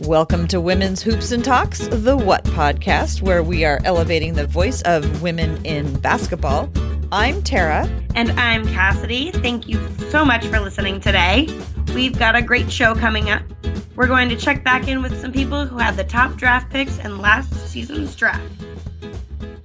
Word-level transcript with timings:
Welcome 0.00 0.48
to 0.48 0.60
Women's 0.60 1.02
Hoops 1.02 1.30
and 1.30 1.44
Talks, 1.44 1.86
the 1.86 2.16
What 2.16 2.42
podcast, 2.46 3.22
where 3.22 3.44
we 3.44 3.64
are 3.64 3.80
elevating 3.84 4.34
the 4.34 4.44
voice 4.44 4.82
of 4.82 5.22
women 5.22 5.64
in 5.64 6.00
basketball. 6.00 6.68
I'm 7.12 7.40
Tara. 7.42 7.88
And 8.16 8.32
I'm 8.32 8.66
Cassidy. 8.66 9.30
Thank 9.30 9.68
you 9.68 9.80
so 10.10 10.24
much 10.24 10.44
for 10.46 10.58
listening 10.58 11.00
today. 11.00 11.46
We've 11.94 12.18
got 12.18 12.34
a 12.34 12.42
great 12.42 12.72
show 12.72 12.96
coming 12.96 13.30
up. 13.30 13.42
We're 13.94 14.08
going 14.08 14.28
to 14.30 14.36
check 14.36 14.64
back 14.64 14.88
in 14.88 15.00
with 15.00 15.20
some 15.20 15.32
people 15.32 15.64
who 15.64 15.78
had 15.78 15.96
the 15.96 16.04
top 16.04 16.34
draft 16.34 16.72
picks 16.72 16.98
in 16.98 17.18
last 17.18 17.54
season's 17.68 18.16
draft. 18.16 18.42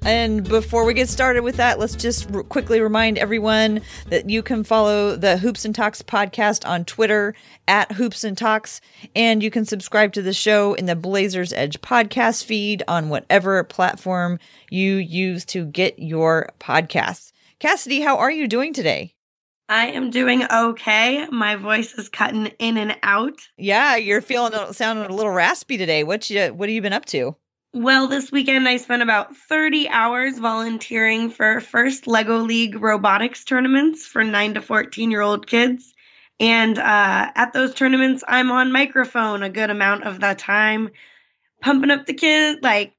And 0.04 0.48
before 0.48 0.86
we 0.86 0.94
get 0.94 1.10
started 1.10 1.44
with 1.44 1.58
that, 1.58 1.78
let's 1.78 1.96
just 1.96 2.34
r- 2.34 2.44
quickly 2.44 2.80
remind 2.80 3.18
everyone 3.18 3.82
that 4.08 4.30
you 4.30 4.42
can 4.42 4.64
follow 4.64 5.16
the 5.16 5.38
Hoops 5.38 5.66
and 5.66 5.76
Talks 5.76 6.02
podcast 6.02 6.68
on 6.68 6.86
Twitter 6.86 7.36
at 7.68 7.92
Hoops 7.92 8.24
and 8.24 8.38
Talks, 8.38 8.80
and 9.16 9.44
you 9.44 9.52
can 9.52 9.66
subscribe 9.66 10.14
to 10.14 10.22
the 10.22 10.34
show 10.34 10.74
in 10.74 10.86
the 10.86 10.96
Blazers 10.96 11.52
Edge 11.52 11.82
podcast 11.82 12.46
feed 12.46 12.82
on 12.88 13.10
whatever 13.10 13.64
platform 13.66 14.40
you 14.70 14.96
use 14.96 15.44
to 15.46 15.66
get 15.66 16.00
your 16.00 16.50
podcasts. 16.60 17.34
Cassidy, 17.60 18.00
how 18.00 18.18
are 18.18 18.32
you 18.32 18.48
doing 18.48 18.74
today? 18.74 19.16
I 19.68 19.88
am 19.88 20.10
doing 20.10 20.44
okay. 20.52 21.28
My 21.28 21.56
voice 21.58 21.94
is 21.94 22.10
cutting 22.10 22.48
in 22.58 22.78
and 22.78 22.98
out. 23.04 23.40
Yeah, 23.58 23.98
you're 23.98 24.22
feeling 24.22 24.54
sounding 24.74 25.06
a 25.06 25.14
little 25.14 25.32
raspy 25.32 25.78
today. 25.78 26.04
What 26.04 26.28
you 26.30 26.48
what 26.48 26.70
have 26.70 26.74
you 26.74 26.82
been 26.82 26.94
up 26.94 27.06
to? 27.08 27.36
Well, 27.74 28.08
this 28.08 28.32
weekend 28.32 28.68
I 28.68 28.78
spent 28.78 29.04
about 29.04 29.36
30 29.36 29.90
hours 29.90 30.40
volunteering 30.40 31.30
for 31.30 31.60
first 31.60 32.08
Lego 32.08 32.40
League 32.40 32.82
robotics 32.82 33.44
tournaments 33.44 34.08
for 34.08 34.24
9 34.24 34.56
to 34.56 34.62
14 34.62 35.12
year 35.12 35.22
old 35.22 35.46
kids. 35.46 35.94
And 36.40 36.80
uh, 36.80 37.32
at 37.36 37.54
those 37.54 37.76
tournaments, 37.76 38.24
I'm 38.28 38.50
on 38.50 38.72
microphone 38.72 39.44
a 39.44 39.50
good 39.50 39.70
amount 39.70 40.06
of 40.06 40.20
the 40.20 40.34
time, 40.34 40.90
pumping 41.62 41.92
up 41.92 42.08
the 42.08 42.14
kids, 42.16 42.60
like 42.64 42.94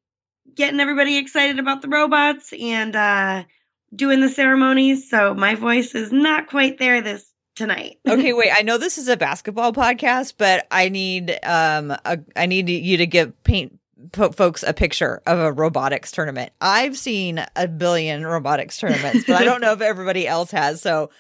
getting 0.55 0.79
everybody 0.79 1.17
excited 1.17 1.59
about 1.59 1.83
the 1.83 1.89
robots 1.89 2.53
and 2.53 2.95
uh, 2.95 3.45
doing 3.95 4.21
the 4.21 4.29
ceremonies. 4.29 5.11
So 5.11 5.35
my 5.35 5.57
voice 5.57 5.97
is 5.97 6.13
not 6.13 6.47
quite 6.47 6.79
there 6.79 7.01
this 7.01 7.27
tonight. 7.57 7.99
okay, 8.09 8.33
wait. 8.33 8.53
I 8.57 8.63
know 8.63 8.79
this 8.79 8.99
is 8.99 9.09
a 9.09 9.17
basketball 9.17 9.73
podcast, 9.73 10.35
but 10.39 10.69
I 10.71 10.91
need 10.91 11.37
um 11.43 11.91
a, 12.05 12.21
I 12.37 12.47
need 12.47 12.69
you 12.69 12.99
to 12.99 13.07
give 13.07 13.43
paint 13.43 13.80
folks 14.13 14.63
a 14.63 14.73
picture 14.73 15.23
of 15.27 15.39
a 15.39 15.53
robotics 15.53 16.11
tournament. 16.11 16.53
I've 16.61 16.97
seen 16.97 17.45
a 17.57 17.69
billion 17.69 18.27
robotics 18.27 18.79
tournaments, 18.79 19.25
but 19.27 19.37
I 19.37 19.45
don't 19.45 19.61
know 19.61 19.73
if 19.73 19.81
everybody 19.81 20.27
else 20.27 20.51
has. 20.51 20.81
So, 20.81 21.11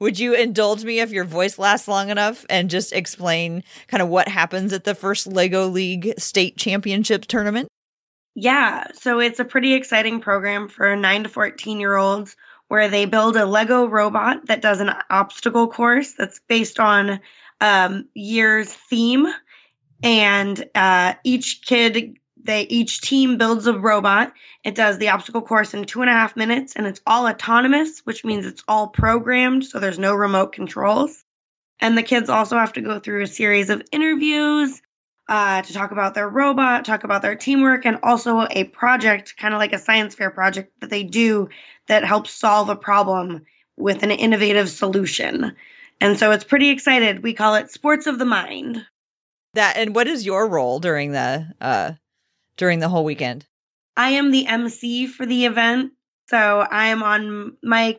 would 0.00 0.18
you 0.18 0.34
indulge 0.34 0.84
me 0.84 1.00
if 1.00 1.12
your 1.12 1.24
voice 1.24 1.58
lasts 1.58 1.88
long 1.88 2.10
enough 2.10 2.44
and 2.50 2.68
just 2.68 2.92
explain 2.92 3.62
kind 3.86 4.02
of 4.02 4.08
what 4.08 4.28
happens 4.28 4.72
at 4.72 4.84
the 4.84 4.94
first 4.94 5.26
Lego 5.26 5.68
League 5.68 6.14
state 6.18 6.56
championship 6.56 7.26
tournament? 7.26 7.68
Yeah, 8.34 8.88
so 8.94 9.20
it's 9.20 9.38
a 9.38 9.44
pretty 9.44 9.74
exciting 9.74 10.20
program 10.20 10.68
for 10.68 10.96
9 10.96 11.22
to 11.22 11.28
14 11.28 11.78
year 11.78 11.96
olds 11.96 12.36
where 12.68 12.88
they 12.88 13.04
build 13.04 13.36
a 13.36 13.46
Lego 13.46 13.86
robot 13.86 14.46
that 14.46 14.62
does 14.62 14.80
an 14.80 14.90
obstacle 15.10 15.68
course 15.68 16.14
that's 16.14 16.40
based 16.48 16.80
on 16.80 17.20
um, 17.60 18.08
year's 18.14 18.72
theme. 18.72 19.26
And 20.02 20.64
uh, 20.74 21.14
each 21.22 21.62
kid 21.64 22.16
they 22.44 22.62
each 22.62 23.00
team 23.00 23.38
builds 23.38 23.66
a 23.66 23.76
robot. 23.76 24.32
It 24.62 24.74
does 24.74 24.98
the 24.98 25.08
obstacle 25.08 25.42
course 25.42 25.74
in 25.74 25.84
two 25.84 26.02
and 26.02 26.10
a 26.10 26.14
half 26.14 26.36
minutes, 26.36 26.76
and 26.76 26.86
it's 26.86 27.00
all 27.06 27.26
autonomous, 27.26 28.00
which 28.00 28.24
means 28.24 28.46
it's 28.46 28.62
all 28.68 28.88
programmed, 28.88 29.64
so 29.64 29.80
there's 29.80 29.98
no 29.98 30.14
remote 30.14 30.52
controls. 30.52 31.24
And 31.80 31.98
the 31.98 32.02
kids 32.02 32.28
also 32.28 32.56
have 32.56 32.74
to 32.74 32.82
go 32.82 33.00
through 33.00 33.22
a 33.22 33.26
series 33.26 33.70
of 33.70 33.82
interviews 33.90 34.80
uh, 35.28 35.62
to 35.62 35.72
talk 35.72 35.90
about 35.90 36.14
their 36.14 36.28
robot, 36.28 36.84
talk 36.84 37.04
about 37.04 37.22
their 37.22 37.34
teamwork, 37.34 37.86
and 37.86 37.98
also 38.02 38.46
a 38.50 38.64
project, 38.64 39.36
kind 39.38 39.54
of 39.54 39.58
like 39.58 39.72
a 39.72 39.78
science 39.78 40.14
fair 40.14 40.30
project 40.30 40.72
that 40.80 40.90
they 40.90 41.02
do 41.02 41.48
that 41.88 42.04
helps 42.04 42.30
solve 42.30 42.68
a 42.68 42.76
problem 42.76 43.44
with 43.76 44.02
an 44.02 44.10
innovative 44.10 44.68
solution. 44.68 45.56
And 46.00 46.18
so 46.18 46.30
it's 46.32 46.44
pretty 46.44 46.68
excited. 46.70 47.22
We 47.22 47.32
call 47.32 47.54
it 47.54 47.70
Sports 47.70 48.06
of 48.06 48.18
the 48.18 48.24
Mind. 48.24 48.84
That 49.54 49.76
and 49.76 49.94
what 49.94 50.08
is 50.08 50.26
your 50.26 50.48
role 50.48 50.80
during 50.80 51.12
the 51.12 51.46
uh 51.60 51.92
during 52.56 52.78
the 52.78 52.88
whole 52.88 53.04
weekend? 53.04 53.46
I 53.96 54.10
am 54.10 54.30
the 54.30 54.46
MC 54.46 55.06
for 55.06 55.26
the 55.26 55.46
event. 55.46 55.92
So 56.28 56.60
I 56.60 56.86
am 56.86 57.02
on 57.02 57.56
mic 57.62 57.98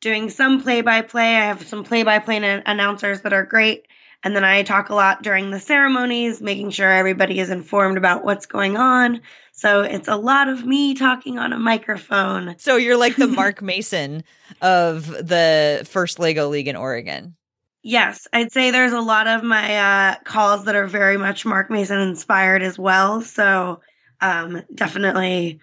doing 0.00 0.30
some 0.30 0.62
play 0.62 0.82
by 0.82 1.02
play. 1.02 1.36
I 1.36 1.46
have 1.46 1.66
some 1.66 1.84
play 1.84 2.02
by 2.02 2.18
play 2.18 2.36
announcers 2.64 3.22
that 3.22 3.32
are 3.32 3.44
great. 3.44 3.86
And 4.22 4.34
then 4.34 4.44
I 4.44 4.62
talk 4.62 4.88
a 4.88 4.94
lot 4.94 5.22
during 5.22 5.50
the 5.50 5.60
ceremonies, 5.60 6.40
making 6.40 6.70
sure 6.70 6.90
everybody 6.90 7.38
is 7.38 7.50
informed 7.50 7.96
about 7.98 8.24
what's 8.24 8.46
going 8.46 8.76
on. 8.76 9.20
So 9.52 9.82
it's 9.82 10.08
a 10.08 10.16
lot 10.16 10.48
of 10.48 10.64
me 10.64 10.94
talking 10.94 11.38
on 11.38 11.52
a 11.52 11.58
microphone. 11.58 12.56
So 12.58 12.76
you're 12.76 12.96
like 12.96 13.16
the 13.16 13.26
Mark 13.28 13.62
Mason 13.62 14.24
of 14.60 15.06
the 15.06 15.86
first 15.88 16.18
Lego 16.18 16.48
League 16.48 16.68
in 16.68 16.76
Oregon. 16.76 17.36
Yes, 17.82 18.26
I'd 18.32 18.50
say 18.50 18.72
there's 18.72 18.92
a 18.92 19.00
lot 19.00 19.28
of 19.28 19.44
my 19.44 19.76
uh, 19.78 20.14
calls 20.24 20.64
that 20.64 20.74
are 20.74 20.88
very 20.88 21.16
much 21.16 21.46
Mark 21.46 21.70
Mason 21.70 22.00
inspired 22.00 22.62
as 22.62 22.76
well. 22.76 23.20
So 23.20 23.80
um, 24.20 24.62
definitely 24.74 25.60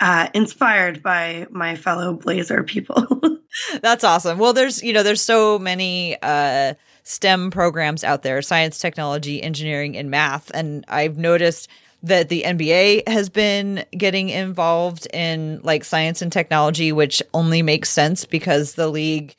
uh, 0.00 0.28
inspired 0.34 1.02
by 1.02 1.46
my 1.50 1.76
fellow 1.76 2.14
Blazer 2.14 2.62
people. 2.62 3.38
That's 3.82 4.04
awesome. 4.04 4.38
Well, 4.38 4.52
there's 4.52 4.82
you 4.82 4.92
know 4.92 5.02
there's 5.02 5.22
so 5.22 5.58
many 5.58 6.16
uh, 6.22 6.74
STEM 7.02 7.50
programs 7.50 8.04
out 8.04 8.22
there: 8.22 8.42
science, 8.42 8.78
technology, 8.78 9.42
engineering, 9.42 9.96
and 9.96 10.10
math. 10.10 10.50
And 10.54 10.84
I've 10.88 11.16
noticed 11.16 11.68
that 12.02 12.28
the 12.28 12.42
NBA 12.42 13.08
has 13.08 13.28
been 13.28 13.84
getting 13.96 14.28
involved 14.28 15.08
in 15.12 15.60
like 15.62 15.82
science 15.82 16.22
and 16.22 16.30
technology, 16.30 16.92
which 16.92 17.22
only 17.32 17.62
makes 17.62 17.88
sense 17.88 18.24
because 18.24 18.74
the 18.74 18.88
league 18.88 19.34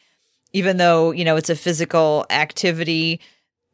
even 0.54 0.78
though, 0.78 1.12
you 1.12 1.26
know, 1.26 1.36
it's 1.36 1.50
a 1.50 1.56
physical 1.56 2.26
activity, 2.30 3.20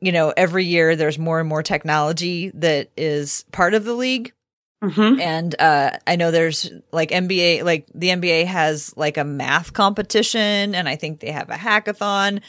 you 0.01 0.11
know, 0.11 0.33
every 0.35 0.65
year 0.65 0.95
there's 0.95 1.19
more 1.19 1.39
and 1.39 1.47
more 1.47 1.63
technology 1.63 2.51
that 2.55 2.89
is 2.97 3.45
part 3.51 3.73
of 3.73 3.85
the 3.85 3.93
league. 3.93 4.33
Mm-hmm. 4.83 5.21
And 5.21 5.55
uh, 5.59 5.91
I 6.05 6.17
know 6.17 6.31
there's 6.31 6.69
like 6.91 7.11
NBA, 7.11 7.63
like 7.63 7.87
the 7.95 8.09
NBA 8.09 8.45
has 8.45 8.93
like 8.97 9.17
a 9.17 9.23
math 9.23 9.71
competition, 9.71 10.75
and 10.75 10.89
I 10.89 10.97
think 10.97 11.21
they 11.21 11.31
have 11.31 11.49
a 11.49 11.55
hackathon. 11.55 12.41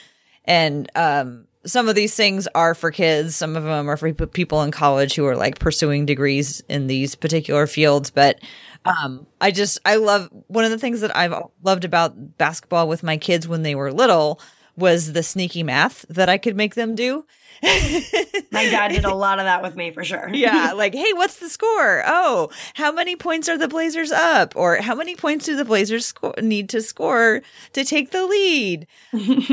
And 0.45 0.91
um, 0.97 1.47
some 1.65 1.89
of 1.89 1.95
these 1.95 2.15
things 2.15 2.49
are 2.55 2.75
for 2.75 2.91
kids, 2.91 3.37
some 3.37 3.57
of 3.57 3.63
them 3.63 3.89
are 3.89 3.97
for 3.97 4.13
people 4.13 4.63
in 4.63 4.73
college 4.73 5.15
who 5.15 5.27
are 5.27 5.37
like 5.37 5.61
pursuing 5.61 6.07
degrees 6.07 6.61
in 6.69 6.89
these 6.89 7.15
particular 7.15 7.69
fields. 7.69 8.11
But 8.11 8.41
um, 8.85 9.27
I 9.41 9.53
just, 9.53 9.79
I 9.85 9.97
love 9.97 10.29
one 10.49 10.65
of 10.65 10.73
the 10.73 10.79
things 10.79 11.01
that 11.03 11.17
I've 11.17 11.35
loved 11.63 11.85
about 11.85 12.37
basketball 12.37 12.89
with 12.89 13.05
my 13.05 13.17
kids 13.17 13.47
when 13.47 13.63
they 13.63 13.77
were 13.77 13.93
little 13.93 14.41
was 14.77 15.13
the 15.13 15.23
sneaky 15.23 15.63
math 15.63 16.05
that 16.09 16.29
I 16.29 16.37
could 16.37 16.57
make 16.57 16.75
them 16.75 16.97
do. 16.97 17.25
My 17.63 18.65
dad 18.65 18.89
did 18.89 19.05
a 19.05 19.15
lot 19.15 19.39
of 19.39 19.45
that 19.45 19.63
with 19.63 19.77
me 19.77 19.91
for 19.91 20.05
sure. 20.05 20.29
yeah, 20.33 20.73
like, 20.77 20.95
hey, 20.95 21.13
what's 21.15 21.39
the 21.39 21.49
score? 21.49 22.03
Oh, 22.07 22.51
how 22.75 22.93
many 22.93 23.17
points 23.17 23.49
are 23.49 23.59
the 23.59 23.69
Blazers 23.69 24.13
up? 24.13 24.55
Or 24.57 24.77
how 24.77 24.95
many 24.95 25.17
points 25.17 25.47
do 25.47 25.57
the 25.57 25.65
Blazers 25.65 26.07
sco- 26.07 26.35
need 26.41 26.69
to 26.71 26.83
score 26.83 27.43
to 27.73 27.85
take 27.85 28.11
the 28.11 28.27
lead? 28.27 28.87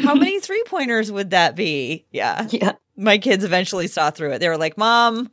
how 0.04 0.16
many 0.16 0.40
three 0.42 0.64
pointers 0.68 1.12
would 1.12 1.32
that 1.32 1.56
be? 1.56 2.06
Yeah. 2.12 2.48
Yeah. 2.50 2.74
My 2.98 3.18
kids 3.18 3.44
eventually 3.44 3.88
saw 3.88 4.12
through 4.12 4.34
it. 4.34 4.40
They 4.40 4.50
were 4.50 4.58
like, 4.58 4.78
Mom, 4.78 5.30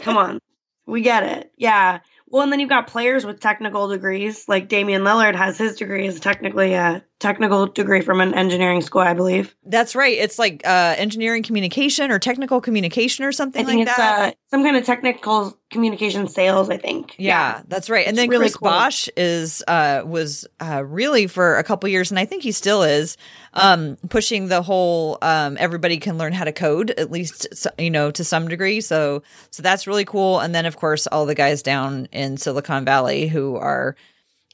come 0.00 0.16
on. 0.16 0.40
We 0.86 1.00
get 1.02 1.22
it. 1.24 1.52
Yeah. 1.56 2.00
Well, 2.28 2.42
and 2.42 2.52
then 2.52 2.60
you've 2.60 2.68
got 2.68 2.86
players 2.86 3.24
with 3.24 3.40
technical 3.40 3.88
degrees, 3.88 4.46
like 4.48 4.68
Damian 4.68 5.02
Lillard 5.02 5.34
has 5.34 5.56
his 5.58 5.76
degree 5.76 6.06
is 6.06 6.20
technically 6.20 6.74
a 6.74 7.02
technical 7.18 7.66
degree 7.66 8.00
from 8.00 8.20
an 8.20 8.32
engineering 8.34 8.80
school, 8.80 9.00
I 9.00 9.12
believe. 9.12 9.54
That's 9.64 9.96
right. 9.96 10.16
It's 10.16 10.38
like 10.38 10.62
uh, 10.64 10.94
engineering 10.96 11.42
communication 11.42 12.12
or 12.12 12.18
technical 12.18 12.60
communication 12.60 13.24
or 13.24 13.32
something 13.32 13.62
I 13.62 13.66
think 13.66 13.78
like 13.80 13.88
it's, 13.88 13.96
that. 13.96 14.28
Uh, 14.28 14.32
some 14.50 14.62
kind 14.62 14.76
of 14.76 14.84
technical 14.84 15.58
communication 15.70 16.28
sales, 16.28 16.70
I 16.70 16.76
think. 16.76 17.16
Yeah, 17.18 17.56
yeah. 17.56 17.62
that's 17.66 17.90
right. 17.90 18.06
And 18.06 18.16
it's 18.16 18.22
then 18.22 18.30
really 18.30 18.44
Chris 18.44 18.56
cool. 18.56 18.68
Bosh 18.68 19.08
is 19.16 19.64
uh, 19.66 20.02
was 20.06 20.46
uh, 20.60 20.84
really 20.84 21.26
for 21.26 21.58
a 21.58 21.64
couple 21.64 21.88
years, 21.88 22.10
and 22.10 22.20
I 22.20 22.24
think 22.24 22.44
he 22.44 22.52
still 22.52 22.84
is 22.84 23.16
um, 23.52 23.96
pushing 24.08 24.46
the 24.48 24.62
whole 24.62 25.18
um, 25.20 25.56
everybody 25.58 25.98
can 25.98 26.18
learn 26.18 26.32
how 26.32 26.44
to 26.44 26.52
code 26.52 26.90
at 26.92 27.10
least 27.10 27.66
you 27.78 27.90
know 27.90 28.12
to 28.12 28.22
some 28.22 28.46
degree. 28.46 28.80
So 28.80 29.22
so 29.50 29.62
that's 29.62 29.86
really 29.88 30.04
cool. 30.04 30.38
And 30.38 30.54
then 30.54 30.66
of 30.66 30.76
course 30.76 31.08
all 31.08 31.26
the 31.26 31.34
guys 31.34 31.62
down 31.62 32.06
in 32.12 32.36
Silicon 32.36 32.84
Valley 32.84 33.26
who 33.26 33.56
are 33.56 33.96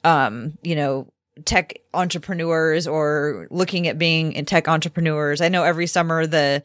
um, 0.03 0.57
you 0.63 0.77
know 0.77 1.09
tech 1.45 1.79
entrepreneurs 1.93 2.87
or 2.87 3.49
looking 3.51 3.89
at 3.89 3.99
being 3.99 4.33
in 4.33 4.45
tech 4.45 4.69
entrepreneurs. 4.69 5.41
I 5.41 5.49
know 5.49 5.65
every 5.65 5.87
summer 5.87 6.27
the 6.27 6.63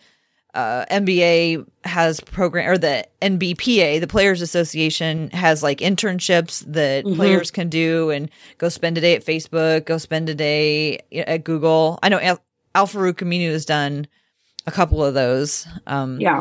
uh, 0.54 0.86
NBA 0.90 1.68
has 1.84 2.20
program 2.20 2.70
or 2.70 2.78
the 2.78 3.08
NBPA, 3.22 4.00
the 4.00 4.08
Players 4.08 4.42
Association, 4.42 5.30
has 5.32 5.62
like 5.62 5.80
internships 5.80 6.64
that 6.72 7.06
mm-hmm. 7.06 7.16
players 7.16 7.52
can 7.52 7.70
do 7.70 8.10
and 8.10 8.30
go 8.58 8.70
spend 8.70 8.98
a 8.98 9.02
day 9.02 9.16
at 9.16 9.26
Facebook, 9.26 9.86
go 9.86 9.98
spend 9.98 10.30
a 10.30 10.36
day 10.36 11.00
at 11.14 11.44
Google. 11.44 12.00
I 12.02 12.10
know 12.10 12.20
Al, 12.20 12.42
Al 12.74 12.88
Farouq 12.88 13.16
Aminu 13.16 13.52
has 13.52 13.66
done 13.66 14.08
a 14.66 14.72
couple 14.72 15.04
of 15.04 15.14
those. 15.14 15.68
Um, 15.88 16.20
yeah. 16.20 16.40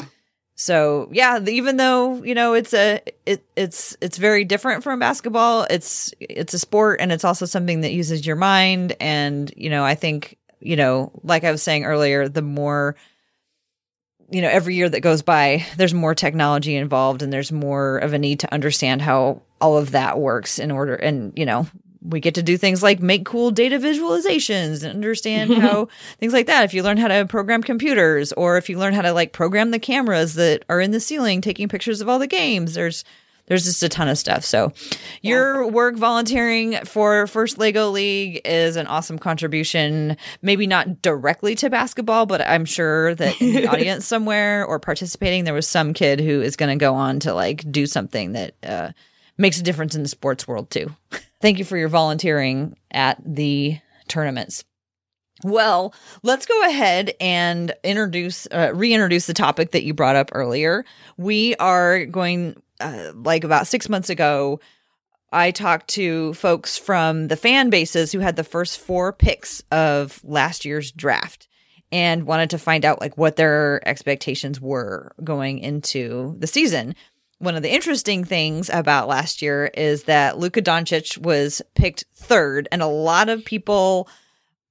So 0.61 1.09
yeah, 1.13 1.39
even 1.47 1.77
though 1.77 2.21
you 2.25 2.35
know 2.35 2.55
it's 2.55 2.75
a 2.75 3.01
it, 3.27 3.45
it's 3.55 3.97
it's 4.01 4.19
very 4.19 4.45
different 4.45 4.83
from 4.83 4.99
basketball. 4.99 5.69
It's 5.71 6.13
it's 6.19 6.53
a 6.53 6.59
sport 6.59 7.01
and 7.01 7.13
it's 7.13 7.25
also 7.25 7.47
something 7.47 7.83
that 7.83 7.93
uses 7.93 8.27
your 8.27 8.35
mind. 8.35 8.97
And 8.99 9.53
you 9.57 9.71
know, 9.71 9.85
I 9.85 9.95
think 9.95 10.37
you 10.59 10.75
know, 10.75 11.13
like 11.23 11.45
I 11.45 11.53
was 11.53 11.63
saying 11.63 11.85
earlier, 11.85 12.29
the 12.29 12.43
more 12.43 12.97
you 14.31 14.43
know, 14.43 14.49
every 14.49 14.75
year 14.75 14.89
that 14.89 15.01
goes 15.01 15.23
by, 15.23 15.65
there's 15.77 15.95
more 15.95 16.15
technology 16.15 16.75
involved 16.75 17.23
and 17.23 17.33
there's 17.33 17.53
more 17.53 17.99
of 17.99 18.13
a 18.13 18.19
need 18.19 18.41
to 18.41 18.53
understand 18.53 19.01
how 19.01 19.43
all 19.61 19.79
of 19.79 19.93
that 19.93 20.19
works 20.19 20.59
in 20.59 20.71
order. 20.73 20.95
And, 20.95 21.33
you 21.37 21.47
know, 21.47 21.67
we 22.03 22.21
get 22.21 22.35
to 22.35 22.43
do 22.43 22.57
things 22.57 22.83
like 22.83 23.01
make 23.01 23.25
cool 23.25 23.51
data 23.51 23.79
visualizations 23.79 24.83
and 24.83 24.93
understand 24.93 25.53
how 25.55 25.89
things 26.19 26.33
like 26.33 26.47
that. 26.47 26.65
If 26.65 26.75
you 26.75 26.83
learn 26.83 26.97
how 26.97 27.09
to 27.09 27.27
program 27.27 27.63
computers 27.63 28.33
or 28.33 28.57
if 28.57 28.69
you 28.69 28.79
learn 28.79 28.95
how 28.95 29.03
to 29.03 29.13
like 29.13 29.33
program 29.33 29.71
the 29.71 29.79
cameras 29.79 30.35
that 30.35 30.65
are 30.69 30.81
in 30.81 30.91
the 30.91 31.01
ceiling 31.01 31.41
taking 31.41 31.69
pictures 31.69 32.01
of 32.01 32.09
all 32.09 32.19
the 32.19 32.27
games, 32.27 32.75
there's 32.75 33.05
there's 33.49 33.65
just 33.65 33.83
a 33.83 33.89
ton 33.89 34.09
of 34.09 34.19
stuff. 34.19 34.45
So, 34.45 34.73
your 35.23 35.67
work 35.67 35.97
volunteering 35.97 36.77
for 36.85 37.27
First 37.27 37.59
Lego 37.59 37.91
League 37.91 38.43
is 38.45 38.77
an 38.77 38.87
awesome 38.87 39.19
contribution. 39.19 40.17
Maybe 40.43 40.67
not 40.67 41.01
directly 41.03 41.55
to 41.57 41.71
basketball, 41.71 42.27
but 42.27 42.43
I'm 42.43 42.67
sure 42.67 43.15
that 43.15 43.41
in 43.41 43.55
the 43.55 43.67
audience 43.73 44.07
somewhere 44.07 44.65
or 44.67 44.79
participating, 44.79 45.45
there 45.45 45.55
was 45.55 45.67
some 45.67 45.95
kid 45.95 46.21
who 46.21 46.43
is 46.43 46.57
going 46.57 46.79
to 46.79 46.83
go 46.83 46.95
on 46.95 47.21
to 47.21 47.33
like 47.33 47.71
do 47.73 47.87
something 47.87 48.33
that 48.33 48.55
uh, 48.63 48.93
makes 49.39 49.59
a 49.59 49.63
difference 49.63 49.95
in 49.95 50.03
the 50.03 50.09
sports 50.09 50.47
world 50.47 50.71
too. 50.71 50.95
Thank 51.41 51.59
you 51.59 51.65
for 51.65 51.77
your 51.77 51.89
volunteering 51.89 52.77
at 52.91 53.19
the 53.25 53.79
tournaments. 54.09 54.65
Well, 55.45 55.95
let's 56.25 56.47
go 56.47 56.69
ahead 56.69 57.15
and 57.21 57.73
introduce, 57.85 58.49
uh, 58.51 58.73
reintroduce 58.75 59.27
the 59.27 59.35
topic 59.35 59.71
that 59.71 59.85
you 59.85 59.95
brought 59.95 60.17
up 60.17 60.31
earlier. 60.33 60.85
We 61.17 61.55
are 61.57 62.07
going 62.07 62.61
uh, 62.81 63.13
like 63.15 63.45
about 63.45 63.67
six 63.67 63.89
months 63.89 64.11
ago, 64.11 64.61
I 65.33 65.51
talked 65.51 65.89
to 65.89 66.33
folks 66.35 66.79
from 66.79 67.29
the 67.29 67.37
fan 67.37 67.71
bases 67.71 68.13
who 68.13 68.21
had 68.21 68.37
the 68.37 68.45
first 68.45 68.81
four 68.81 69.13
picks 69.13 69.63
of 69.71 70.21
last 70.25 70.65
year's 70.65 70.91
draft 70.91 71.49
and 71.93 72.25
wanted 72.25 72.51
to 72.51 72.59
find 72.59 72.85
out 72.85 73.01
like 73.01 73.19
what 73.19 73.37
their 73.37 73.87
expectations 73.87 74.61
were 74.61 75.13
going 75.23 75.59
into 75.59 76.37
the 76.39 76.47
season. 76.47 76.95
One 77.39 77.55
of 77.55 77.63
the 77.63 77.73
interesting 77.73 78.25
things 78.25 78.69
about 78.69 79.09
last 79.09 79.43
year 79.43 79.67
is 79.67 80.05
that 80.05 80.39
Luka 80.39 80.61
Doncic 80.61 81.19
was 81.19 81.63
picked 81.75 82.05
third, 82.15 82.69
and 82.73 82.83
a 82.83 82.87
lot 82.87 83.29
of 83.29 83.45
people 83.45 84.09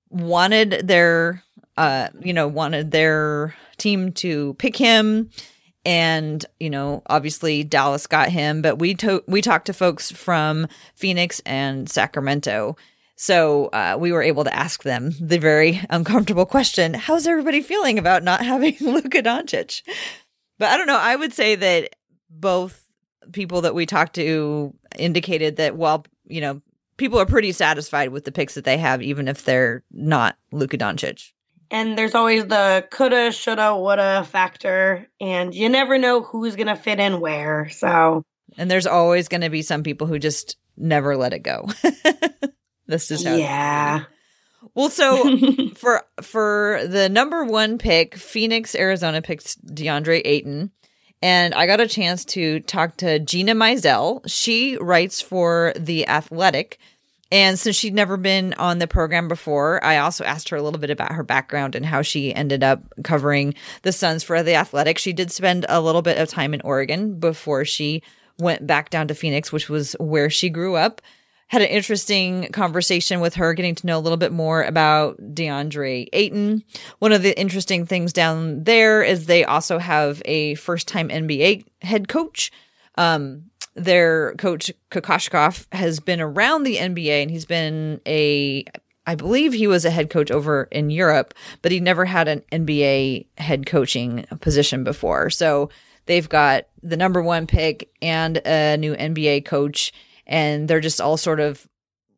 wanted 0.10 0.88
their, 0.88 1.44
uh, 1.78 2.10
you 2.22 2.34
know, 2.34 2.48
wanted 2.48 2.92
their 2.92 3.56
team 3.78 4.12
to 4.14 4.54
pick 4.56 4.76
him. 4.76 5.30
And 5.86 6.46
you 6.60 6.70
know 6.70 7.02
obviously 7.08 7.64
Dallas 7.64 8.08
got 8.08 8.28
him 8.30 8.62
but 8.62 8.78
we 8.78 8.94
to- 8.96 9.24
we 9.26 9.42
talked 9.42 9.68
to 9.68 9.74
folks 9.74 10.12
from 10.12 10.68
Phoenix 10.96 11.42
and 11.46 11.90
Sacramento. 11.90 12.76
So 13.16 13.68
uh, 13.68 13.96
we 13.98 14.12
were 14.12 14.22
able 14.22 14.44
to 14.44 14.54
ask 14.54 14.84
them 14.84 15.12
the 15.22 15.38
very 15.40 15.82
uncomfortable 15.90 16.46
question 16.46 16.94
how's 16.94 17.26
everybody 17.26 17.62
feeling 17.62 17.98
about 17.98 18.24
not 18.24 18.46
having 18.46 18.76
Luka 18.82 19.24
Doncic? 19.24 19.82
But 20.60 20.70
I 20.72 20.78
don't 20.78 20.88
know. 20.88 21.00
I 21.00 21.16
would 21.16 21.32
say 21.32 21.56
that 21.56 21.96
both 22.30 22.84
people 23.32 23.62
that 23.62 23.76
we 23.76 23.86
talked 23.86 24.16
to 24.16 24.74
indicated 24.98 25.58
that 25.58 25.76
while 25.76 26.06
you 26.28 26.42
know 26.42 26.62
people 26.98 27.20
are 27.20 27.26
pretty 27.26 27.52
satisfied 27.52 28.10
with 28.10 28.26
the 28.26 28.32
picks 28.32 28.56
that 28.56 28.64
they 28.64 28.78
have 28.78 29.02
even 29.02 29.28
if 29.28 29.44
they're 29.44 29.84
not 29.92 30.38
Luka 30.52 30.78
Doncic 30.78 31.32
and 31.70 31.98
there's 31.98 32.16
always 32.16 32.46
the 32.48 32.88
coulda, 32.90 33.32
shoulda, 33.32 33.76
woulda 33.76 34.24
factor, 34.24 35.08
and 35.20 35.54
you 35.54 35.70
never 35.70 35.98
know 35.98 36.22
who's 36.22 36.56
gonna 36.56 36.76
fit 36.76 37.00
in 37.00 37.20
where. 37.20 37.70
So, 37.70 38.24
and 38.58 38.72
there's 38.72 38.88
always 38.88 39.28
going 39.28 39.42
to 39.42 39.50
be 39.50 39.62
some 39.62 39.84
people 39.84 40.08
who 40.08 40.20
just 40.20 40.56
never 40.78 41.18
let 41.18 41.34
it 41.34 41.44
go. 41.44 41.68
this 42.88 43.12
is 43.12 43.26
how. 43.26 43.36
Yeah. 43.36 44.04
Well, 44.74 44.90
so 44.90 45.38
for 45.76 46.04
for 46.22 46.82
the 46.88 47.10
number 47.10 47.44
one 47.44 47.78
pick, 47.78 48.16
Phoenix, 48.16 48.76
Arizona 48.76 49.22
picks 49.22 49.56
DeAndre 49.56 50.22
Ayton. 50.24 50.72
And 51.22 51.54
I 51.54 51.66
got 51.66 51.82
a 51.82 51.88
chance 51.88 52.26
to 52.26 52.60
talk 52.62 52.98
to 52.98 53.20
Gina 53.20 53.56
Mizell. 53.56 54.22
She 54.28 54.78
writes 54.78 55.22
for 55.22 55.74
The 55.76 56.08
Athletic. 56.08 56.78
And 57.32 57.60
since 57.60 57.76
she'd 57.76 57.94
never 57.94 58.16
been 58.16 58.54
on 58.54 58.80
the 58.80 58.88
program 58.88 59.28
before, 59.28 59.84
I 59.84 59.98
also 59.98 60.24
asked 60.24 60.50
her 60.50 60.58
a 60.58 60.62
little 60.62 60.80
bit 60.80 60.92
about 60.92 61.12
her 61.12 61.24
background 61.24 61.76
and 61.76 61.86
how 61.86 62.02
she 62.02 62.34
ended 62.34 62.64
up 62.64 62.82
covering 63.04 63.54
the 63.82 63.92
Suns 63.92 64.24
for 64.24 64.42
the 64.44 64.56
Athletic. 64.56 64.98
She 64.98 65.12
did 65.12 65.32
spend 65.32 65.66
a 65.68 65.82
little 65.82 66.02
bit 66.02 66.18
of 66.20 66.30
time 66.30 66.54
in 66.54 66.62
Oregon 66.62 67.20
before 67.20 67.66
she 67.66 68.02
went 68.40 68.66
back 68.66 68.90
down 68.90 69.08
to 69.10 69.16
Phoenix, 69.16 69.52
which 69.52 69.68
was 69.68 69.94
where 70.00 70.30
she 70.30 70.50
grew 70.50 70.76
up. 70.76 71.02
Had 71.48 71.62
an 71.62 71.70
interesting 71.70 72.50
conversation 72.52 73.22
with 73.22 73.36
her, 73.36 73.54
getting 73.54 73.76
to 73.76 73.88
know 73.88 73.98
a 73.98 74.02
little 74.02 74.18
bit 74.18 74.34
more 74.34 74.64
about 74.64 75.18
DeAndre 75.34 76.08
Ayton. 76.12 76.64
One 77.00 77.14
of 77.14 77.24
the 77.24 77.38
interesting 77.40 77.86
things 77.86 78.12
down 78.12 78.64
there 78.66 79.02
is 79.02 79.26
they 79.26 79.46
also 79.46 79.78
have 79.78 80.22
a 80.26 80.56
first 80.56 80.88
time 80.88 81.10
NBA 81.10 81.66
head 81.82 82.08
coach. 82.10 82.52
Um, 82.96 83.46
their 83.76 84.34
coach 84.36 84.72
Kokoskov 84.92 85.68
has 85.72 86.00
been 86.00 86.20
around 86.20 86.64
the 86.64 86.78
NBA 86.78 87.22
and 87.22 87.32
he's 87.32 87.46
been 87.46 88.02
a 88.08 88.66
I 89.06 89.16
believe 89.16 89.54
he 89.54 89.68
was 89.68 89.86
a 89.86 89.90
head 89.90 90.10
coach 90.10 90.30
over 90.30 90.68
in 90.70 90.90
Europe, 90.90 91.34
but 91.62 91.72
he 91.72 91.80
never 91.80 92.04
had 92.04 92.28
an 92.28 92.44
NBA 92.52 93.28
head 93.38 93.66
coaching 93.66 94.26
position 94.42 94.84
before. 94.84 95.30
So 95.30 95.70
they've 96.08 96.28
got 96.28 96.66
the 96.84 96.98
number 96.98 97.22
one 97.22 97.48
pick 97.48 97.90
and 98.02 98.42
a 98.46 98.76
new 98.76 98.96
NBA 98.96 99.46
coach, 99.46 99.94
and 100.28 100.68
they're 100.68 100.80
just 100.80 101.02
all 101.02 101.18
sort 101.18 101.40
of 101.40 101.68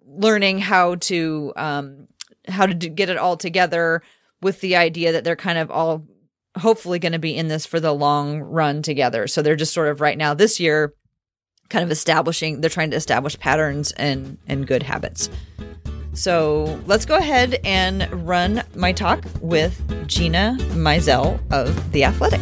learning 0.06 0.60
how 0.60 0.96
to 0.96 1.54
um, 1.56 2.08
how 2.48 2.66
to 2.66 2.74
do, 2.74 2.90
get 2.90 3.10
it 3.10 3.18
all 3.18 3.38
together 3.38 4.02
with 4.42 4.60
the 4.60 4.76
idea 4.76 5.14
that 5.14 5.24
they're 5.24 5.36
kind 5.38 5.58
of 5.58 5.72
all 5.72 6.06
hopefully 6.58 7.00
going 7.00 7.14
to 7.14 7.20
be 7.20 7.36
in 7.36 7.48
this 7.48 7.66
for 7.66 7.80
the 7.80 7.94
long 7.94 8.42
run 8.42 8.82
together. 8.82 9.28
So 9.28 9.42
they're 9.42 9.56
just 9.56 9.74
sort 9.74 9.88
of 9.88 10.02
right 10.02 10.18
now 10.18 10.34
this 10.34 10.60
year 10.60 10.94
kind 11.70 11.84
of 11.84 11.92
establishing 11.92 12.62
they're 12.62 12.70
trying 12.70 12.92
to 12.92 12.98
establish 12.98 13.38
patterns 13.40 13.92
and 13.94 14.38
and 14.48 14.68
good 14.68 14.84
habits 14.84 15.30
so 16.14 16.80
let's 16.88 17.06
go 17.06 17.16
ahead 17.16 17.60
and 17.64 18.10
run 18.28 18.64
my 18.76 18.92
talk 18.92 19.24
with 19.40 19.82
gina 20.08 20.58
mizell 20.72 21.40
of 21.52 21.92
the 21.92 22.04
athletic 22.04 22.42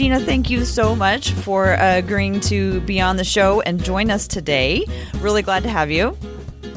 Gina, 0.00 0.18
thank 0.18 0.48
you 0.48 0.64
so 0.64 0.96
much 0.96 1.32
for 1.32 1.74
uh, 1.74 1.98
agreeing 1.98 2.40
to 2.40 2.80
be 2.80 3.02
on 3.02 3.18
the 3.18 3.22
show 3.22 3.60
and 3.60 3.84
join 3.84 4.10
us 4.10 4.26
today. 4.26 4.86
Really 5.18 5.42
glad 5.42 5.62
to 5.64 5.68
have 5.68 5.90
you. 5.90 6.16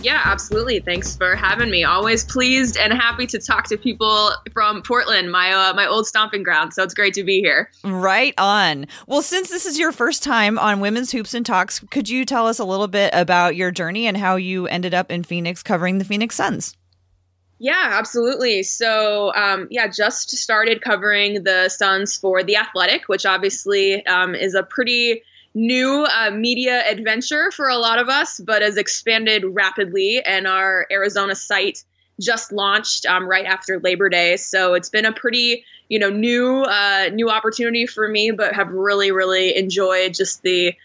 Yeah, 0.02 0.20
absolutely. 0.26 0.82
Thanks 0.82 1.16
for 1.16 1.34
having 1.34 1.70
me. 1.70 1.86
Always 1.86 2.26
pleased 2.26 2.76
and 2.76 2.92
happy 2.92 3.26
to 3.28 3.40
talk 3.40 3.70
to 3.70 3.78
people 3.78 4.32
from 4.52 4.82
Portland, 4.82 5.32
my 5.32 5.54
uh, 5.54 5.74
my 5.74 5.88
old 5.88 6.06
stomping 6.06 6.44
ground. 6.44 6.74
So 6.74 6.84
it's 6.84 6.94
great 6.94 7.14
to 7.14 7.24
be 7.24 7.40
here. 7.40 7.72
Right 7.86 8.34
on. 8.38 8.88
Well, 9.08 9.22
since 9.22 9.50
this 9.50 9.66
is 9.66 9.80
your 9.80 9.94
first 9.94 10.22
time 10.22 10.60
on 10.60 10.82
Women's 10.82 11.14
Hoops 11.14 11.34
and 11.34 11.46
Talks, 11.46 11.80
could 11.92 12.10
you 12.10 12.26
tell 12.26 12.46
us 12.46 12.60
a 12.60 12.66
little 12.66 12.90
bit 12.90 13.12
about 13.14 13.56
your 13.56 13.72
journey 13.72 14.06
and 14.06 14.18
how 14.18 14.36
you 14.36 14.68
ended 14.68 14.94
up 14.94 15.10
in 15.10 15.24
Phoenix 15.24 15.64
covering 15.64 15.98
the 15.98 16.04
Phoenix 16.04 16.36
Suns? 16.36 16.76
Yeah, 17.60 17.90
absolutely. 17.94 18.64
So, 18.64 19.34
um, 19.36 19.68
yeah, 19.70 19.88
just 19.88 20.32
started 20.32 20.82
covering 20.82 21.44
the 21.44 21.70
Suns 21.70 22.18
for 22.18 22.44
The 22.44 22.58
Athletic, 22.58 23.08
which 23.08 23.26
obviously 23.26 24.06
um, 24.06 24.36
is 24.36 24.54
a 24.54 24.64
pretty 24.64 25.22
new 25.54 26.06
uh, 26.06 26.32
media 26.32 26.84
adventure 26.90 27.52
for 27.52 27.70
a 27.70 27.78
lot 27.78 28.00
of 28.00 28.10
us, 28.10 28.40
but 28.40 28.62
has 28.62 28.76
expanded 28.76 29.44
rapidly. 29.46 30.22
And 30.26 30.48
our 30.48 30.88
Arizona 30.92 31.36
site 31.36 31.84
just 32.20 32.52
launched 32.52 33.06
um, 33.06 33.28
right 33.28 33.46
after 33.46 33.80
Labor 33.80 34.10
Day, 34.10 34.38
so 34.38 34.74
it's 34.74 34.90
been 34.90 35.06
a 35.06 35.14
pretty 35.14 35.64
you 35.90 36.00
know 36.00 36.10
new 36.10 36.64
uh, 36.64 37.10
new 37.14 37.30
opportunity 37.30 37.86
for 37.88 38.08
me, 38.08 38.32
but 38.32 38.54
have 38.54 38.70
really 38.72 39.12
really 39.12 39.56
enjoyed 39.56 40.14
just 40.14 40.42
the 40.44 40.76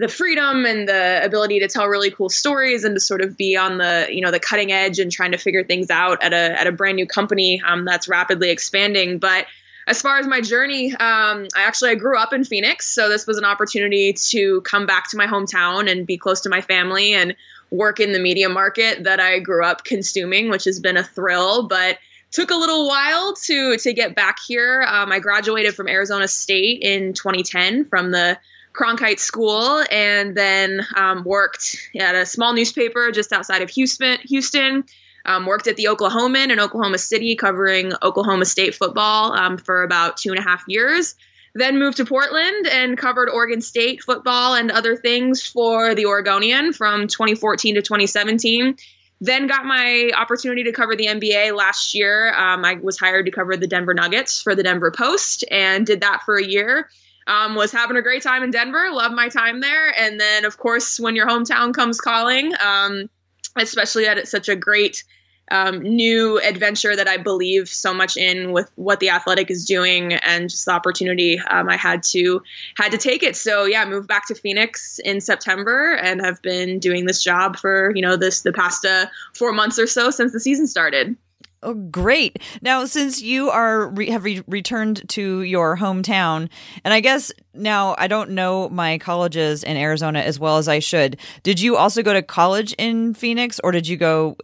the 0.00 0.08
freedom 0.08 0.64
and 0.64 0.88
the 0.88 1.22
ability 1.22 1.60
to 1.60 1.68
tell 1.68 1.86
really 1.86 2.10
cool 2.10 2.30
stories 2.30 2.84
and 2.84 2.96
to 2.96 3.00
sort 3.00 3.20
of 3.20 3.36
be 3.36 3.54
on 3.54 3.76
the 3.76 4.08
you 4.10 4.22
know 4.22 4.30
the 4.30 4.40
cutting 4.40 4.72
edge 4.72 4.98
and 4.98 5.12
trying 5.12 5.30
to 5.30 5.36
figure 5.36 5.62
things 5.62 5.90
out 5.90 6.22
at 6.22 6.32
a 6.32 6.58
at 6.58 6.66
a 6.66 6.72
brand 6.72 6.96
new 6.96 7.06
company 7.06 7.60
um, 7.66 7.84
that's 7.84 8.08
rapidly 8.08 8.50
expanding, 8.50 9.18
but 9.18 9.46
as 9.86 10.00
far 10.00 10.18
as 10.18 10.26
my 10.26 10.40
journey, 10.40 10.92
um, 10.92 11.48
I 11.54 11.62
actually 11.62 11.90
I 11.90 11.94
grew 11.96 12.16
up 12.16 12.32
in 12.32 12.44
Phoenix, 12.44 12.86
so 12.86 13.08
this 13.08 13.26
was 13.26 13.38
an 13.38 13.44
opportunity 13.44 14.12
to 14.30 14.60
come 14.62 14.86
back 14.86 15.10
to 15.10 15.16
my 15.16 15.26
hometown 15.26 15.90
and 15.90 16.06
be 16.06 16.16
close 16.16 16.40
to 16.42 16.48
my 16.48 16.60
family 16.60 17.12
and 17.12 17.34
work 17.70 18.00
in 18.00 18.12
the 18.12 18.20
media 18.20 18.48
market 18.48 19.04
that 19.04 19.20
I 19.20 19.38
grew 19.38 19.64
up 19.64 19.84
consuming, 19.84 20.48
which 20.48 20.64
has 20.64 20.80
been 20.80 20.96
a 20.96 21.04
thrill, 21.04 21.66
but 21.66 21.98
took 22.30 22.50
a 22.50 22.54
little 22.54 22.86
while 22.88 23.34
to 23.34 23.76
to 23.76 23.92
get 23.92 24.14
back 24.14 24.38
here. 24.46 24.82
Um, 24.88 25.12
I 25.12 25.18
graduated 25.18 25.74
from 25.74 25.88
Arizona 25.88 26.28
State 26.28 26.80
in 26.82 27.12
2010 27.12 27.84
from 27.86 28.12
the 28.12 28.38
Cronkite 28.72 29.18
School, 29.18 29.82
and 29.90 30.36
then 30.36 30.86
um, 30.96 31.24
worked 31.24 31.76
at 31.98 32.14
a 32.14 32.24
small 32.24 32.52
newspaper 32.52 33.10
just 33.10 33.32
outside 33.32 33.62
of 33.62 33.70
Houston. 33.70 34.84
Um, 35.26 35.46
worked 35.46 35.66
at 35.66 35.76
the 35.76 35.84
Oklahoman 35.84 36.50
in 36.50 36.58
Oklahoma 36.58 36.98
City, 36.98 37.36
covering 37.36 37.92
Oklahoma 38.02 38.46
State 38.46 38.74
football 38.74 39.32
um, 39.34 39.58
for 39.58 39.82
about 39.82 40.16
two 40.16 40.30
and 40.30 40.38
a 40.38 40.42
half 40.42 40.64
years. 40.66 41.14
Then 41.54 41.78
moved 41.78 41.96
to 41.96 42.04
Portland 42.04 42.68
and 42.68 42.96
covered 42.96 43.28
Oregon 43.28 43.60
State 43.60 44.02
football 44.02 44.54
and 44.54 44.70
other 44.70 44.96
things 44.96 45.44
for 45.44 45.94
the 45.94 46.06
Oregonian 46.06 46.72
from 46.72 47.08
2014 47.08 47.74
to 47.74 47.82
2017. 47.82 48.76
Then 49.20 49.46
got 49.46 49.66
my 49.66 50.10
opportunity 50.16 50.62
to 50.64 50.72
cover 50.72 50.96
the 50.96 51.06
NBA 51.06 51.54
last 51.54 51.94
year. 51.94 52.32
Um, 52.34 52.64
I 52.64 52.74
was 52.74 52.98
hired 52.98 53.26
to 53.26 53.32
cover 53.32 53.56
the 53.56 53.66
Denver 53.66 53.92
Nuggets 53.92 54.40
for 54.40 54.54
the 54.54 54.62
Denver 54.62 54.90
Post 54.90 55.44
and 55.50 55.84
did 55.84 56.00
that 56.00 56.22
for 56.24 56.36
a 56.36 56.44
year. 56.44 56.88
Um, 57.26 57.54
was 57.54 57.70
having 57.70 57.96
a 57.96 58.02
great 58.02 58.22
time 58.22 58.42
in 58.42 58.50
Denver, 58.50 58.90
loved 58.90 59.14
my 59.14 59.28
time 59.28 59.60
there. 59.60 59.96
And 59.96 60.18
then, 60.18 60.44
of 60.44 60.56
course, 60.58 60.98
when 60.98 61.14
your 61.14 61.28
hometown 61.28 61.72
comes 61.72 62.00
calling, 62.00 62.52
um, 62.58 63.08
especially 63.56 64.06
at 64.06 64.26
such 64.26 64.48
a 64.48 64.56
great 64.56 65.04
um, 65.50 65.80
new 65.80 66.40
adventure 66.40 66.94
that 66.94 67.08
I 67.08 67.16
believe 67.16 67.68
so 67.68 67.92
much 67.92 68.16
in 68.16 68.52
with 68.52 68.70
what 68.76 69.00
the 69.00 69.10
athletic 69.10 69.50
is 69.50 69.64
doing 69.64 70.14
and 70.14 70.48
just 70.48 70.66
the 70.66 70.72
opportunity 70.72 71.40
um, 71.40 71.68
I 71.68 71.76
had 71.76 72.02
to 72.04 72.42
had 72.76 72.92
to 72.92 72.98
take 72.98 73.22
it. 73.22 73.36
So 73.36 73.64
yeah, 73.64 73.84
moved 73.84 74.08
back 74.08 74.26
to 74.28 74.34
Phoenix 74.34 75.00
in 75.04 75.20
September 75.20 75.94
and 75.94 76.20
have 76.20 76.40
been 76.42 76.78
doing 76.78 77.06
this 77.06 77.22
job 77.22 77.56
for 77.56 77.92
you 77.94 78.02
know 78.02 78.16
this 78.16 78.42
the 78.42 78.52
past 78.52 78.84
uh, 78.84 79.06
four 79.34 79.52
months 79.52 79.78
or 79.78 79.86
so 79.86 80.10
since 80.10 80.32
the 80.32 80.40
season 80.40 80.66
started. 80.66 81.16
Oh, 81.62 81.74
great! 81.74 82.38
Now, 82.62 82.86
since 82.86 83.20
you 83.20 83.50
are 83.50 83.88
re- 83.88 84.08
have 84.08 84.24
re- 84.24 84.42
returned 84.46 85.06
to 85.10 85.42
your 85.42 85.76
hometown, 85.76 86.48
and 86.84 86.94
I 86.94 87.00
guess 87.00 87.30
now 87.52 87.94
I 87.98 88.06
don't 88.06 88.30
know 88.30 88.70
my 88.70 88.96
colleges 88.96 89.62
in 89.62 89.76
Arizona 89.76 90.20
as 90.20 90.38
well 90.38 90.56
as 90.56 90.68
I 90.68 90.78
should. 90.78 91.18
Did 91.42 91.60
you 91.60 91.76
also 91.76 92.02
go 92.02 92.14
to 92.14 92.22
college 92.22 92.72
in 92.78 93.12
Phoenix, 93.12 93.60
or 93.62 93.72
did 93.72 93.86
you 93.86 93.98
go? 93.98 94.36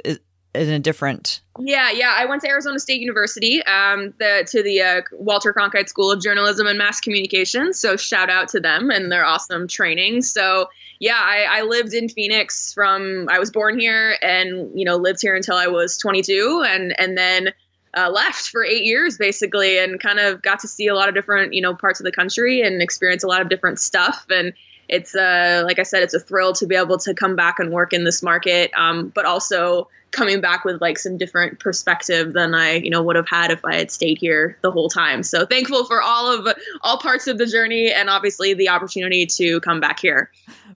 In 0.57 0.69
a 0.69 0.79
different 0.79 1.41
yeah 1.59 1.91
yeah. 1.91 2.15
I 2.17 2.27
went 2.27 2.43
to 2.43 2.49
arizona 2.49 2.79
state 2.79 3.01
university 3.01 3.63
um 3.65 4.13
the 4.19 4.47
to 4.51 4.63
the 4.63 4.81
uh, 4.81 5.03
walter 5.13 5.53
cronkite 5.53 5.89
school 5.89 6.11
of 6.11 6.21
journalism 6.21 6.67
and 6.67 6.79
mass 6.79 7.01
communication 7.01 7.73
so 7.73 7.97
shout 7.97 8.31
out 8.31 8.49
to 8.51 8.61
them 8.61 8.91
and 8.91 9.11
their 9.11 9.25
awesome 9.25 9.69
training. 9.69 10.23
So 10.23 10.69
yeah 10.99 11.19
I, 11.21 11.59
I 11.59 11.63
lived 11.63 11.93
in 11.93 12.09
phoenix 12.09 12.73
from 12.73 13.29
i 13.31 13.39
was 13.39 13.51
born 13.51 13.79
here 13.79 14.17
and 14.23 14.71
you 14.75 14.85
know 14.85 14.97
lived 14.97 15.21
here 15.21 15.37
until 15.37 15.57
i 15.57 15.67
was 15.67 15.99
22 15.99 16.65
and 16.67 16.99
and 16.99 17.19
then 17.19 17.53
uh, 17.97 18.11
left 18.11 18.49
for 18.49 18.63
eight 18.63 18.85
years 18.85 19.17
basically 19.17 19.79
and 19.79 20.01
kind 20.01 20.19
of 20.19 20.43
got 20.43 20.61
to 20.61 20.69
see 20.69 20.87
a 20.87 20.95
lot 20.95 21.09
of 21.09 21.15
different 21.15 21.55
you 21.55 21.63
know 21.63 21.75
parts 21.75 21.99
of 21.99 22.05
the 22.05 22.13
country 22.13 22.61
and 22.61 22.83
experience 22.83 23.25
a 23.25 23.27
lot 23.27 23.41
of 23.41 23.49
different 23.49 23.81
stuff. 23.81 24.27
And 24.31 24.53
it's 24.89 25.15
uh, 25.15 25.63
like 25.65 25.79
I 25.79 25.83
said, 25.83 26.03
it's 26.03 26.15
a 26.15 26.21
thrill 26.21 26.53
to 26.55 26.67
be 26.67 26.77
able 26.77 26.99
to 26.99 27.15
come 27.15 27.37
back 27.37 27.59
and 27.59 27.73
work 27.73 27.93
in 27.93 28.05
this 28.05 28.23
market, 28.23 28.71
um, 28.77 29.09
but 29.15 29.25
also 29.25 29.89
coming 30.13 30.41
back 30.41 30.65
with 30.65 30.81
like 30.81 30.99
some 30.99 31.19
different 31.19 31.61
perspective 31.61 32.33
than 32.33 32.55
I, 32.55 32.77
you 32.77 32.91
know, 32.91 33.03
would 33.03 33.17
have 33.17 33.29
had 33.29 33.51
if 33.51 33.65
I 33.65 33.75
had 33.75 33.91
stayed 33.91 34.19
here 34.19 34.57
the 34.63 34.71
whole 34.71 34.89
time. 34.89 35.23
So 35.23 35.45
thankful 35.45 35.85
for 35.85 36.01
all 36.01 36.33
of 36.33 36.55
all 36.83 36.99
parts 36.99 37.27
of 37.27 37.39
the 37.39 37.47
journey 37.47 37.93
and 37.93 38.09
obviously 38.09 38.55
the 38.55 38.69
opportunity 38.69 39.27
to 39.27 39.61
come 39.61 39.81
back 39.81 40.01
here. 40.01 40.31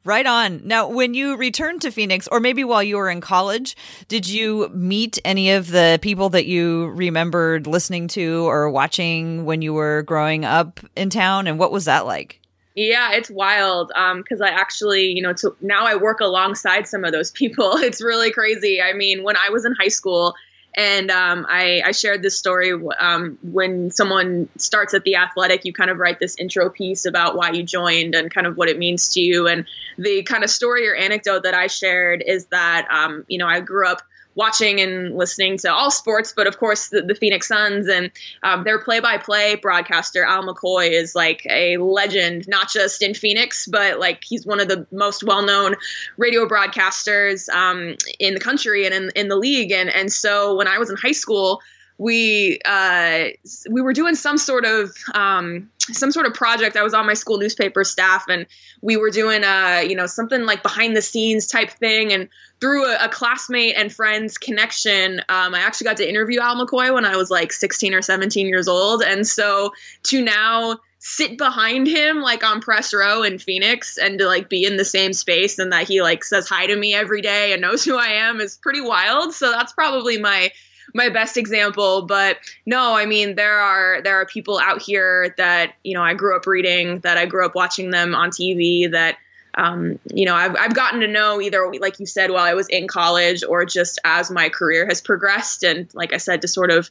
Right 0.05 0.27
on. 0.27 0.63
Now, 0.65 0.89
when 0.89 1.13
you 1.13 1.37
returned 1.37 1.83
to 1.83 1.91
Phoenix, 1.91 2.27
or 2.29 2.41
maybe 2.41 2.65
while 2.65 2.83
you 2.83 2.97
were 2.97 3.11
in 3.11 3.21
college, 3.21 3.77
did 4.09 4.27
you 4.27 4.71
meet 4.71 5.19
any 5.25 5.53
of 5.53 5.71
the 5.71 5.99
people 6.01 6.31
that 6.31 6.47
you 6.47 6.89
remembered 6.89 7.67
listening 7.67 8.09
to 8.09 8.49
or 8.49 8.71
watching 8.71 9.45
when 9.45 9.61
you 9.61 9.75
were 9.75 10.03
growing 10.03 10.45
up 10.45 10.81
in 10.97 11.11
town? 11.11 11.47
And 11.47 11.59
what 11.59 11.71
was 11.71 11.85
that 11.85 12.07
like? 12.07 12.40
Yeah, 12.81 13.13
it's 13.13 13.31
wild 13.31 13.89
because 13.89 14.41
um, 14.41 14.47
I 14.47 14.49
actually, 14.49 15.13
you 15.13 15.21
know, 15.21 15.35
to, 15.35 15.55
now 15.61 15.85
I 15.85 15.97
work 15.97 16.21
alongside 16.21 16.89
some 16.89 17.05
of 17.05 17.13
those 17.13 17.31
people. 17.43 17.77
It's 17.77 18.01
really 18.01 18.33
crazy. 18.33 18.81
I 18.81 18.95
mean, 18.95 19.23
when 19.23 19.37
I 19.37 19.51
was 19.51 19.67
in 19.67 19.75
high 19.75 19.89
school, 19.89 20.35
and 20.75 21.11
um, 21.11 21.47
I, 21.49 21.83
I, 21.85 21.91
shared 21.91 22.23
this 22.23 22.39
story 22.39 22.73
um, 23.01 23.39
when 23.43 23.91
someone 23.91 24.49
starts 24.57 24.95
at 24.95 25.03
the 25.03 25.17
athletic, 25.17 25.65
you 25.65 25.73
kind 25.73 25.91
of 25.91 25.99
write 25.99 26.21
this 26.21 26.37
intro 26.37 26.71
piece 26.71 27.07
about 27.07 27.37
why 27.37 27.51
you 27.51 27.65
joined 27.65 28.15
and 28.15 28.33
kind 28.33 28.47
of 28.47 28.57
what 28.57 28.69
it 28.69 28.79
means 28.79 29.09
to 29.15 29.21
you. 29.21 29.49
And 29.49 29.67
the 29.99 30.23
kind 30.23 30.45
of 30.45 30.49
story 30.49 30.89
or 30.89 30.95
anecdote 30.95 31.43
that 31.43 31.55
I 31.55 31.67
shared 31.67 32.23
is 32.25 32.47
that, 32.47 32.87
um, 32.89 33.25
you 33.27 33.37
know, 33.37 33.49
I 33.49 33.59
grew 33.59 33.85
up 33.89 34.01
watching 34.41 34.81
and 34.81 35.15
listening 35.23 35.59
to 35.59 35.71
all 35.71 35.91
sports, 35.91 36.33
but 36.35 36.47
of 36.47 36.57
course 36.59 36.89
the, 36.89 37.03
the 37.03 37.15
Phoenix 37.15 37.47
Suns 37.47 37.87
and 37.89 38.11
um, 38.43 38.65
their 38.65 38.79
play-by-play 38.79 39.57
broadcaster 39.57 40.25
Al 40.25 40.43
McCoy 40.49 40.91
is 40.91 41.15
like 41.15 41.47
a 41.51 41.77
legend, 41.77 42.49
not 42.49 42.71
just 42.71 43.03
in 43.03 43.13
Phoenix, 43.13 43.67
but 43.67 44.01
like 44.01 44.25
he's 44.25 44.47
one 44.47 44.59
of 44.59 44.69
the 44.69 44.87
most 45.05 45.23
well-known 45.23 45.75
radio 46.17 46.47
broadcasters 46.47 47.51
um, 47.51 47.97
in 48.19 48.33
the 48.33 48.41
country 48.41 48.87
and 48.87 48.95
in, 48.95 49.11
in 49.15 49.29
the 49.29 49.37
league. 49.37 49.73
And 49.73 49.91
and 49.91 50.11
so 50.11 50.57
when 50.57 50.69
I 50.69 50.79
was 50.79 50.89
in 50.89 50.97
high 50.97 51.19
school 51.25 51.61
we 52.01 52.59
uh, 52.65 53.25
we 53.71 53.83
were 53.83 53.93
doing 53.93 54.15
some 54.15 54.39
sort 54.39 54.65
of 54.65 54.97
um, 55.13 55.69
some 55.93 56.13
sort 56.13 56.27
of 56.27 56.35
project. 56.35 56.77
I 56.77 56.83
was 56.83 56.95
on 56.95 57.07
my 57.07 57.15
school 57.15 57.39
newspaper 57.39 57.85
staff, 57.85 58.25
and 58.29 58.47
we 58.83 58.97
were 58.97 59.11
doing 59.11 59.43
a 59.45 59.85
you 59.87 59.95
know 59.97 60.07
something 60.07 60.45
like 60.45 60.63
behind 60.63 60.97
the 60.97 61.03
scenes 61.03 61.47
type 61.47 61.71
thing. 61.71 62.13
And 62.13 62.29
through 62.61 62.85
a, 62.87 63.05
a 63.05 63.09
classmate 63.09 63.75
and 63.77 63.93
friends 63.93 64.39
connection, 64.39 65.21
um, 65.29 65.55
I 65.55 65.61
actually 65.61 65.87
got 65.87 65.97
to 65.99 66.09
interview 66.09 66.41
Al 66.41 66.65
McCoy 66.65 66.93
when 66.93 67.05
I 67.05 67.17
was 67.17 67.31
like 67.31 67.53
16 67.53 67.95
or 67.95 68.03
17 68.03 68.47
years 68.47 68.69
old. 68.69 69.03
And 69.03 69.27
so 69.27 69.73
to 70.05 70.23
now 70.23 70.79
sit 71.01 71.39
behind 71.39 71.87
him 71.87 72.21
like 72.21 72.45
on 72.45 72.61
press 72.61 72.93
row 72.93 73.23
in 73.23 73.39
Phoenix 73.39 73.97
and 73.97 74.19
to 74.19 74.27
like 74.27 74.51
be 74.51 74.65
in 74.65 74.77
the 74.77 74.85
same 74.85 75.15
space 75.15 75.59
and 75.59 75.73
that 75.73 75.89
he 75.89 76.03
like 76.03 76.23
says 76.23 76.47
hi 76.47 76.67
to 76.67 76.77
me 76.77 76.95
every 76.95 77.23
day 77.23 77.53
and 77.53 77.63
knows 77.63 77.83
who 77.83 77.97
I 77.97 78.09
am 78.09 78.39
is 78.39 78.59
pretty 78.59 78.83
wild. 78.83 79.33
So 79.33 79.51
that's 79.51 79.73
probably 79.73 80.19
my 80.19 80.51
my 80.95 81.09
best 81.09 81.37
example 81.37 82.03
but 82.03 82.39
no 82.67 82.95
i 82.97 83.07
mean 83.07 83.35
there 83.35 83.59
are 83.59 84.01
there 84.03 84.21
are 84.21 84.27
people 84.27 84.59
out 84.59 84.81
here 84.83 85.35
that 85.37 85.75
you 85.85 85.95
know 85.95 86.03
i 86.03 86.15
grew 86.15 86.37
up 86.37 86.47
reading 86.47 86.99
that 87.01 87.17
i 87.17 87.27
grew 87.27 87.45
up 87.45 87.55
watching 87.55 87.91
them 87.91 88.15
on 88.15 88.31
tv 88.31 88.91
that 88.91 89.17
um, 89.55 89.99
you 90.15 90.27
know 90.27 90.35
I've, 90.35 90.55
I've 90.57 90.75
gotten 90.75 91.01
to 91.01 91.09
know 91.09 91.41
either 91.41 91.73
like 91.81 91.99
you 91.99 92.07
said 92.07 92.31
while 92.31 92.45
i 92.45 92.55
was 92.55 92.69
in 92.69 92.87
college 92.87 93.43
or 93.43 93.65
just 93.65 93.99
as 94.05 94.31
my 94.31 94.49
career 94.49 94.87
has 94.87 95.01
progressed 95.01 95.65
and 95.65 95.93
like 95.93 96.13
i 96.13 96.19
said 96.19 96.43
to 96.43 96.49
sort 96.49 96.71
of 96.71 96.91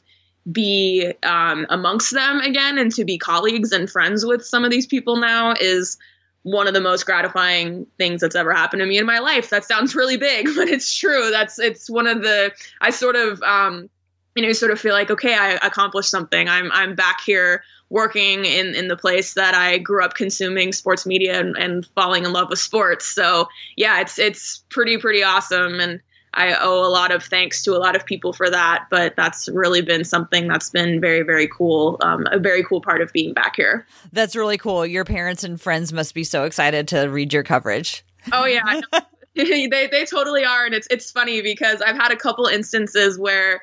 be 0.50 1.12
um, 1.22 1.66
amongst 1.68 2.12
them 2.12 2.40
again 2.40 2.78
and 2.78 2.92
to 2.94 3.04
be 3.04 3.18
colleagues 3.18 3.72
and 3.72 3.90
friends 3.90 4.24
with 4.24 4.44
some 4.44 4.64
of 4.64 4.70
these 4.70 4.86
people 4.86 5.16
now 5.16 5.54
is 5.58 5.98
one 6.42 6.66
of 6.66 6.74
the 6.74 6.80
most 6.80 7.04
gratifying 7.04 7.86
things 7.98 8.20
that's 8.22 8.36
ever 8.36 8.52
happened 8.52 8.80
to 8.80 8.86
me 8.86 8.98
in 8.98 9.06
my 9.06 9.18
life. 9.18 9.50
That 9.50 9.64
sounds 9.64 9.94
really 9.94 10.16
big, 10.16 10.46
but 10.56 10.68
it's 10.68 10.94
true. 10.94 11.30
That's 11.30 11.58
it's 11.58 11.90
one 11.90 12.06
of 12.06 12.22
the 12.22 12.52
I 12.80 12.90
sort 12.90 13.16
of 13.16 13.42
um 13.42 13.88
you 14.34 14.46
know 14.46 14.52
sort 14.52 14.72
of 14.72 14.80
feel 14.80 14.94
like 14.94 15.10
okay, 15.10 15.34
I 15.34 15.52
accomplished 15.54 16.10
something. 16.10 16.48
I'm 16.48 16.70
I'm 16.72 16.94
back 16.94 17.20
here 17.20 17.62
working 17.90 18.44
in 18.44 18.74
in 18.74 18.88
the 18.88 18.96
place 18.96 19.34
that 19.34 19.54
I 19.54 19.78
grew 19.78 20.04
up 20.04 20.14
consuming 20.14 20.72
sports 20.72 21.04
media 21.04 21.40
and, 21.40 21.56
and 21.56 21.86
falling 21.94 22.24
in 22.24 22.32
love 22.32 22.48
with 22.48 22.60
sports. 22.60 23.04
So, 23.04 23.48
yeah, 23.76 24.00
it's 24.00 24.18
it's 24.18 24.64
pretty 24.70 24.96
pretty 24.96 25.22
awesome 25.22 25.80
and 25.80 26.00
I 26.40 26.56
owe 26.58 26.86
a 26.86 26.88
lot 26.88 27.12
of 27.12 27.22
thanks 27.22 27.62
to 27.64 27.76
a 27.76 27.78
lot 27.78 27.94
of 27.94 28.06
people 28.06 28.32
for 28.32 28.48
that, 28.48 28.86
but 28.90 29.14
that's 29.14 29.46
really 29.48 29.82
been 29.82 30.04
something 30.04 30.48
that's 30.48 30.70
been 30.70 30.98
very, 30.98 31.22
very 31.22 31.46
cool. 31.46 31.98
Um, 32.00 32.26
a 32.30 32.38
very 32.38 32.64
cool 32.64 32.80
part 32.80 33.02
of 33.02 33.12
being 33.12 33.34
back 33.34 33.56
here. 33.56 33.86
That's 34.12 34.34
really 34.34 34.56
cool. 34.56 34.86
Your 34.86 35.04
parents 35.04 35.44
and 35.44 35.60
friends 35.60 35.92
must 35.92 36.14
be 36.14 36.24
so 36.24 36.44
excited 36.44 36.88
to 36.88 37.08
read 37.08 37.34
your 37.34 37.42
coverage. 37.42 38.04
Oh 38.32 38.46
yeah, 38.46 38.80
they 39.34 39.68
they 39.68 40.06
totally 40.06 40.44
are, 40.44 40.64
and 40.64 40.74
it's 40.74 40.86
it's 40.90 41.10
funny 41.10 41.42
because 41.42 41.82
I've 41.82 41.96
had 41.96 42.10
a 42.10 42.16
couple 42.16 42.46
instances 42.46 43.18
where 43.18 43.60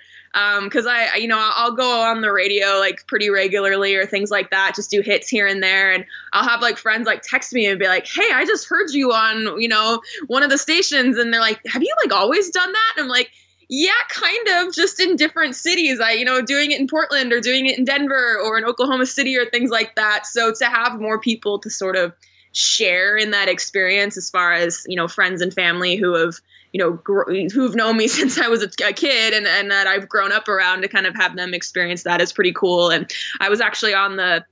because 0.64 0.86
um, 0.86 0.92
I, 0.94 1.18
you 1.18 1.28
know, 1.28 1.40
I'll 1.40 1.74
go 1.74 2.02
on 2.02 2.22
the 2.22 2.32
radio 2.32 2.78
like 2.80 3.08
pretty 3.08 3.32
regularly 3.32 3.96
or 3.96 4.06
things 4.06 4.30
like 4.30 4.52
that, 4.52 4.76
just 4.76 4.92
do 4.92 5.02
hits 5.02 5.28
here 5.28 5.48
and 5.48 5.64
there, 5.64 5.92
and 5.92 6.06
I'll 6.32 6.48
have 6.48 6.62
like 6.62 6.78
friends 6.78 7.08
like 7.08 7.24
text 7.24 7.54
me 7.54 7.66
and 7.66 7.80
be 7.80 7.88
like, 7.88 8.06
"Hey, 8.06 8.30
I 8.32 8.46
just 8.46 8.68
heard 8.68 8.92
you 8.92 9.14
on, 9.14 9.60
you 9.60 9.68
know, 9.68 10.02
one 10.28 10.44
of 10.44 10.52
the 10.52 10.58
stations," 10.58 11.18
and 11.18 11.34
they're 11.34 11.42
like, 11.42 11.60
"Have 11.66 11.82
you 11.82 11.94
like 12.04 12.14
always 12.14 12.52
done 12.52 12.72
that?" 12.72 12.94
And 12.98 13.06
I'm 13.06 13.10
like. 13.10 13.32
Yeah, 13.70 13.92
kind 14.08 14.48
of, 14.60 14.74
just 14.74 14.98
in 15.02 15.18
different 15.18 15.54
cities. 15.54 16.00
I, 16.00 16.12
you 16.12 16.24
know, 16.24 16.42
doing 16.42 16.72
it 16.72 16.80
in 16.80 16.88
Portland 16.88 17.34
or 17.34 17.42
doing 17.42 17.66
it 17.66 17.78
in 17.78 17.84
Denver 17.84 18.40
or 18.42 18.58
in 18.58 18.64
Oklahoma 18.64 19.06
City 19.06 19.36
or 19.36 19.44
things 19.44 19.70
like 19.70 19.94
that. 19.96 20.26
So 20.26 20.54
to 20.54 20.66
have 20.68 21.02
more 21.02 21.20
people 21.20 21.60
to 21.60 21.70
sort 21.70 21.98
of 21.98 22.14
share 22.54 23.18
in 23.18 23.32
that 23.32 23.50
experience 23.50 24.18
as 24.18 24.30
far 24.30 24.54
as 24.54 24.86
you 24.88 24.96
know 24.96 25.08
friends 25.08 25.42
and 25.42 25.54
family 25.54 25.98
who 25.98 26.16
have 26.16 26.36
you 26.78 26.84
know, 26.84 26.92
gr- 26.92 27.32
who've 27.52 27.74
known 27.74 27.98
me 27.98 28.08
since 28.20 28.38
I 28.38 28.48
was 28.48 28.62
a, 28.62 28.70
a, 28.88 28.94
kid 28.94 29.34
and, 29.34 29.48
and 29.48 29.72
that 29.72 29.88
I've 29.88 30.08
grown 30.08 30.32
up 30.32 30.48
around 30.48 30.84
to 30.84 30.88
kind 30.88 31.08
of 31.08 31.16
have 31.16 31.36
them 31.36 31.56
experience 31.56 32.04
that 32.04 32.22
is 32.22 32.32
pretty 32.32 32.54
cool. 32.54 32.90
And 32.92 33.12
I 33.40 33.50
was 33.50 33.60
actually 33.60 33.96
on 33.96 34.16
the 34.16 34.46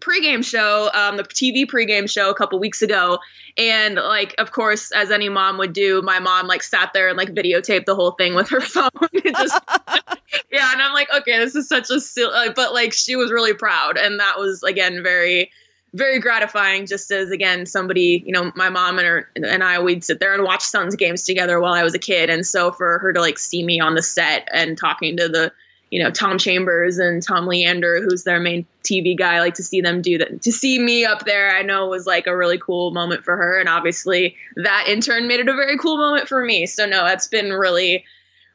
pregame 0.00 0.44
show, 0.44 0.90
um, 0.92 1.16
the 1.16 1.22
TV 1.22 1.66
pregame 1.66 2.10
show 2.10 2.30
a 2.30 2.34
couple 2.34 2.58
weeks 2.58 2.82
ago. 2.82 3.20
And 3.56 3.94
like, 3.94 4.34
of 4.38 4.50
course, 4.50 4.90
as 4.90 5.12
any 5.12 5.28
mom 5.28 5.56
would 5.58 5.72
do, 5.72 6.02
my 6.02 6.18
mom 6.18 6.48
like 6.48 6.64
sat 6.64 6.92
there 6.94 7.08
and 7.08 7.16
like 7.16 7.28
videotaped 7.28 7.84
the 7.84 7.94
whole 7.94 8.12
thing 8.12 8.34
with 8.34 8.48
her 8.48 8.60
phone. 8.60 8.90
just, 9.24 9.60
yeah. 10.50 10.72
And 10.72 10.82
I'm 10.82 10.94
like, 10.94 11.08
okay, 11.16 11.38
this 11.38 11.54
is 11.54 11.68
such 11.68 11.90
a 11.90 12.00
silly, 12.00 12.48
but 12.56 12.74
like 12.74 12.92
she 12.92 13.14
was 13.14 13.30
really 13.30 13.54
proud. 13.54 13.96
And 13.96 14.18
that 14.18 14.36
was 14.36 14.64
again, 14.64 15.00
very, 15.04 15.52
very 15.94 16.18
gratifying 16.18 16.86
just 16.86 17.10
as 17.10 17.30
again 17.30 17.64
somebody 17.64 18.22
you 18.26 18.32
know 18.32 18.52
my 18.54 18.68
mom 18.68 18.98
and 18.98 19.06
her 19.06 19.30
and 19.36 19.64
i 19.64 19.80
we'd 19.80 20.04
sit 20.04 20.20
there 20.20 20.34
and 20.34 20.44
watch 20.44 20.62
suns 20.62 20.94
games 20.94 21.22
together 21.24 21.60
while 21.60 21.72
i 21.72 21.82
was 21.82 21.94
a 21.94 21.98
kid. 21.98 22.28
And 22.30 22.46
so 22.46 22.72
for 22.72 22.98
her 22.98 23.12
to 23.12 23.20
like 23.20 23.38
see 23.38 23.64
me 23.64 23.80
on 23.80 23.94
the 23.94 24.02
set 24.02 24.48
and 24.52 24.76
talking 24.76 25.16
to 25.16 25.28
the 25.28 25.52
you 25.90 26.02
know 26.02 26.10
tom 26.10 26.36
chambers 26.36 26.98
and 26.98 27.22
tom 27.22 27.46
leander 27.46 28.02
who's 28.02 28.24
their 28.24 28.38
main 28.38 28.66
tv 28.84 29.16
guy 29.16 29.40
like 29.40 29.54
to 29.54 29.62
see 29.62 29.80
them 29.80 30.02
do 30.02 30.18
that 30.18 30.42
to 30.42 30.52
see 30.52 30.78
me 30.78 31.06
up 31.06 31.24
there 31.24 31.56
i 31.56 31.62
know 31.62 31.86
was 31.86 32.06
like 32.06 32.26
a 32.26 32.36
really 32.36 32.58
cool 32.58 32.90
moment 32.90 33.24
for 33.24 33.36
her. 33.36 33.58
And 33.58 33.68
obviously 33.68 34.36
that 34.56 34.86
in 34.88 35.00
turn 35.00 35.26
made 35.26 35.40
it 35.40 35.48
a 35.48 35.54
very 35.54 35.78
cool 35.78 35.96
moment 35.96 36.28
for 36.28 36.44
me. 36.44 36.66
So 36.66 36.84
no 36.84 37.04
that's 37.04 37.28
been 37.28 37.50
really 37.50 38.04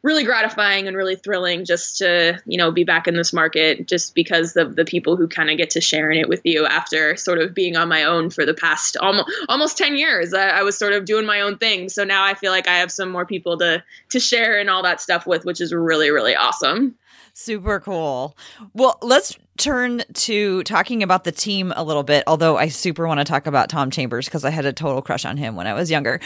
really 0.04 0.26
gratifying 0.26 0.88
and 0.88 0.98
really 0.98 1.16
thrilling 1.16 1.64
just 1.64 1.98
to 1.98 2.40
you 2.46 2.58
know 2.58 2.72
be 2.72 2.84
back 2.84 3.08
in 3.08 3.16
this 3.16 3.34
market 3.34 3.88
just 3.88 4.14
because 4.14 4.56
of 4.56 4.76
the 4.76 4.86
people 4.86 5.16
who 5.16 5.28
kind 5.28 5.50
of 5.50 5.58
get 5.58 5.70
to 5.72 5.82
share 5.82 6.12
in 6.12 6.18
it 6.18 6.30
with 6.30 6.42
you 6.44 6.66
after 6.66 7.16
sort 7.16 7.40
of 7.40 7.54
being 7.54 7.78
on 7.78 7.88
my 7.88 8.04
own 8.04 8.30
for 8.30 8.46
the 8.46 8.54
past 8.54 8.98
almost 8.98 9.30
almost 9.50 9.78
10 9.78 9.96
years. 9.96 10.34
I, 10.34 10.50
I, 10.50 10.64
was 10.64 10.78
sort 10.78 10.94
of 10.94 11.06
doing 11.06 11.26
my 11.26 11.40
own 11.40 11.58
thing. 11.58 11.90
So 11.90 12.04
now 12.04 12.24
i 12.26 12.34
feel 12.34 12.52
like 12.52 12.68
i 12.68 12.78
have 12.78 12.92
some 12.92 13.12
more 13.12 13.26
people 13.26 13.58
to 13.60 13.84
to 14.10 14.20
share 14.20 14.60
and 14.60 14.70
all 14.70 14.84
that 14.84 15.02
stuff 15.02 15.26
with 15.26 15.46
which 15.46 15.62
is 15.62 15.74
really 15.74 16.12
really 16.12 16.36
awesome. 16.36 16.96
Super 17.36 17.80
cool. 17.80 18.38
Well 18.74 18.98
let's 19.02 19.38
turn 19.58 20.04
to 20.14 20.64
talking 20.64 21.02
about 21.02 21.24
the 21.24 21.32
team 21.32 21.72
a 21.76 21.84
little 21.84 22.02
bit 22.04 22.24
although 22.26 22.58
i 22.58 22.68
super 22.68 23.08
want 23.08 23.20
to 23.20 23.24
talk 23.24 23.46
about 23.46 23.70
tom 23.70 23.92
chambers 23.92 24.26
because 24.26 24.44
i 24.44 24.50
had 24.50 24.66
a 24.66 24.74
total 24.74 25.00
crush 25.00 25.26
on 25.26 25.38
him 25.38 25.56
when 25.56 25.68
i 25.68 25.74
was 25.74 25.90
younger. 25.90 26.20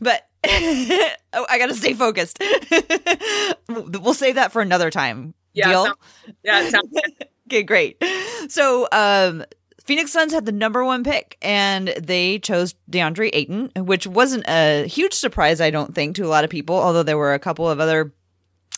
But 0.00 0.28
oh, 1.32 1.46
I 1.48 1.58
gotta 1.58 1.74
stay 1.74 1.94
focused. 1.94 2.42
we'll 3.68 4.14
save 4.14 4.34
that 4.36 4.52
for 4.52 4.62
another 4.62 4.90
time. 4.90 5.34
Yeah, 5.52 5.68
Deal? 5.68 5.84
Sounds, 5.84 5.98
yeah, 6.42 6.68
sounds 6.68 6.90
good. 6.92 7.28
okay, 7.48 7.62
great. 7.62 8.02
So, 8.48 8.88
um, 8.92 9.44
Phoenix 9.84 10.12
Suns 10.12 10.32
had 10.32 10.46
the 10.46 10.52
number 10.52 10.84
one 10.84 11.04
pick, 11.04 11.36
and 11.42 11.88
they 11.88 12.38
chose 12.38 12.74
DeAndre 12.90 13.30
Ayton, 13.32 13.70
which 13.76 14.06
wasn't 14.06 14.44
a 14.48 14.86
huge 14.86 15.14
surprise, 15.14 15.60
I 15.60 15.70
don't 15.70 15.94
think, 15.94 16.16
to 16.16 16.24
a 16.24 16.28
lot 16.28 16.44
of 16.44 16.50
people. 16.50 16.76
Although 16.76 17.02
there 17.02 17.18
were 17.18 17.34
a 17.34 17.38
couple 17.38 17.68
of 17.68 17.80
other 17.80 18.12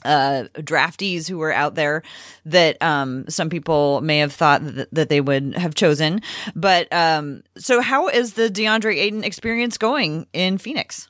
uh, 0.05 0.45
draftees 0.55 1.29
who 1.29 1.39
were 1.39 1.53
out 1.53 1.75
there 1.75 2.03
that 2.45 2.81
um, 2.83 3.25
some 3.29 3.51
people 3.51 4.01
may 4.01 4.19
have 4.19 4.33
thought 4.33 4.65
that, 4.65 4.89
that 4.93 5.09
they 5.09 5.21
would 5.21 5.57
have 5.57 5.75
chosen. 5.75 6.23
But 6.55 6.93
um, 6.93 7.43
so, 7.57 7.81
how 7.81 8.09
is 8.09 8.35
the 8.35 8.49
DeAndre 8.49 8.97
Ayton 8.97 9.25
experience 9.25 9.79
going 9.79 10.27
in 10.33 10.59
Phoenix? 10.59 11.09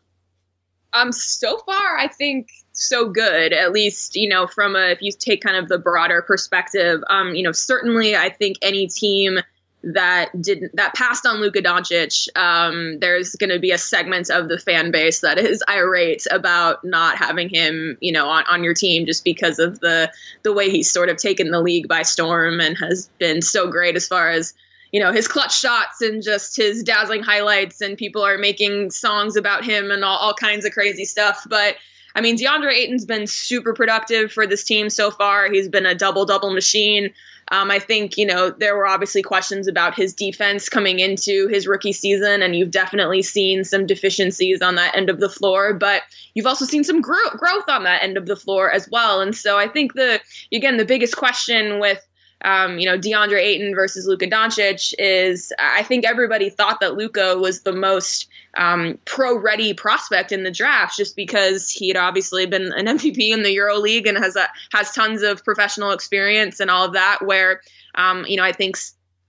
Um, 0.97 1.13
so 1.13 1.59
far, 1.59 1.99
I 1.99 2.09
think 2.09 2.49
so 2.73 3.09
good. 3.09 3.53
At 3.53 3.73
least, 3.73 4.17
you 4.17 4.29
know, 4.29 4.47
from 4.47 4.77
a 4.77 4.91
if 4.91 5.03
you 5.03 5.13
take 5.13 5.43
kind 5.43 5.57
of 5.57 5.69
the 5.69 5.79
broader 5.79 6.23
perspective, 6.23 7.03
um, 7.11 7.35
you 7.35 7.43
know, 7.43 7.53
certainly, 7.53 8.17
I 8.17 8.31
think 8.31 8.57
any 8.63 8.87
team 8.87 9.39
that 9.83 10.31
didn't 10.41 10.75
that 10.75 10.95
passed 10.95 11.27
on 11.27 11.41
Luka 11.41 11.61
Doncic, 11.61 12.29
um, 12.37 12.99
there's 13.01 13.37
going 13.37 13.51
to 13.51 13.59
be 13.59 13.71
a 13.71 13.79
segment 13.79 14.31
of 14.31 14.49
the 14.49 14.59
fan 14.59 14.91
base 14.91 15.21
that 15.21 15.39
is 15.39 15.63
irate 15.69 16.27
about 16.31 16.85
not 16.85 17.17
having 17.17 17.49
him, 17.49 17.99
you 18.01 18.13
know, 18.13 18.29
on, 18.29 18.45
on 18.49 18.65
your 18.65 18.75
team 18.75 19.07
just 19.07 19.23
because 19.23 19.59
of 19.59 19.81
the 19.81 20.11
the 20.43 20.53
way 20.53 20.71
he's 20.71 20.91
sort 20.91 21.09
of 21.09 21.19
taken 21.19 21.51
the 21.51 21.61
league 21.61 21.89
by 21.89 22.03
storm 22.03 22.61
and 22.61 22.77
has 22.79 23.11
been 23.19 23.43
so 23.43 23.71
great 23.71 23.97
as 23.97 24.09
far 24.09 24.31
as 24.31 24.55
you 24.93 25.01
know 25.01 25.13
his 25.13 25.29
clutch 25.29 25.59
shots 25.59 26.01
and 26.01 26.23
just 26.23 26.57
his 26.57 26.83
dazzling 26.83 27.23
highlights 27.23 27.81
and 27.81 27.99
people 27.99 28.23
are 28.23 28.39
making 28.39 28.91
songs 28.91 29.37
about 29.37 29.65
him 29.65 29.91
and 29.91 30.05
all, 30.05 30.17
all 30.19 30.35
kinds 30.35 30.65
of 30.65 30.73
crazy 30.73 31.05
stuff. 31.05 31.47
But 31.49 31.77
i 32.15 32.21
mean 32.21 32.37
deandre 32.37 32.73
ayton's 32.73 33.05
been 33.05 33.27
super 33.27 33.75
productive 33.75 34.33
for 34.33 34.47
this 34.47 34.65
team 34.65 34.91
so 34.91 35.11
far. 35.11 35.51
He's 35.51 35.69
been 35.69 35.87
a 35.87 35.95
double 35.95 36.25
double 36.25 36.53
machine. 36.53 37.13
Um, 37.53 37.71
i 37.71 37.79
think 37.79 38.19
you 38.19 38.27
know 38.27 38.51
there 38.51 38.77
were 38.77 38.89
obviously 38.89 39.23
questions 39.23 39.69
about 39.69 39.95
his 39.95 40.13
defense 40.13 40.69
coming 40.69 40.99
into 40.99 41.47
his 41.47 41.69
rookie 41.69 41.93
season 41.93 42.43
and 42.43 42.57
you've 42.57 42.73
definitely 42.73 43.23
seen 43.23 43.63
some 43.63 43.87
deficiencies 43.87 44.61
on 44.61 44.75
that 44.75 44.97
end 44.97 45.09
of 45.09 45.21
the 45.21 45.29
floor 45.29 45.73
but 45.73 46.03
you've 46.35 46.47
also 46.47 46.65
seen 46.65 46.83
some 46.83 47.01
gro- 47.01 47.31
growth 47.37 47.69
on 47.69 47.85
that 47.85 48.03
end 48.03 48.17
of 48.17 48.27
the 48.27 48.35
floor 48.35 48.73
as 48.73 48.89
well. 48.91 49.21
And 49.21 49.35
so 49.35 49.59
i 49.59 49.69
think 49.69 49.95
the 49.95 50.21
again 50.53 50.77
the 50.77 50.85
biggest 50.85 51.17
question 51.17 51.79
with 51.79 52.05
um, 52.43 52.79
you 52.79 52.87
know, 52.87 52.99
DeAndre 52.99 53.41
Ayton 53.41 53.75
versus 53.75 54.07
Luka 54.07 54.27
Doncic 54.27 54.95
is 54.99 55.53
I 55.59 55.83
think 55.83 56.05
everybody 56.05 56.51
thought 56.51 56.81
that 56.81 56.95
Luka 56.95 57.37
was 57.39 57.63
the 57.63 57.73
most 57.73 58.29
um, 58.57 58.99
pro 59.05 59.39
ready 59.39 59.73
prospect 59.73 60.33
in 60.33 60.45
the 60.45 60.51
draft 60.51 60.97
just 60.97 61.17
because 61.17 61.71
he 61.71 61.89
had 61.89 61.97
obviously 61.97 62.47
been 62.47 62.73
an 62.75 62.87
MVP 62.99 63.31
in 63.31 63.43
the 63.43 63.53
Euro 63.53 63.79
League 63.79 64.07
and 64.07 64.19
has 64.19 64.37
a, 64.37 64.47
has 64.73 64.93
tons 64.93 65.23
of 65.23 65.45
professional 65.45 65.93
experience 65.93 66.61
and 66.61 66.71
all 66.71 66.85
of 66.85 66.93
that. 66.93 67.19
Where, 67.25 67.63
um, 67.95 68.25
you 68.27 68.37
know, 68.37 68.45
I 68.45 68.53
think 68.53 68.77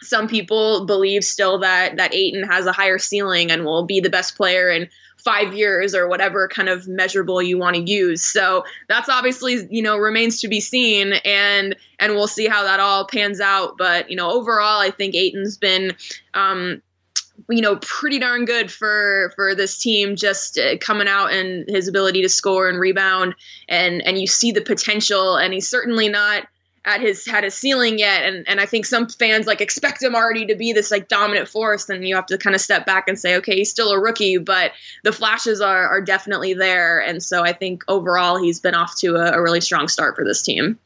some 0.01 0.27
people 0.27 0.85
believe 0.85 1.23
still 1.23 1.59
that 1.59 1.97
that 1.97 2.13
Ayton 2.13 2.43
has 2.43 2.65
a 2.65 2.71
higher 2.71 2.97
ceiling 2.97 3.51
and 3.51 3.63
will 3.63 3.85
be 3.85 3.99
the 3.99 4.09
best 4.09 4.35
player 4.35 4.69
in 4.69 4.89
five 5.27 5.53
years 5.53 5.93
or 5.93 6.07
whatever 6.07 6.47
kind 6.47 6.69
of 6.69 6.87
measurable 6.87 7.41
you 7.41 7.57
want 7.57 7.75
to 7.75 7.81
use. 7.81 8.21
So 8.21 8.63
that's 8.87 9.09
obviously, 9.09 9.67
you 9.69 9.81
know, 9.81 9.97
remains 9.97 10.39
to 10.39 10.47
be 10.47 10.61
seen 10.61 11.11
and 11.25 11.75
and 11.99 12.13
we'll 12.13 12.27
see 12.27 12.47
how 12.47 12.63
that 12.63 12.79
all 12.79 13.05
pans 13.05 13.41
out. 13.41 13.77
But, 13.77 14.09
you 14.09 14.15
know, 14.15 14.31
overall 14.31 14.79
I 14.79 14.89
think 14.89 15.15
Ayton's 15.15 15.57
been 15.57 15.97
um 16.33 16.81
you 17.49 17.61
know 17.61 17.75
pretty 17.81 18.19
darn 18.19 18.45
good 18.45 18.71
for 18.71 19.33
for 19.35 19.53
this 19.53 19.77
team 19.77 20.15
just 20.15 20.57
uh, 20.57 20.77
coming 20.77 21.07
out 21.09 21.31
and 21.31 21.69
his 21.69 21.87
ability 21.87 22.21
to 22.21 22.29
score 22.29 22.67
and 22.69 22.79
rebound 22.79 23.35
and 23.69 24.01
and 24.07 24.17
you 24.17 24.25
see 24.25 24.51
the 24.51 24.61
potential 24.61 25.35
and 25.35 25.53
he's 25.53 25.67
certainly 25.67 26.09
not 26.09 26.47
at 26.87 27.01
his 27.01 27.27
had 27.27 27.43
his 27.43 27.53
ceiling 27.53 27.99
yet. 27.99 28.23
And 28.23 28.47
and 28.47 28.59
I 28.59 28.65
think 28.65 28.85
some 28.85 29.07
fans 29.07 29.45
like 29.45 29.61
expect 29.61 30.01
him 30.01 30.15
already 30.15 30.47
to 30.47 30.55
be 30.55 30.73
this 30.73 30.89
like 30.89 31.09
dominant 31.09 31.49
force. 31.49 31.89
And 31.89 32.07
you 32.07 32.15
have 32.15 32.25
to 32.27 32.37
kind 32.37 32.55
of 32.55 32.61
step 32.61 32.85
back 32.85 33.07
and 33.07 33.19
say 33.19 33.35
okay 33.37 33.55
he's 33.55 33.69
still 33.69 33.91
a 33.91 33.99
rookie 33.99 34.37
but 34.37 34.71
the 35.03 35.11
flashes 35.11 35.61
are 35.61 35.87
are 35.87 36.01
definitely 36.01 36.53
there. 36.53 36.99
And 36.99 37.21
so 37.21 37.43
I 37.43 37.53
think 37.53 37.83
overall 37.87 38.37
he's 38.37 38.59
been 38.59 38.73
off 38.73 38.97
to 38.99 39.15
a, 39.15 39.33
a 39.33 39.41
really 39.41 39.61
strong 39.61 39.87
start 39.87 40.15
for 40.15 40.23
this 40.23 40.41
team 40.41 40.79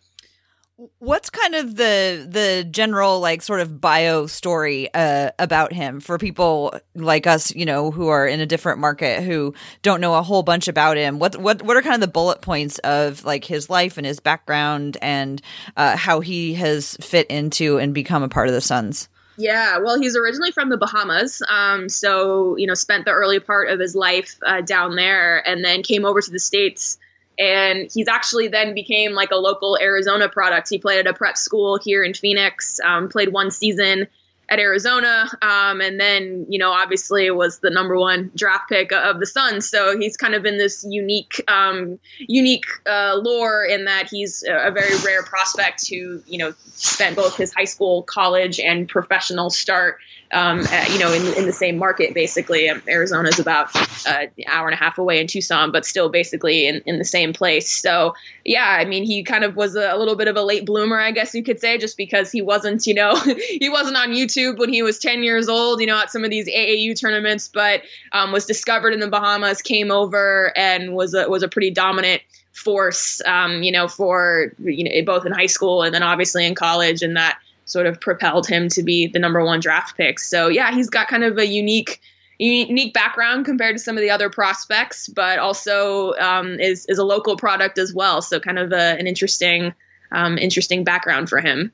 what's 0.99 1.29
kind 1.29 1.53
of 1.53 1.75
the 1.75 2.25
the 2.27 2.67
general 2.69 3.19
like 3.19 3.41
sort 3.41 3.59
of 3.59 3.79
bio 3.79 4.25
story 4.25 4.91
uh, 4.93 5.29
about 5.37 5.73
him 5.73 5.99
for 5.99 6.17
people 6.17 6.73
like 6.95 7.27
us 7.27 7.53
you 7.53 7.65
know 7.65 7.91
who 7.91 8.07
are 8.07 8.27
in 8.27 8.39
a 8.39 8.45
different 8.45 8.79
market 8.79 9.21
who 9.23 9.53
don't 9.81 10.01
know 10.01 10.15
a 10.15 10.21
whole 10.21 10.43
bunch 10.43 10.67
about 10.67 10.97
him 10.97 11.19
what 11.19 11.37
what 11.37 11.61
what 11.61 11.77
are 11.77 11.81
kind 11.81 11.95
of 11.95 12.01
the 12.01 12.07
bullet 12.07 12.41
points 12.41 12.79
of 12.79 13.23
like 13.25 13.45
his 13.45 13.69
life 13.69 13.97
and 13.97 14.05
his 14.05 14.19
background 14.19 14.97
and 15.01 15.41
uh, 15.77 15.95
how 15.95 16.19
he 16.19 16.53
has 16.53 16.97
fit 17.01 17.27
into 17.27 17.77
and 17.77 17.93
become 17.93 18.23
a 18.23 18.29
part 18.29 18.47
of 18.47 18.53
the 18.53 18.61
suns 18.61 19.07
yeah, 19.37 19.79
well, 19.79 19.99
he's 19.99 20.15
originally 20.15 20.51
from 20.51 20.69
the 20.69 20.77
Bahamas. 20.77 21.41
Um, 21.49 21.89
so, 21.89 22.55
you 22.57 22.67
know, 22.67 22.75
spent 22.75 23.05
the 23.05 23.11
early 23.11 23.39
part 23.39 23.69
of 23.69 23.79
his 23.79 23.95
life 23.95 24.37
uh, 24.45 24.61
down 24.61 24.95
there 24.95 25.47
and 25.47 25.63
then 25.63 25.81
came 25.81 26.05
over 26.05 26.21
to 26.21 26.29
the 26.29 26.37
States 26.37 26.99
and 27.41 27.89
he's 27.91 28.07
actually 28.07 28.47
then 28.47 28.75
became 28.75 29.13
like 29.13 29.31
a 29.31 29.35
local 29.35 29.77
Arizona 29.81 30.29
product. 30.29 30.69
He 30.69 30.77
played 30.77 30.99
at 30.99 31.07
a 31.07 31.13
prep 31.13 31.35
school 31.35 31.79
here 31.83 32.03
in 32.03 32.13
Phoenix, 32.13 32.79
um, 32.81 33.09
played 33.09 33.33
one 33.33 33.49
season 33.49 34.07
at 34.47 34.59
Arizona, 34.59 35.27
um, 35.41 35.81
and 35.81 35.99
then 35.99 36.45
you 36.49 36.59
know 36.59 36.71
obviously 36.71 37.31
was 37.31 37.59
the 37.59 37.71
number 37.71 37.97
one 37.97 38.29
draft 38.35 38.69
pick 38.69 38.91
of 38.91 39.19
the 39.19 39.25
Suns. 39.25 39.67
So 39.67 39.97
he's 39.97 40.17
kind 40.17 40.35
of 40.35 40.45
in 40.45 40.59
this 40.59 40.85
unique, 40.87 41.41
um, 41.47 41.97
unique 42.19 42.65
uh, 42.85 43.15
lore 43.15 43.63
in 43.63 43.85
that 43.85 44.07
he's 44.11 44.43
a 44.47 44.69
very 44.69 44.95
rare 45.03 45.23
prospect 45.23 45.87
who 45.89 46.21
you 46.27 46.37
know 46.37 46.53
spent 46.73 47.15
both 47.15 47.37
his 47.37 47.51
high 47.53 47.63
school, 47.63 48.03
college, 48.03 48.59
and 48.59 48.87
professional 48.87 49.49
start 49.49 49.97
um, 50.33 50.59
you 50.91 50.99
know, 50.99 51.11
in, 51.11 51.33
in 51.37 51.45
the 51.45 51.53
same 51.53 51.77
market, 51.77 52.13
basically. 52.13 52.69
Um, 52.69 52.81
Arizona 52.87 53.29
is 53.29 53.39
about 53.39 53.75
uh, 54.07 54.27
an 54.37 54.43
hour 54.47 54.67
and 54.67 54.73
a 54.73 54.77
half 54.77 54.97
away 54.97 55.19
in 55.19 55.27
Tucson, 55.27 55.71
but 55.71 55.85
still 55.85 56.09
basically 56.09 56.67
in, 56.67 56.81
in 56.85 56.97
the 56.97 57.05
same 57.05 57.33
place. 57.33 57.69
So, 57.69 58.13
yeah, 58.45 58.77
I 58.79 58.85
mean, 58.85 59.03
he 59.03 59.23
kind 59.23 59.43
of 59.43 59.55
was 59.55 59.75
a, 59.75 59.91
a 59.91 59.97
little 59.97 60.15
bit 60.15 60.27
of 60.27 60.35
a 60.35 60.41
late 60.41 60.65
bloomer, 60.65 60.99
I 60.99 61.11
guess 61.11 61.33
you 61.33 61.43
could 61.43 61.59
say, 61.59 61.77
just 61.77 61.97
because 61.97 62.31
he 62.31 62.41
wasn't, 62.41 62.87
you 62.87 62.93
know, 62.93 63.15
he 63.49 63.69
wasn't 63.69 63.97
on 63.97 64.09
YouTube 64.09 64.57
when 64.57 64.69
he 64.69 64.81
was 64.81 64.99
10 64.99 65.23
years 65.23 65.49
old, 65.49 65.81
you 65.81 65.87
know, 65.87 65.99
at 65.99 66.11
some 66.11 66.23
of 66.23 66.29
these 66.29 66.47
AAU 66.47 66.99
tournaments, 66.99 67.47
but 67.47 67.81
um, 68.13 68.31
was 68.31 68.45
discovered 68.45 68.93
in 68.93 68.99
the 68.99 69.09
Bahamas, 69.09 69.61
came 69.61 69.91
over, 69.91 70.53
and 70.55 70.93
was 70.93 71.13
a, 71.13 71.29
was 71.29 71.43
a 71.43 71.47
pretty 71.47 71.71
dominant 71.71 72.21
force, 72.53 73.21
um, 73.25 73.63
you 73.63 73.71
know, 73.71 73.87
for 73.87 74.53
you 74.59 74.83
know 74.83 75.05
both 75.05 75.25
in 75.25 75.31
high 75.31 75.45
school 75.45 75.83
and 75.83 75.93
then 75.93 76.03
obviously 76.03 76.45
in 76.45 76.55
college, 76.55 77.01
and 77.01 77.15
that 77.15 77.39
sort 77.71 77.87
of 77.87 77.99
propelled 77.99 78.47
him 78.47 78.67
to 78.69 78.83
be 78.83 79.07
the 79.07 79.19
number 79.19 79.43
one 79.43 79.59
draft 79.59 79.97
pick. 79.97 80.19
So 80.19 80.47
yeah, 80.47 80.73
he's 80.73 80.89
got 80.89 81.07
kind 81.07 81.23
of 81.23 81.37
a 81.37 81.47
unique 81.47 82.01
unique 82.39 82.93
background 82.93 83.45
compared 83.45 83.75
to 83.75 83.79
some 83.79 83.95
of 83.97 84.01
the 84.01 84.09
other 84.09 84.29
prospects, 84.29 85.07
but 85.07 85.39
also 85.39 86.13
um, 86.13 86.59
is 86.59 86.85
is 86.87 86.97
a 86.97 87.03
local 87.03 87.37
product 87.37 87.77
as 87.77 87.93
well. 87.93 88.21
So 88.21 88.39
kind 88.39 88.57
of 88.59 88.71
a, 88.71 88.97
an 88.99 89.07
interesting 89.07 89.73
um, 90.11 90.37
interesting 90.37 90.83
background 90.83 91.29
for 91.29 91.39
him. 91.39 91.71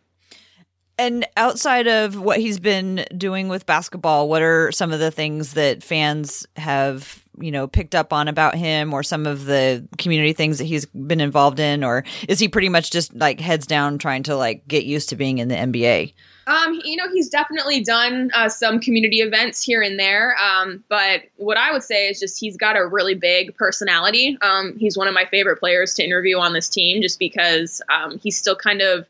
And 1.00 1.28
outside 1.38 1.88
of 1.88 2.20
what 2.20 2.40
he's 2.40 2.60
been 2.60 3.06
doing 3.16 3.50
with 3.50 3.68
basketball, 3.68 4.28
what 4.28 4.42
are 4.42 4.72
some 4.72 4.92
of 4.92 5.00
the 5.00 5.12
things 5.12 5.54
that 5.54 5.84
fans 5.84 6.48
have 6.56 7.24
you 7.38 7.52
know 7.52 7.68
picked 7.68 7.96
up 7.96 8.14
on 8.14 8.28
about 8.28 8.56
him 8.56 8.94
or 8.94 9.04
some 9.04 9.26
of 9.26 9.46
the 9.46 9.88
community 9.98 10.34
things 10.34 10.58
that 10.58 10.66
he's 10.66 10.86
been 10.86 11.22
involved 11.22 11.60
in 11.60 11.84
or 11.84 12.04
is 12.28 12.40
he 12.40 12.48
pretty 12.48 12.70
much 12.70 12.92
just 12.92 13.14
like 13.14 13.40
heads 13.40 13.68
down 13.68 13.98
trying 13.98 14.24
to 14.24 14.36
like 14.36 14.68
get 14.68 14.86
used 14.86 15.10
to 15.10 15.16
being 15.16 15.38
in 15.38 15.48
the 15.48 15.56
nba 15.56 16.14
um, 16.48 16.80
you 16.86 16.96
know, 16.96 17.12
he's 17.12 17.28
definitely 17.28 17.84
done 17.84 18.32
uh, 18.34 18.48
some 18.48 18.80
community 18.80 19.18
events 19.18 19.62
here 19.62 19.82
and 19.82 20.00
there. 20.00 20.34
Um, 20.38 20.82
but 20.88 21.24
what 21.36 21.58
I 21.58 21.74
would 21.74 21.84
say 21.84 22.08
is 22.08 22.22
just 22.22 22.40
he's 22.40 22.56
got 22.56 22.78
a 22.78 22.88
really 22.88 23.16
big 23.16 23.54
personality. 23.58 24.38
Um, 24.42 24.78
he's 24.78 24.98
one 24.98 25.10
of 25.10 25.14
my 25.14 25.26
favorite 25.26 25.60
players 25.60 25.94
to 25.96 26.06
interview 26.06 26.38
on 26.38 26.54
this 26.54 26.70
team 26.70 27.02
just 27.02 27.20
because 27.20 27.82
um, 27.94 28.18
he's 28.20 28.38
still 28.38 28.56
kind 28.56 28.82
of 28.82 29.06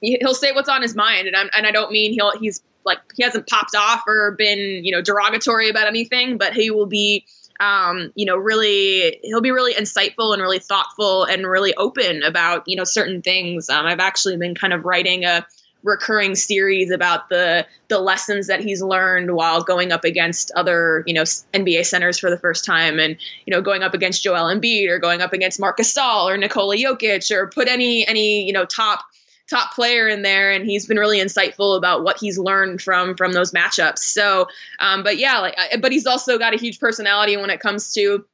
he'll 0.00 0.34
say 0.34 0.50
what's 0.50 0.68
on 0.68 0.82
his 0.82 0.96
mind, 0.96 1.28
and 1.28 1.36
and 1.36 1.64
I 1.64 1.70
don't 1.70 1.92
mean 1.92 2.12
he'll 2.12 2.36
he's 2.38 2.60
like 2.84 2.98
he 3.16 3.22
hasn't 3.22 3.46
popped 3.46 3.76
off 3.76 4.02
or 4.08 4.32
been 4.32 4.84
you 4.84 4.90
know 4.90 5.00
derogatory 5.00 5.70
about 5.70 5.86
anything, 5.86 6.38
but 6.38 6.54
he 6.54 6.72
will 6.72 6.86
be 6.86 7.24
um, 7.60 8.12
you 8.14 8.26
know, 8.26 8.36
really, 8.36 9.20
he'll 9.22 9.40
be 9.40 9.50
really 9.50 9.74
insightful 9.74 10.32
and 10.32 10.42
really 10.42 10.58
thoughtful 10.58 11.24
and 11.24 11.46
really 11.46 11.74
open 11.74 12.22
about, 12.22 12.64
you 12.66 12.76
know, 12.76 12.84
certain 12.84 13.22
things. 13.22 13.70
Um, 13.70 13.86
I've 13.86 14.00
actually 14.00 14.36
been 14.36 14.54
kind 14.54 14.72
of 14.72 14.84
writing 14.84 15.24
a 15.24 15.46
recurring 15.84 16.34
series 16.34 16.90
about 16.90 17.28
the 17.28 17.66
the 17.88 17.98
lessons 17.98 18.46
that 18.46 18.60
he's 18.60 18.82
learned 18.82 19.34
while 19.34 19.62
going 19.62 19.92
up 19.92 20.02
against 20.02 20.50
other 20.56 21.04
you 21.06 21.12
know 21.14 21.22
NBA 21.22 21.84
centers 21.84 22.18
for 22.18 22.30
the 22.30 22.38
first 22.38 22.64
time, 22.64 22.98
and 22.98 23.16
you 23.46 23.52
know 23.52 23.60
going 23.60 23.82
up 23.82 23.94
against 23.94 24.22
Joel 24.22 24.52
Embiid 24.52 24.88
or 24.88 24.98
going 24.98 25.20
up 25.20 25.32
against 25.32 25.60
Marc 25.60 25.78
Gasol 25.78 26.24
or 26.24 26.36
Nikola 26.36 26.76
Jokic 26.76 27.30
or 27.30 27.48
put 27.48 27.68
any 27.68 28.06
any 28.08 28.44
you 28.44 28.52
know 28.52 28.64
top 28.64 29.00
top 29.48 29.74
player 29.74 30.08
in 30.08 30.22
there 30.22 30.50
and 30.50 30.64
he's 30.64 30.86
been 30.86 30.98
really 30.98 31.18
insightful 31.18 31.76
about 31.76 32.02
what 32.02 32.18
he's 32.18 32.38
learned 32.38 32.80
from 32.80 33.14
from 33.14 33.32
those 33.32 33.52
matchups 33.52 33.98
so 33.98 34.46
um, 34.78 35.02
but 35.02 35.18
yeah 35.18 35.38
like 35.38 35.56
but 35.80 35.92
he's 35.92 36.06
also 36.06 36.38
got 36.38 36.54
a 36.54 36.58
huge 36.58 36.80
personality 36.80 37.36
when 37.36 37.50
it 37.50 37.60
comes 37.60 37.92
to 37.92 38.24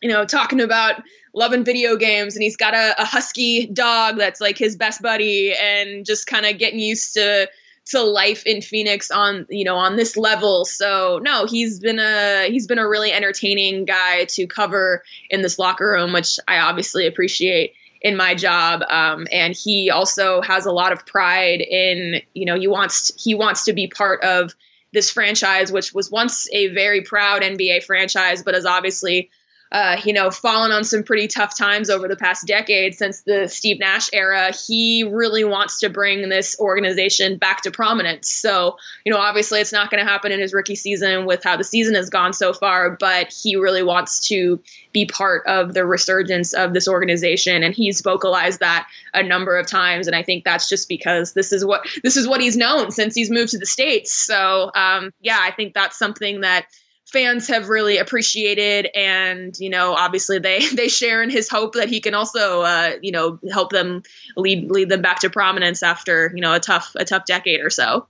you 0.00 0.08
know 0.08 0.24
talking 0.24 0.60
about 0.60 1.02
loving 1.34 1.64
video 1.64 1.96
games 1.96 2.36
and 2.36 2.42
he's 2.42 2.56
got 2.56 2.74
a, 2.74 2.94
a 3.00 3.04
husky 3.04 3.66
dog 3.66 4.16
that's 4.18 4.40
like 4.40 4.58
his 4.58 4.76
best 4.76 5.02
buddy 5.02 5.52
and 5.54 6.04
just 6.04 6.26
kind 6.26 6.46
of 6.46 6.58
getting 6.58 6.78
used 6.78 7.14
to 7.14 7.48
to 7.84 8.00
life 8.00 8.46
in 8.46 8.62
Phoenix 8.62 9.10
on 9.10 9.46
you 9.48 9.64
know 9.64 9.76
on 9.76 9.96
this 9.96 10.16
level. 10.16 10.64
So 10.64 11.18
no, 11.22 11.46
he's 11.46 11.80
been 11.80 11.98
a 11.98 12.48
he's 12.48 12.66
been 12.66 12.78
a 12.78 12.88
really 12.88 13.12
entertaining 13.12 13.84
guy 13.84 14.24
to 14.26 14.46
cover 14.46 15.02
in 15.30 15.42
this 15.42 15.58
locker 15.58 15.90
room, 15.90 16.12
which 16.12 16.38
I 16.46 16.58
obviously 16.58 17.06
appreciate 17.06 17.74
in 18.02 18.16
my 18.16 18.34
job. 18.34 18.82
Um, 18.90 19.26
and 19.32 19.54
he 19.56 19.90
also 19.90 20.42
has 20.42 20.66
a 20.66 20.72
lot 20.72 20.92
of 20.92 21.06
pride 21.06 21.60
in 21.60 22.20
you 22.34 22.44
know 22.44 22.58
he 22.58 22.68
wants 22.68 23.12
he 23.22 23.34
wants 23.34 23.64
to 23.64 23.72
be 23.72 23.86
part 23.86 24.22
of 24.22 24.54
this 24.92 25.10
franchise, 25.10 25.72
which 25.72 25.94
was 25.94 26.10
once 26.10 26.48
a 26.52 26.68
very 26.68 27.00
proud 27.00 27.42
NBA 27.42 27.84
franchise, 27.84 28.42
but 28.42 28.54
has 28.54 28.66
obviously 28.66 29.30
uh, 29.72 29.98
you 30.04 30.12
know, 30.12 30.30
fallen 30.30 30.70
on 30.70 30.84
some 30.84 31.02
pretty 31.02 31.26
tough 31.26 31.56
times 31.56 31.88
over 31.88 32.06
the 32.06 32.16
past 32.16 32.46
decade 32.46 32.94
since 32.94 33.22
the 33.22 33.48
Steve 33.48 33.78
Nash 33.78 34.10
era. 34.12 34.52
He 34.52 35.02
really 35.02 35.44
wants 35.44 35.80
to 35.80 35.88
bring 35.88 36.28
this 36.28 36.60
organization 36.60 37.38
back 37.38 37.62
to 37.62 37.70
prominence. 37.70 38.30
So, 38.30 38.76
you 39.06 39.12
know, 39.12 39.18
obviously 39.18 39.60
it's 39.60 39.72
not 39.72 39.90
going 39.90 40.04
to 40.04 40.08
happen 40.08 40.30
in 40.30 40.40
his 40.40 40.52
rookie 40.52 40.76
season 40.76 41.24
with 41.24 41.42
how 41.42 41.56
the 41.56 41.64
season 41.64 41.94
has 41.94 42.10
gone 42.10 42.34
so 42.34 42.52
far, 42.52 42.90
but 42.90 43.32
he 43.32 43.56
really 43.56 43.82
wants 43.82 44.28
to 44.28 44.62
be 44.92 45.06
part 45.06 45.46
of 45.46 45.72
the 45.72 45.86
resurgence 45.86 46.52
of 46.52 46.74
this 46.74 46.86
organization. 46.86 47.62
And 47.62 47.74
he's 47.74 48.02
vocalized 48.02 48.60
that 48.60 48.86
a 49.14 49.22
number 49.22 49.56
of 49.56 49.66
times. 49.66 50.06
And 50.06 50.14
I 50.14 50.22
think 50.22 50.44
that's 50.44 50.68
just 50.68 50.86
because 50.86 51.32
this 51.32 51.50
is 51.50 51.64
what 51.64 51.86
this 52.02 52.18
is 52.18 52.28
what 52.28 52.42
he's 52.42 52.58
known 52.58 52.90
since 52.90 53.14
he's 53.14 53.30
moved 53.30 53.52
to 53.52 53.58
the 53.58 53.64
States. 53.64 54.12
So 54.12 54.70
um, 54.74 55.12
yeah, 55.22 55.38
I 55.40 55.50
think 55.50 55.72
that's 55.72 55.98
something 55.98 56.42
that 56.42 56.66
fans 57.12 57.46
have 57.46 57.68
really 57.68 57.98
appreciated 57.98 58.88
and 58.94 59.54
you 59.58 59.68
know 59.68 59.92
obviously 59.92 60.38
they 60.38 60.66
they 60.74 60.88
share 60.88 61.22
in 61.22 61.30
his 61.30 61.48
hope 61.48 61.74
that 61.74 61.88
he 61.88 62.00
can 62.00 62.14
also 62.14 62.62
uh, 62.62 62.92
you 63.02 63.12
know 63.12 63.38
help 63.52 63.70
them 63.70 64.02
lead 64.36 64.70
lead 64.70 64.88
them 64.88 65.02
back 65.02 65.20
to 65.20 65.30
prominence 65.30 65.82
after 65.82 66.32
you 66.34 66.40
know 66.40 66.54
a 66.54 66.60
tough 66.60 66.92
a 66.96 67.04
tough 67.04 67.24
decade 67.26 67.60
or 67.60 67.70
so. 67.70 68.06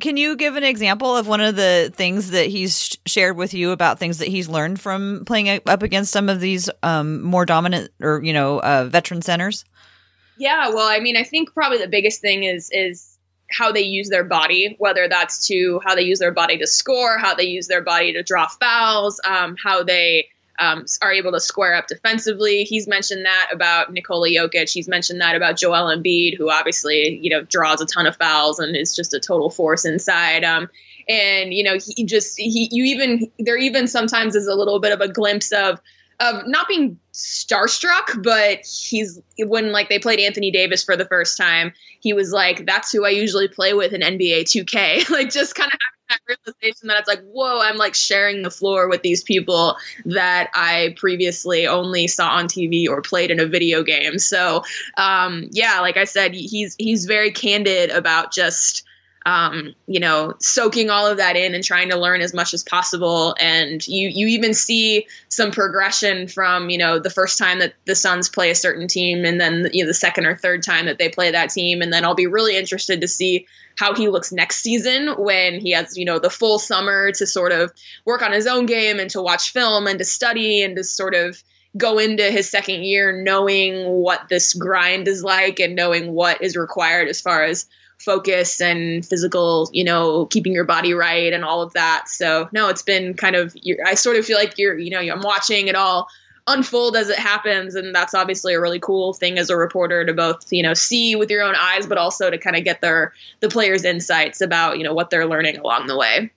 Can 0.00 0.16
you 0.16 0.36
give 0.36 0.56
an 0.56 0.64
example 0.64 1.14
of 1.14 1.28
one 1.28 1.42
of 1.42 1.54
the 1.54 1.92
things 1.94 2.30
that 2.30 2.46
he's 2.46 2.96
shared 3.04 3.36
with 3.36 3.52
you 3.52 3.72
about 3.72 3.98
things 3.98 4.16
that 4.16 4.28
he's 4.28 4.48
learned 4.48 4.80
from 4.80 5.24
playing 5.26 5.60
up 5.66 5.82
against 5.82 6.12
some 6.12 6.30
of 6.30 6.40
these 6.40 6.70
um, 6.82 7.20
more 7.20 7.44
dominant 7.44 7.90
or 8.00 8.22
you 8.24 8.32
know 8.32 8.58
uh, 8.60 8.86
veteran 8.86 9.20
centers? 9.20 9.66
Yeah 10.38 10.70
well 10.70 10.88
i 10.88 10.98
mean 11.00 11.18
i 11.18 11.22
think 11.22 11.52
probably 11.52 11.76
the 11.76 11.88
biggest 11.88 12.22
thing 12.22 12.44
is 12.44 12.70
is 12.72 13.09
how 13.50 13.72
they 13.72 13.82
use 13.82 14.08
their 14.08 14.24
body, 14.24 14.76
whether 14.78 15.08
that's 15.08 15.46
to 15.48 15.80
how 15.84 15.94
they 15.94 16.02
use 16.02 16.18
their 16.18 16.32
body 16.32 16.58
to 16.58 16.66
score, 16.66 17.18
how 17.18 17.34
they 17.34 17.44
use 17.44 17.66
their 17.66 17.82
body 17.82 18.12
to 18.12 18.22
draw 18.22 18.46
fouls, 18.46 19.20
um, 19.24 19.56
how 19.62 19.82
they 19.82 20.28
um, 20.60 20.84
are 21.02 21.12
able 21.12 21.32
to 21.32 21.40
square 21.40 21.74
up 21.74 21.86
defensively. 21.86 22.64
He's 22.64 22.86
mentioned 22.86 23.24
that 23.24 23.48
about 23.52 23.92
Nikola 23.92 24.28
Jokic. 24.28 24.70
He's 24.70 24.88
mentioned 24.88 25.20
that 25.20 25.34
about 25.34 25.56
Joel 25.56 25.94
Embiid, 25.94 26.36
who 26.36 26.50
obviously 26.50 27.18
you 27.22 27.30
know 27.30 27.42
draws 27.42 27.80
a 27.80 27.86
ton 27.86 28.06
of 28.06 28.16
fouls 28.16 28.58
and 28.58 28.76
is 28.76 28.94
just 28.94 29.14
a 29.14 29.20
total 29.20 29.50
force 29.50 29.84
inside. 29.84 30.44
Um, 30.44 30.68
and 31.08 31.52
you 31.54 31.64
know 31.64 31.78
he 31.78 32.04
just 32.04 32.38
he 32.38 32.68
you 32.70 32.84
even 32.84 33.30
there 33.38 33.56
even 33.56 33.88
sometimes 33.88 34.36
is 34.36 34.46
a 34.46 34.54
little 34.54 34.80
bit 34.80 34.92
of 34.92 35.00
a 35.00 35.08
glimpse 35.08 35.50
of 35.50 35.80
of 36.20 36.46
not 36.46 36.68
being 36.68 36.98
starstruck, 37.12 38.22
but 38.22 38.60
he's 38.64 39.20
when 39.38 39.72
like 39.72 39.88
they 39.88 39.98
played 39.98 40.20
Anthony 40.20 40.50
Davis 40.50 40.84
for 40.84 40.96
the 40.96 41.06
first 41.06 41.36
time, 41.36 41.72
he 42.00 42.12
was 42.12 42.30
like, 42.30 42.66
"That's 42.66 42.92
who 42.92 43.04
I 43.04 43.10
usually 43.10 43.48
play 43.48 43.72
with 43.72 43.92
in 43.92 44.02
NBA 44.02 44.42
2K." 44.42 45.08
like 45.10 45.30
just 45.30 45.54
kind 45.54 45.70
of 45.72 45.78
having 45.80 46.00
that 46.08 46.20
realization 46.28 46.88
that 46.88 46.98
it's 47.00 47.08
like, 47.08 47.22
"Whoa, 47.22 47.60
I'm 47.60 47.76
like 47.76 47.94
sharing 47.94 48.42
the 48.42 48.50
floor 48.50 48.88
with 48.88 49.02
these 49.02 49.22
people 49.22 49.76
that 50.04 50.50
I 50.54 50.94
previously 50.98 51.66
only 51.66 52.06
saw 52.06 52.28
on 52.28 52.46
TV 52.46 52.86
or 52.88 53.00
played 53.00 53.30
in 53.30 53.40
a 53.40 53.46
video 53.46 53.82
game." 53.82 54.18
So, 54.18 54.62
um, 54.98 55.48
yeah, 55.50 55.80
like 55.80 55.96
I 55.96 56.04
said, 56.04 56.34
he's 56.34 56.76
he's 56.78 57.06
very 57.06 57.32
candid 57.32 57.90
about 57.90 58.32
just 58.32 58.84
um, 59.26 59.74
you 59.86 60.00
know, 60.00 60.34
soaking 60.40 60.88
all 60.88 61.06
of 61.06 61.18
that 61.18 61.36
in 61.36 61.54
and 61.54 61.62
trying 61.62 61.90
to 61.90 61.98
learn 61.98 62.22
as 62.22 62.32
much 62.32 62.54
as 62.54 62.62
possible. 62.62 63.34
And 63.38 63.86
you 63.86 64.08
you 64.08 64.28
even 64.28 64.54
see 64.54 65.06
some 65.28 65.50
progression 65.50 66.26
from 66.26 66.70
you 66.70 66.78
know 66.78 66.98
the 66.98 67.10
first 67.10 67.38
time 67.38 67.58
that 67.58 67.74
the 67.84 67.94
Suns 67.94 68.28
play 68.28 68.50
a 68.50 68.54
certain 68.54 68.88
team, 68.88 69.24
and 69.24 69.40
then 69.40 69.68
you 69.72 69.84
know 69.84 69.88
the 69.88 69.94
second 69.94 70.26
or 70.26 70.36
third 70.36 70.62
time 70.62 70.86
that 70.86 70.98
they 70.98 71.08
play 71.08 71.30
that 71.30 71.50
team. 71.50 71.82
And 71.82 71.92
then 71.92 72.04
I'll 72.04 72.14
be 72.14 72.26
really 72.26 72.56
interested 72.56 73.00
to 73.02 73.08
see 73.08 73.46
how 73.76 73.94
he 73.94 74.08
looks 74.08 74.32
next 74.32 74.62
season 74.62 75.08
when 75.18 75.60
he 75.60 75.72
has 75.72 75.96
you 75.96 76.04
know 76.04 76.18
the 76.18 76.30
full 76.30 76.58
summer 76.58 77.12
to 77.12 77.26
sort 77.26 77.52
of 77.52 77.72
work 78.06 78.22
on 78.22 78.32
his 78.32 78.46
own 78.46 78.66
game 78.66 78.98
and 78.98 79.10
to 79.10 79.22
watch 79.22 79.50
film 79.52 79.86
and 79.86 79.98
to 79.98 80.04
study 80.04 80.62
and 80.62 80.76
to 80.76 80.84
sort 80.84 81.14
of 81.14 81.42
go 81.76 81.98
into 81.98 82.24
his 82.24 82.50
second 82.50 82.84
year 82.84 83.22
knowing 83.22 83.86
what 83.86 84.28
this 84.28 84.54
grind 84.54 85.06
is 85.06 85.22
like 85.22 85.60
and 85.60 85.76
knowing 85.76 86.12
what 86.12 86.42
is 86.42 86.56
required 86.56 87.06
as 87.06 87.20
far 87.20 87.44
as 87.44 87.68
focus 88.00 88.60
and 88.60 89.04
physical, 89.04 89.70
you 89.72 89.84
know, 89.84 90.26
keeping 90.26 90.52
your 90.52 90.64
body 90.64 90.94
right 90.94 91.32
and 91.32 91.44
all 91.44 91.62
of 91.62 91.72
that. 91.74 92.08
So 92.08 92.48
no, 92.52 92.68
it's 92.68 92.82
been 92.82 93.14
kind 93.14 93.36
of. 93.36 93.54
I 93.84 93.94
sort 93.94 94.16
of 94.16 94.24
feel 94.24 94.38
like 94.38 94.58
you're, 94.58 94.78
you 94.78 94.90
know, 94.90 95.00
I'm 95.00 95.22
watching 95.22 95.68
it 95.68 95.76
all 95.76 96.08
unfold 96.46 96.96
as 96.96 97.08
it 97.08 97.18
happens, 97.18 97.74
and 97.74 97.94
that's 97.94 98.14
obviously 98.14 98.54
a 98.54 98.60
really 98.60 98.80
cool 98.80 99.12
thing 99.12 99.38
as 99.38 99.50
a 99.50 99.56
reporter 99.56 100.04
to 100.04 100.14
both, 100.14 100.52
you 100.52 100.62
know, 100.62 100.74
see 100.74 101.14
with 101.14 101.30
your 101.30 101.42
own 101.42 101.54
eyes, 101.54 101.86
but 101.86 101.98
also 101.98 102.30
to 102.30 102.38
kind 102.38 102.56
of 102.56 102.64
get 102.64 102.80
their 102.80 103.12
the 103.40 103.48
players' 103.48 103.84
insights 103.84 104.40
about, 104.40 104.78
you 104.78 104.84
know, 104.84 104.94
what 104.94 105.10
they're 105.10 105.26
learning 105.26 105.58
along 105.58 105.86
the 105.86 105.96
way. 105.96 106.32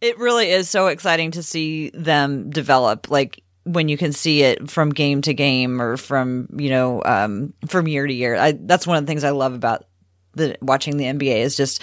It 0.00 0.18
really 0.18 0.50
is 0.50 0.68
so 0.68 0.86
exciting 0.86 1.32
to 1.32 1.42
see 1.42 1.90
them 1.90 2.50
develop. 2.50 3.10
Like 3.10 3.42
when 3.64 3.88
you 3.88 3.98
can 3.98 4.12
see 4.12 4.42
it 4.42 4.70
from 4.70 4.90
game 4.90 5.20
to 5.20 5.34
game 5.34 5.82
or 5.82 5.98
from 5.98 6.48
you 6.56 6.70
know 6.70 7.02
um, 7.04 7.52
from 7.66 7.86
year 7.86 8.06
to 8.06 8.12
year. 8.12 8.36
I, 8.36 8.52
that's 8.52 8.86
one 8.86 8.96
of 8.96 9.04
the 9.04 9.10
things 9.10 9.24
I 9.24 9.30
love 9.30 9.52
about 9.52 9.84
the 10.34 10.56
watching 10.60 10.96
the 10.96 11.04
NBA 11.04 11.38
is 11.38 11.56
just 11.56 11.82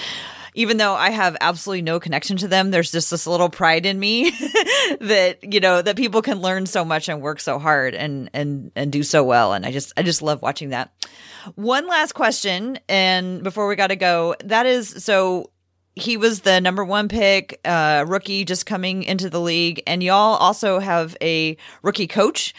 even 0.56 0.78
though 0.78 0.94
I 0.94 1.10
have 1.10 1.36
absolutely 1.42 1.82
no 1.82 2.00
connection 2.00 2.38
to 2.38 2.48
them, 2.48 2.72
there's 2.72 2.92
just 2.92 3.12
this 3.12 3.28
little 3.28 3.50
pride 3.50 3.86
in 3.86 4.00
me 4.00 4.30
that 5.02 5.40
you 5.44 5.60
know 5.60 5.82
that 5.82 5.98
people 5.98 6.22
can 6.22 6.40
learn 6.40 6.66
so 6.66 6.86
much 6.86 7.10
and 7.10 7.22
work 7.22 7.40
so 7.40 7.60
hard 7.60 7.94
and 7.94 8.30
and 8.34 8.72
and 8.76 8.92
do 8.92 9.04
so 9.04 9.24
well. 9.24 9.54
And 9.54 9.66
I 9.66 9.72
just 9.72 9.94
I 9.98 10.04
just 10.04 10.22
love 10.22 10.42
watching 10.42 10.70
that. 10.70 10.92
One 11.56 11.88
last 11.88 12.14
question, 12.14 12.80
and 12.88 13.44
before 13.44 13.68
we 13.68 13.76
got 13.76 13.88
to 13.88 13.96
go, 13.96 14.36
that 14.46 14.66
is 14.66 15.04
so 15.04 15.52
he 15.94 16.18
was 16.18 16.42
the 16.42 16.60
number 16.60 16.84
one 16.84 17.08
pick, 17.10 17.60
uh, 17.66 18.06
rookie 18.08 18.46
just 18.46 18.66
coming 18.66 19.04
into 19.04 19.30
the 19.30 19.42
league, 19.42 19.84
and 19.86 20.02
y'all 20.02 20.38
also 20.38 20.80
have 20.80 21.16
a 21.22 21.58
rookie 21.84 22.08
coach 22.08 22.54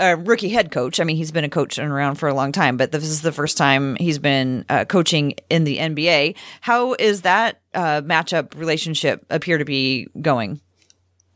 a 0.00 0.16
rookie 0.16 0.48
head 0.48 0.72
coach. 0.72 0.98
I 0.98 1.04
mean, 1.04 1.16
he's 1.16 1.30
been 1.30 1.44
a 1.44 1.48
coach 1.48 1.78
and 1.78 1.92
around 1.92 2.16
for 2.16 2.28
a 2.28 2.34
long 2.34 2.50
time, 2.50 2.76
but 2.76 2.90
this 2.90 3.04
is 3.04 3.22
the 3.22 3.32
first 3.32 3.56
time 3.56 3.96
he's 3.96 4.18
been 4.18 4.64
uh, 4.68 4.84
coaching 4.86 5.34
in 5.50 5.64
the 5.64 5.78
NBA. 5.78 6.36
How 6.62 6.94
is 6.94 7.22
that 7.22 7.60
uh, 7.74 8.00
matchup 8.00 8.58
relationship 8.58 9.24
appear 9.30 9.58
to 9.58 9.64
be 9.64 10.08
going? 10.20 10.60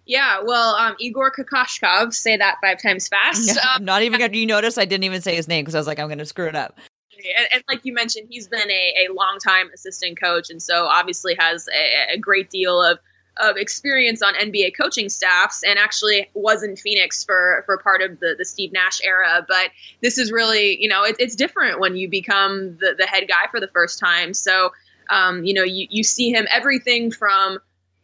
Yeah, 0.07 0.41
well, 0.45 0.75
um, 0.75 0.97
Igor 0.99 1.33
Kokoskov, 1.33 2.13
say 2.13 2.37
that 2.37 2.57
five 2.61 2.81
times 2.83 3.09
fast. 3.09 3.55
Yeah, 3.55 3.63
um, 3.77 3.85
not 3.85 4.03
even 4.03 4.35
you 4.35 4.47
notice 4.47 4.79
I 4.79 4.85
didn't 4.85 5.05
even 5.05 5.23
say 5.23 5.35
his 5.35 5.49
name 5.49 5.63
because 5.63 5.75
I 5.75 5.79
was 5.79 5.87
like, 5.87 5.99
I'm 5.99 6.09
going 6.09 6.19
to 6.19 6.27
screw 6.27 6.47
it 6.47 6.57
up. 6.57 6.79
And, 7.17 7.49
and, 7.55 7.65
like 7.69 7.85
you 7.85 7.95
mentioned, 7.95 8.27
he's 8.31 8.49
been 8.49 8.71
a, 8.71 9.07
a 9.09 9.13
long 9.13 9.39
time 9.39 9.71
assistant 9.73 10.21
coach, 10.21 10.51
and 10.51 10.63
so 10.63 10.87
obviously 10.87 11.35
has 11.39 11.69
a, 11.69 12.15
a 12.15 12.19
great 12.19 12.51
deal 12.51 12.83
of 12.83 12.99
of 13.39 13.57
experience 13.57 14.23
on 14.23 14.35
NBA 14.35 14.77
coaching 14.77 15.09
staffs 15.09 15.63
and 15.63 15.79
actually 15.79 16.29
was 16.35 16.63
in 16.63 16.77
Phoenix 16.77 17.25
for 17.25 17.63
for 17.67 17.79
part 17.79 18.03
of 18.03 18.21
the 18.21 18.35
the 18.39 18.45
Steve 18.45 18.73
Nash 18.73 19.01
era. 19.03 19.45
But 19.47 19.71
this 20.03 20.19
is 20.19 20.31
really, 20.31 20.81
you 20.81 20.89
know, 20.89 21.05
it, 21.05 21.17
it's 21.19 21.35
different 21.35 21.81
when 21.81 21.97
you 21.97 22.09
become 22.09 22.77
the 22.81 22.95
the 22.97 23.07
head 23.07 23.27
guy 23.29 23.49
for 23.51 23.61
the 23.61 23.69
first 23.69 23.99
time. 23.99 24.35
So, 24.35 24.73
um, 25.11 25.45
you 25.45 25.55
know, 25.55 25.65
you 25.65 25.87
you 25.91 26.05
see 26.05 26.31
him 26.31 26.47
everything 26.51 27.11
from 27.11 27.59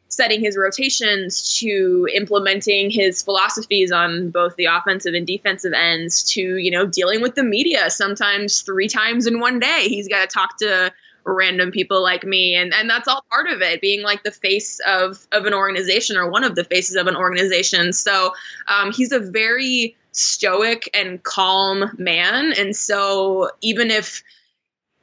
setting 0.09 0.41
his 0.41 0.57
rotations 0.57 1.59
to 1.61 2.09
implementing 2.13 2.91
his 2.91 3.23
philosophies 3.23 3.93
on 3.93 4.31
both 4.31 4.57
the 4.57 4.65
offensive 4.65 5.15
and 5.15 5.25
defensive 5.25 5.73
ends 5.73 6.25
to 6.25 6.57
you 6.57 6.71
know 6.71 6.85
dealing 6.85 7.23
with 7.23 7.37
the 7.37 7.45
media 7.45 7.89
sometimes 7.89 8.63
three 8.63 8.89
times 8.89 9.29
in 9.29 9.39
one 9.39 9.61
day 9.61 9.85
he's 9.85 10.09
got 10.09 10.29
to 10.29 10.35
talk 10.35 10.59
to 10.59 10.93
random 11.25 11.71
people 11.71 12.03
like 12.03 12.25
me. 12.25 12.55
And 12.55 12.73
and 12.75 12.89
that's 12.89 13.09
all 13.09 13.25
part 13.31 13.49
of 13.49 13.61
it 13.63 13.81
being 13.81 14.03
like 14.03 14.23
the 14.23 14.31
face 14.31 14.81
of 14.87 15.27
of 15.33 15.47
an 15.47 15.55
organization 15.55 16.17
or 16.17 16.31
one 16.31 16.45
of 16.45 16.55
the 16.55 16.65
faces 16.65 16.97
of 16.97 17.07
an 17.07 17.17
organization. 17.17 17.93
So 17.93 18.33
um, 18.69 18.93
he's 18.93 19.13
a 19.13 19.21
very 19.21 19.97
stoic 20.13 20.91
and 20.95 21.23
calm 21.23 21.91
man. 21.99 22.53
And 22.59 22.75
so 22.75 23.51
even 23.61 23.91
if 23.91 24.23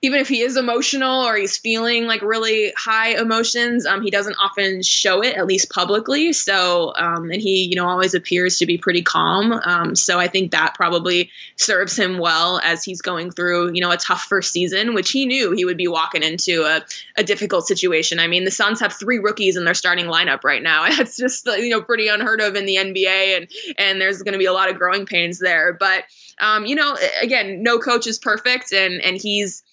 even 0.03 0.19
if 0.19 0.27
he 0.27 0.41
is 0.41 0.57
emotional 0.57 1.23
or 1.23 1.35
he's 1.35 1.57
feeling 1.57 2.05
like 2.05 2.21
really 2.21 2.71
high 2.77 3.19
emotions, 3.19 3.83
um, 3.87 4.03
he 4.03 4.11
doesn't 4.11 4.35
often 4.35 4.83
show 4.83 5.23
it, 5.23 5.35
at 5.35 5.47
least 5.47 5.71
publicly. 5.71 6.33
So, 6.33 6.93
um, 6.97 7.31
and 7.31 7.41
he, 7.41 7.63
you 7.63 7.75
know, 7.75 7.87
always 7.87 8.13
appears 8.13 8.59
to 8.59 8.67
be 8.67 8.77
pretty 8.77 9.01
calm. 9.01 9.53
Um, 9.65 9.95
so 9.95 10.19
I 10.19 10.27
think 10.27 10.51
that 10.51 10.75
probably 10.75 11.31
serves 11.55 11.97
him 11.97 12.19
well 12.19 12.61
as 12.63 12.83
he's 12.83 13.01
going 13.01 13.31
through, 13.31 13.73
you 13.73 13.81
know, 13.81 13.89
a 13.89 13.97
tough 13.97 14.21
first 14.25 14.51
season, 14.51 14.93
which 14.93 15.09
he 15.09 15.25
knew 15.25 15.51
he 15.51 15.65
would 15.65 15.77
be 15.77 15.87
walking 15.87 16.21
into 16.21 16.61
a, 16.61 16.85
a 17.17 17.23
difficult 17.23 17.65
situation. 17.65 18.19
I 18.19 18.27
mean, 18.27 18.45
the 18.45 18.51
Suns 18.51 18.79
have 18.79 18.93
three 18.93 19.17
rookies 19.17 19.57
in 19.57 19.65
their 19.65 19.73
starting 19.73 20.05
lineup 20.05 20.43
right 20.43 20.61
now. 20.61 20.87
That's 20.95 21.17
just, 21.17 21.47
you 21.47 21.69
know, 21.69 21.81
pretty 21.81 22.07
unheard 22.07 22.39
of 22.39 22.55
in 22.55 22.67
the 22.67 22.75
NBA, 22.75 23.37
and 23.37 23.47
and 23.79 23.99
there's 23.99 24.21
going 24.21 24.33
to 24.33 24.39
be 24.39 24.45
a 24.45 24.53
lot 24.53 24.69
of 24.69 24.77
growing 24.77 25.07
pains 25.07 25.39
there. 25.39 25.73
But, 25.73 26.03
um, 26.39 26.67
you 26.67 26.75
know, 26.75 26.95
again, 27.19 27.63
no 27.63 27.79
coach 27.79 28.05
is 28.05 28.19
perfect, 28.19 28.71
and 28.71 29.01
and 29.01 29.17
he's 29.19 29.63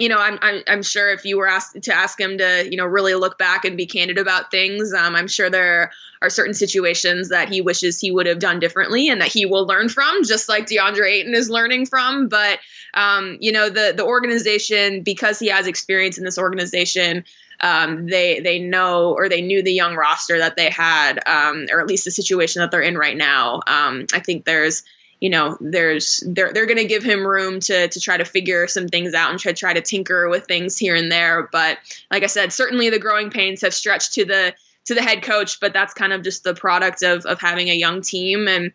you 0.00 0.08
know, 0.08 0.18
I'm, 0.18 0.38
I'm, 0.40 0.62
I'm 0.66 0.82
sure 0.82 1.10
if 1.10 1.24
you 1.24 1.36
were 1.36 1.46
asked 1.46 1.80
to 1.82 1.94
ask 1.94 2.18
him 2.18 2.38
to, 2.38 2.66
you 2.70 2.76
know, 2.76 2.86
really 2.86 3.14
look 3.14 3.38
back 3.38 3.64
and 3.64 3.76
be 3.76 3.86
candid 3.86 4.18
about 4.18 4.50
things, 4.50 4.92
um, 4.94 5.14
I'm 5.14 5.28
sure 5.28 5.50
there 5.50 5.92
are 6.22 6.30
certain 6.30 6.54
situations 6.54 7.28
that 7.28 7.48
he 7.48 7.60
wishes 7.60 8.00
he 8.00 8.10
would 8.10 8.26
have 8.26 8.38
done 8.38 8.58
differently 8.58 9.08
and 9.08 9.20
that 9.20 9.28
he 9.28 9.46
will 9.46 9.66
learn 9.66 9.88
from, 9.88 10.24
just 10.24 10.48
like 10.48 10.66
DeAndre 10.66 11.10
Ayton 11.10 11.34
is 11.34 11.50
learning 11.50 11.86
from. 11.86 12.28
But, 12.28 12.58
um, 12.94 13.36
you 13.40 13.52
know, 13.52 13.68
the 13.68 13.92
the 13.96 14.04
organization, 14.04 15.02
because 15.02 15.38
he 15.38 15.48
has 15.48 15.66
experience 15.66 16.18
in 16.18 16.24
this 16.24 16.38
organization, 16.38 17.24
um, 17.60 18.06
they 18.06 18.40
they 18.40 18.58
know 18.58 19.12
or 19.12 19.28
they 19.28 19.42
knew 19.42 19.62
the 19.62 19.72
young 19.72 19.96
roster 19.96 20.38
that 20.38 20.56
they 20.56 20.70
had, 20.70 21.20
um, 21.26 21.66
or 21.70 21.80
at 21.80 21.86
least 21.86 22.04
the 22.04 22.10
situation 22.10 22.60
that 22.60 22.70
they're 22.70 22.80
in 22.80 22.96
right 22.96 23.16
now. 23.16 23.60
Um, 23.66 24.06
I 24.12 24.20
think 24.20 24.44
there's 24.44 24.82
you 25.20 25.30
know 25.30 25.56
there's 25.60 26.22
they're 26.26 26.52
they're 26.52 26.66
going 26.66 26.78
to 26.78 26.84
give 26.84 27.02
him 27.02 27.26
room 27.26 27.60
to 27.60 27.88
to 27.88 28.00
try 28.00 28.16
to 28.16 28.24
figure 28.24 28.66
some 28.66 28.88
things 28.88 29.14
out 29.14 29.30
and 29.30 29.38
try 29.38 29.52
try 29.52 29.72
to 29.72 29.80
tinker 29.80 30.28
with 30.28 30.46
things 30.46 30.78
here 30.78 30.94
and 30.94 31.12
there. 31.12 31.48
But 31.52 31.78
like 32.10 32.22
i 32.22 32.26
said 32.26 32.52
certainly 32.52 32.90
the 32.90 32.98
growing 32.98 33.30
pains 33.30 33.60
have 33.60 33.74
stretched 33.74 34.14
to 34.14 34.24
the 34.24 34.54
to 34.86 34.94
the 34.94 35.02
head 35.02 35.22
coach 35.22 35.60
but 35.60 35.72
that's 35.72 35.94
kind 35.94 36.12
of 36.12 36.22
just 36.22 36.42
the 36.42 36.54
product 36.54 37.02
of 37.02 37.24
of 37.26 37.40
having 37.40 37.68
a 37.68 37.74
young 37.74 38.00
team 38.00 38.48
and 38.48 38.72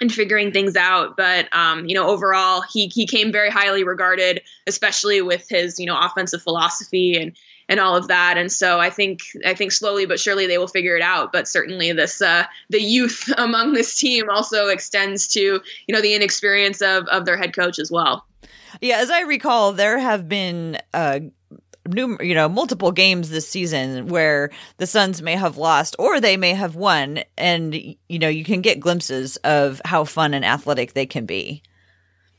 and 0.00 0.12
figuring 0.12 0.52
things 0.52 0.76
out. 0.76 1.16
But 1.16 1.48
um, 1.56 1.86
you 1.86 1.94
know 1.94 2.08
overall 2.08 2.62
he 2.72 2.88
he 2.88 3.06
came 3.06 3.32
very 3.32 3.50
highly 3.50 3.84
regarded 3.84 4.42
especially 4.66 5.22
with 5.22 5.48
his 5.48 5.78
you 5.78 5.86
know 5.86 5.98
offensive 5.98 6.42
philosophy 6.42 7.16
and 7.16 7.32
and 7.68 7.80
all 7.80 7.94
of 7.96 8.08
that. 8.08 8.38
And 8.38 8.50
so 8.50 8.80
I 8.80 8.90
think 8.90 9.20
I 9.44 9.54
think 9.54 9.72
slowly 9.72 10.06
but 10.06 10.18
surely 10.18 10.46
they 10.46 10.58
will 10.58 10.68
figure 10.68 10.96
it 10.96 11.02
out. 11.02 11.32
But 11.32 11.46
certainly 11.46 11.92
this 11.92 12.20
uh, 12.20 12.44
the 12.70 12.80
youth 12.80 13.30
among 13.38 13.74
this 13.74 13.96
team 13.96 14.28
also 14.30 14.68
extends 14.68 15.28
to 15.28 15.40
you 15.40 15.94
know 15.94 16.00
the 16.00 16.14
inexperience 16.14 16.80
of 16.80 17.06
of 17.08 17.24
their 17.24 17.36
head 17.36 17.54
coach 17.54 17.78
as 17.78 17.90
well. 17.90 18.24
Yeah, 18.80 18.98
as 18.98 19.10
I 19.10 19.22
recall, 19.22 19.72
there 19.72 19.98
have 19.98 20.28
been. 20.28 20.78
Uh, 20.92 21.20
New, 21.86 22.18
you 22.20 22.34
know, 22.34 22.50
multiple 22.50 22.92
games 22.92 23.30
this 23.30 23.48
season 23.48 24.08
where 24.08 24.50
the 24.76 24.86
Suns 24.86 25.22
may 25.22 25.36
have 25.36 25.56
lost 25.56 25.96
or 25.98 26.20
they 26.20 26.36
may 26.36 26.52
have 26.52 26.76
won, 26.76 27.20
and 27.38 27.74
you 27.74 28.18
know 28.18 28.28
you 28.28 28.44
can 28.44 28.60
get 28.60 28.78
glimpses 28.78 29.38
of 29.38 29.80
how 29.86 30.04
fun 30.04 30.34
and 30.34 30.44
athletic 30.44 30.92
they 30.92 31.06
can 31.06 31.24
be. 31.24 31.62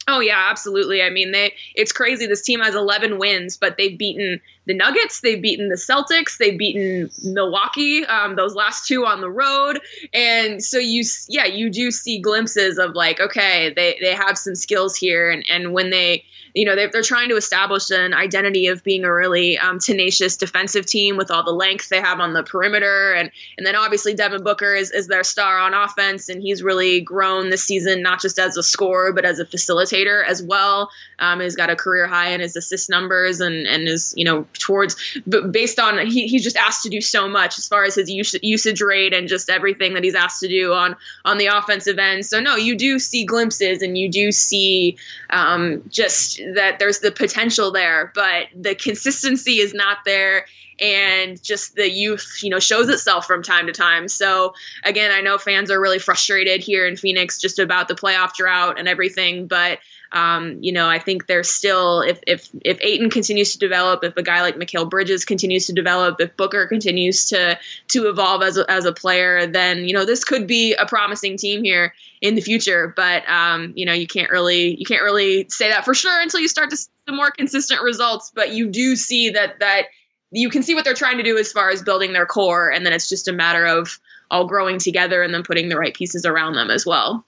Oh 0.09 0.21
yeah, 0.21 0.47
absolutely. 0.49 1.03
I 1.03 1.09
mean, 1.11 1.31
they 1.31 1.53
it's 1.75 1.91
crazy. 1.91 2.25
This 2.25 2.41
team 2.41 2.59
has 2.61 2.73
11 2.73 3.19
wins, 3.19 3.57
but 3.57 3.77
they've 3.77 3.97
beaten 3.97 4.41
the 4.69 4.75
Nuggets, 4.75 5.21
they've 5.21 5.41
beaten 5.41 5.69
the 5.69 5.75
Celtics, 5.75 6.37
they've 6.37 6.57
beaten 6.57 7.09
Milwaukee. 7.23 8.05
Um, 8.05 8.35
those 8.35 8.53
last 8.53 8.87
two 8.87 9.03
on 9.03 9.19
the 9.19 9.29
road, 9.29 9.81
and 10.13 10.63
so 10.63 10.77
you, 10.77 11.03
yeah, 11.27 11.45
you 11.45 11.71
do 11.71 11.89
see 11.89 12.19
glimpses 12.19 12.77
of 12.77 12.93
like, 12.93 13.19
okay, 13.19 13.73
they 13.75 13.97
they 13.99 14.13
have 14.13 14.37
some 14.37 14.53
skills 14.53 14.95
here, 14.95 15.31
and 15.31 15.43
and 15.49 15.73
when 15.73 15.89
they 15.89 16.23
you 16.55 16.65
know, 16.65 16.75
they're, 16.75 16.89
they're 16.89 17.01
trying 17.01 17.29
to 17.29 17.35
establish 17.35 17.89
an 17.91 18.13
identity 18.13 18.67
of 18.67 18.83
being 18.83 19.03
a 19.03 19.13
really 19.13 19.57
um, 19.57 19.79
tenacious 19.79 20.35
defensive 20.35 20.85
team 20.85 21.17
with 21.17 21.29
all 21.31 21.43
the 21.43 21.51
length 21.51 21.89
they 21.89 22.01
have 22.01 22.19
on 22.19 22.33
the 22.33 22.43
perimeter. 22.43 23.13
And, 23.13 23.31
and 23.57 23.65
then 23.65 23.75
obviously 23.75 24.13
Devin 24.13 24.43
Booker 24.43 24.73
is, 24.73 24.91
is 24.91 25.07
their 25.07 25.23
star 25.23 25.59
on 25.59 25.73
offense, 25.73 26.29
and 26.29 26.41
he's 26.41 26.63
really 26.63 27.01
grown 27.01 27.49
this 27.49 27.63
season, 27.63 28.01
not 28.01 28.21
just 28.21 28.39
as 28.39 28.57
a 28.57 28.63
scorer, 28.63 29.13
but 29.13 29.25
as 29.25 29.39
a 29.39 29.45
facilitator 29.45 30.25
as 30.25 30.41
well. 30.41 30.89
Um, 31.19 31.39
he's 31.39 31.55
got 31.55 31.69
a 31.69 31.75
career 31.75 32.07
high 32.07 32.29
in 32.29 32.39
his 32.39 32.55
assist 32.55 32.89
numbers 32.89 33.41
and, 33.41 33.67
and 33.67 33.87
is, 33.87 34.13
you 34.17 34.25
know, 34.25 34.47
towards, 34.59 34.95
but 35.25 35.51
based 35.51 35.79
on, 35.79 36.05
he, 36.05 36.27
he's 36.27 36.43
just 36.43 36.55
asked 36.55 36.83
to 36.83 36.89
do 36.89 37.01
so 37.01 37.27
much 37.27 37.57
as 37.57 37.67
far 37.67 37.83
as 37.83 37.95
his 37.95 38.09
usage, 38.09 38.81
rate 38.81 39.13
and 39.13 39.27
just 39.27 39.49
everything 39.49 39.93
that 39.93 40.03
he's 40.03 40.15
asked 40.15 40.39
to 40.41 40.47
do 40.47 40.73
on, 40.73 40.95
on 41.25 41.37
the 41.37 41.47
offensive 41.47 41.97
end. 41.97 42.25
So, 42.25 42.39
no, 42.39 42.55
you 42.55 42.77
do 42.77 42.99
see 42.99 43.25
glimpses 43.25 43.81
and 43.81 43.97
you 43.97 44.09
do 44.09 44.31
see 44.31 44.97
um, 45.29 45.83
just 45.89 46.37
that 46.53 46.79
there's 46.79 46.99
the 46.99 47.11
potential 47.11 47.71
there, 47.71 48.11
but 48.15 48.47
the 48.55 48.75
consistency 48.75 49.59
is 49.59 49.73
not 49.73 49.99
there 50.05 50.45
and 50.81 51.41
just 51.43 51.75
the 51.75 51.89
youth, 51.89 52.39
you 52.41 52.49
know, 52.49 52.59
shows 52.59 52.89
itself 52.89 53.25
from 53.25 53.43
time 53.43 53.67
to 53.67 53.73
time. 53.73 54.07
So 54.07 54.53
again, 54.83 55.11
I 55.11 55.21
know 55.21 55.37
fans 55.37 55.71
are 55.71 55.79
really 55.79 55.99
frustrated 55.99 56.61
here 56.61 56.87
in 56.87 56.95
Phoenix 56.95 57.37
just 57.37 57.59
about 57.59 57.87
the 57.87 57.95
playoff 57.95 58.33
drought 58.33 58.79
and 58.79 58.87
everything, 58.87 59.47
but 59.47 59.79
um, 60.11 60.57
you 60.61 60.71
know, 60.71 60.89
I 60.89 60.97
think 60.97 61.27
there's 61.27 61.49
still 61.49 62.01
if 62.01 62.19
if 62.25 62.49
if 62.65 62.79
Ayton 62.81 63.09
continues 63.09 63.53
to 63.53 63.59
develop, 63.59 64.03
if 64.03 64.17
a 64.17 64.23
guy 64.23 64.41
like 64.41 64.55
Mikal 64.55 64.89
Bridges 64.89 65.23
continues 65.23 65.67
to 65.67 65.73
develop, 65.73 66.19
if 66.19 66.35
Booker 66.35 66.65
continues 66.65 67.25
to 67.29 67.59
to 67.89 68.09
evolve 68.09 68.41
as 68.41 68.57
a, 68.57 68.69
as 68.71 68.85
a 68.85 68.91
player, 68.91 69.45
then 69.45 69.85
you 69.85 69.93
know 69.93 70.05
this 70.05 70.23
could 70.23 70.47
be 70.47 70.73
a 70.73 70.85
promising 70.85 71.37
team 71.37 71.63
here 71.63 71.93
in 72.21 72.33
the 72.33 72.41
future. 72.41 72.91
But 72.95 73.27
um, 73.29 73.73
you 73.75 73.85
know, 73.85 73.93
you 73.93 74.07
can't 74.07 74.31
really 74.31 74.75
you 74.75 74.85
can't 74.85 75.03
really 75.03 75.47
say 75.49 75.69
that 75.69 75.85
for 75.85 75.93
sure 75.93 76.19
until 76.21 76.39
you 76.39 76.47
start 76.47 76.71
to 76.71 76.77
see 76.77 76.89
some 77.07 77.15
more 77.15 77.29
consistent 77.29 77.81
results. 77.81 78.31
But 78.33 78.53
you 78.53 78.67
do 78.67 78.95
see 78.95 79.29
that 79.29 79.59
that 79.59 79.83
you 80.31 80.49
can 80.49 80.63
see 80.63 80.73
what 80.73 80.85
they're 80.85 80.93
trying 80.95 81.17
to 81.17 81.23
do 81.23 81.37
as 81.37 81.51
far 81.51 81.69
as 81.69 81.83
building 81.83 82.13
their 82.13 82.25
core, 82.25 82.71
and 82.71 82.83
then 82.83 82.93
it's 82.93 83.09
just 83.09 83.27
a 83.27 83.33
matter 83.33 83.65
of 83.65 83.99
all 84.31 84.47
growing 84.47 84.79
together 84.79 85.21
and 85.21 85.33
then 85.33 85.43
putting 85.43 85.69
the 85.69 85.77
right 85.77 85.93
pieces 85.93 86.25
around 86.25 86.53
them 86.53 86.71
as 86.71 86.85
well. 86.85 87.25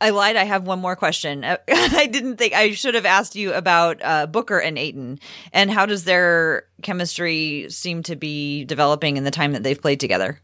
I 0.00 0.10
lied. 0.10 0.36
I 0.36 0.44
have 0.44 0.66
one 0.66 0.80
more 0.80 0.96
question. 0.96 1.44
I 1.68 2.06
didn't 2.06 2.36
think 2.36 2.54
I 2.54 2.72
should 2.72 2.94
have 2.94 3.04
asked 3.04 3.36
you 3.36 3.52
about 3.52 4.00
uh, 4.02 4.26
Booker 4.26 4.58
and 4.58 4.78
Ayton 4.78 5.20
and 5.52 5.70
how 5.70 5.86
does 5.86 6.04
their 6.04 6.64
chemistry 6.82 7.66
seem 7.68 8.02
to 8.04 8.16
be 8.16 8.64
developing 8.64 9.16
in 9.16 9.24
the 9.24 9.30
time 9.30 9.52
that 9.52 9.62
they've 9.62 9.80
played 9.80 10.00
together? 10.00 10.40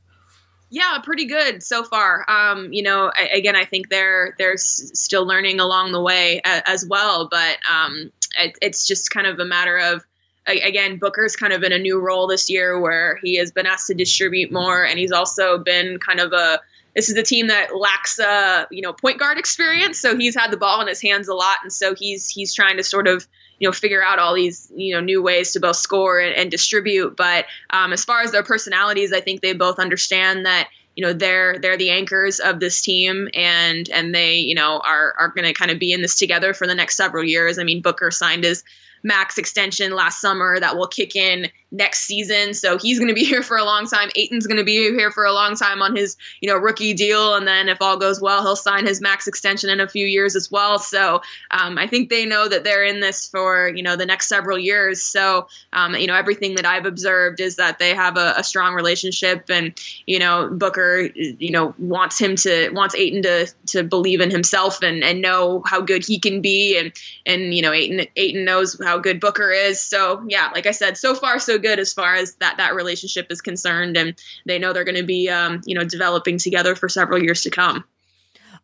Yeah, 0.69 0.99
pretty 1.03 1.27
good 1.27 1.62
so 1.62 1.85
far. 1.85 2.29
Um, 2.29 2.73
you 2.73 2.83
know, 2.83 3.11
I, 3.14 3.29
again, 3.33 3.55
I 3.57 3.64
think 3.64 3.88
they're 3.88 4.35
they're 4.37 4.55
s- 4.55 4.90
still 4.95 5.25
learning 5.25 5.61
along 5.61 5.92
the 5.92 6.03
way 6.03 6.40
a, 6.45 6.69
as 6.69 6.85
well, 6.88 7.29
but 7.31 7.59
um, 7.71 8.11
it, 8.38 8.59
it's 8.61 8.87
just 8.87 9.11
kind 9.11 9.27
of 9.29 9.38
a 9.38 9.45
matter 9.45 9.79
of 9.79 10.05
again, 10.49 10.99
Booker's 10.99 11.37
kind 11.37 11.53
of 11.53 11.62
in 11.62 11.73
a 11.73 11.79
new 11.79 11.99
role 11.99 12.27
this 12.27 12.49
year 12.51 12.79
where 12.81 13.19
he 13.23 13.37
has 13.37 13.51
been 13.51 13.66
asked 13.66 13.88
to 13.88 13.95
distribute 13.95 14.53
more, 14.53 14.85
and 14.85 14.99
he's 14.99 15.12
also 15.12 15.59
been 15.59 15.99
kind 15.99 16.21
of 16.21 16.33
a 16.33 16.61
this 16.96 17.11
is 17.11 17.16
a 17.16 17.22
team 17.22 17.48
that 17.48 17.76
lacks 17.76 18.18
uh, 18.18 18.64
you 18.70 18.80
know 18.82 18.92
point 18.92 19.20
guard 19.20 19.38
experience, 19.38 20.00
so 20.00 20.16
he's 20.16 20.35
had 20.35 20.50
the 20.50 20.56
ball 20.56 20.80
in 20.80 20.88
his 20.88 21.00
hands 21.00 21.28
a 21.28 21.35
lot, 21.35 21.59
and 21.62 21.72
so 21.72 21.94
he's 21.94 22.28
he's 22.28 22.54
trying 22.54 22.78
to 22.78 22.82
sort 22.82 23.06
of 23.06 23.28
you 23.61 23.68
know 23.68 23.72
figure 23.72 24.02
out 24.02 24.18
all 24.18 24.35
these 24.35 24.72
you 24.74 24.94
know 24.94 25.00
new 25.00 25.22
ways 25.22 25.52
to 25.52 25.61
both 25.61 25.76
score 25.76 26.18
and, 26.18 26.35
and 26.35 26.50
distribute. 26.50 27.14
But 27.14 27.44
um, 27.70 27.92
as 27.92 28.04
far 28.04 28.22
as 28.22 28.32
their 28.32 28.42
personalities, 28.42 29.12
I 29.12 29.20
think 29.20 29.42
they 29.42 29.52
both 29.52 29.78
understand 29.78 30.46
that 30.46 30.70
you 30.96 31.04
know 31.04 31.12
they're 31.12 31.59
they're 31.59 31.76
the 31.76 31.90
anchors 31.90 32.40
of 32.40 32.61
this 32.61 32.80
team 32.80 33.28
and 33.35 33.88
and 33.90 34.14
they 34.14 34.37
you 34.37 34.54
know 34.54 34.80
are 34.82 35.14
are 35.18 35.28
going 35.28 35.44
to 35.44 35.52
kind 35.52 35.70
of 35.70 35.78
be 35.78 35.92
in 35.92 36.00
this 36.00 36.14
together 36.14 36.54
for 36.54 36.66
the 36.66 36.74
next 36.74 36.96
several 36.96 37.22
years. 37.22 37.59
I 37.59 37.64
mean 37.64 37.82
Booker 37.82 38.11
signed 38.11 38.44
his 38.44 38.64
max 39.02 39.38
extension 39.38 39.92
last 39.92 40.20
summer 40.20 40.59
that 40.61 40.76
will 40.76 40.88
kick 40.88 41.16
in 41.16 41.48
next 41.72 42.06
season. 42.06 42.54
So 42.54 42.78
he's 42.78 42.98
going 42.98 43.09
to 43.09 43.14
be 43.14 43.24
here 43.24 43.42
for 43.42 43.56
a 43.56 43.64
long 43.64 43.87
time. 43.87 44.11
Ayton's 44.16 44.46
going 44.46 44.59
to 44.59 44.64
be 44.64 44.76
here 44.76 45.11
for 45.11 45.24
a 45.24 45.32
long 45.32 45.56
time 45.56 45.82
on 45.82 45.96
his, 45.96 46.16
you 46.40 46.48
know, 46.48 46.56
rookie 46.56 46.94
deal, 46.94 47.35
and 47.35 47.46
then 47.46 47.68
if 47.68 47.80
all 47.80 47.96
goes 47.96 48.20
well, 48.20 48.42
he'll 48.42 48.56
sign 48.56 48.87
his 48.87 49.00
max 49.00 49.26
extension 49.26 49.70
in 49.70 49.80
a 49.80 49.88
few 49.88 50.06
years 50.06 50.37
as 50.37 50.50
well. 50.50 50.78
So 50.78 51.20
um, 51.50 51.78
I 51.78 51.87
think 51.87 52.11
they 52.11 52.24
know 52.24 52.48
that 52.48 52.64
they're 52.64 52.85
in 52.85 53.00
this 53.00 53.28
for 53.28 53.68
you 53.74 53.82
know 53.82 53.96
the 53.96 54.06
next 54.06 54.28
several 54.28 54.59
years. 54.59 55.02
So 55.02 55.48
um, 55.72 55.94
you 55.94 56.06
know 56.06 56.14
everything 56.14 56.54
that 56.56 56.64
I've 56.64 56.87
observed 56.87 57.40
is 57.40 57.56
that 57.56 57.78
they 57.78 57.94
have 57.94 58.16
a, 58.16 58.35
a, 58.37 58.44
strong 58.44 58.74
relationship, 58.74 59.50
and 59.50 59.78
you 60.06 60.18
know 60.18 60.48
Booker, 60.50 61.11
you 61.14 61.50
know 61.50 61.74
wants 61.78 62.18
him 62.18 62.37
to 62.37 62.70
wants 62.70 62.94
Ayton 62.94 63.22
to 63.22 63.46
to 63.66 63.82
believe 63.82 64.20
in 64.20 64.30
himself 64.30 64.82
and 64.82 65.02
and 65.02 65.20
know 65.20 65.62
how 65.66 65.80
good 65.80 66.04
he 66.04 66.18
can 66.18 66.40
be, 66.40 66.78
and 66.78 66.92
and 67.26 67.54
you 67.54 67.62
know 67.62 67.72
Ayton 67.72 68.06
Ayton 68.16 68.44
knows 68.44 68.78
how 68.87 68.99
good 68.99 69.20
Booker 69.20 69.51
is. 69.51 69.81
So 69.81 70.25
yeah, 70.29 70.51
like 70.55 70.66
I 70.66 70.70
said, 70.70 70.96
so 70.96 71.14
far 71.14 71.38
so 71.38 71.59
good 71.59 71.79
as 71.79 71.92
far 71.92 72.14
as 72.14 72.37
that 72.37 72.57
that 72.59 72.75
relationship 72.75 73.27
is 73.31 73.40
concerned, 73.40 73.96
and 73.96 74.14
they 74.46 74.59
know 74.59 74.72
they're 74.72 74.85
going 74.85 74.96
to 74.96 75.03
be 75.03 75.29
um, 75.29 75.61
you 75.66 75.75
know 75.75 75.85
developing 75.85 76.38
together 76.38 76.75
for 76.75 76.88
several 76.88 77.22
years 77.22 77.42
to 77.42 77.51
come. 77.51 77.85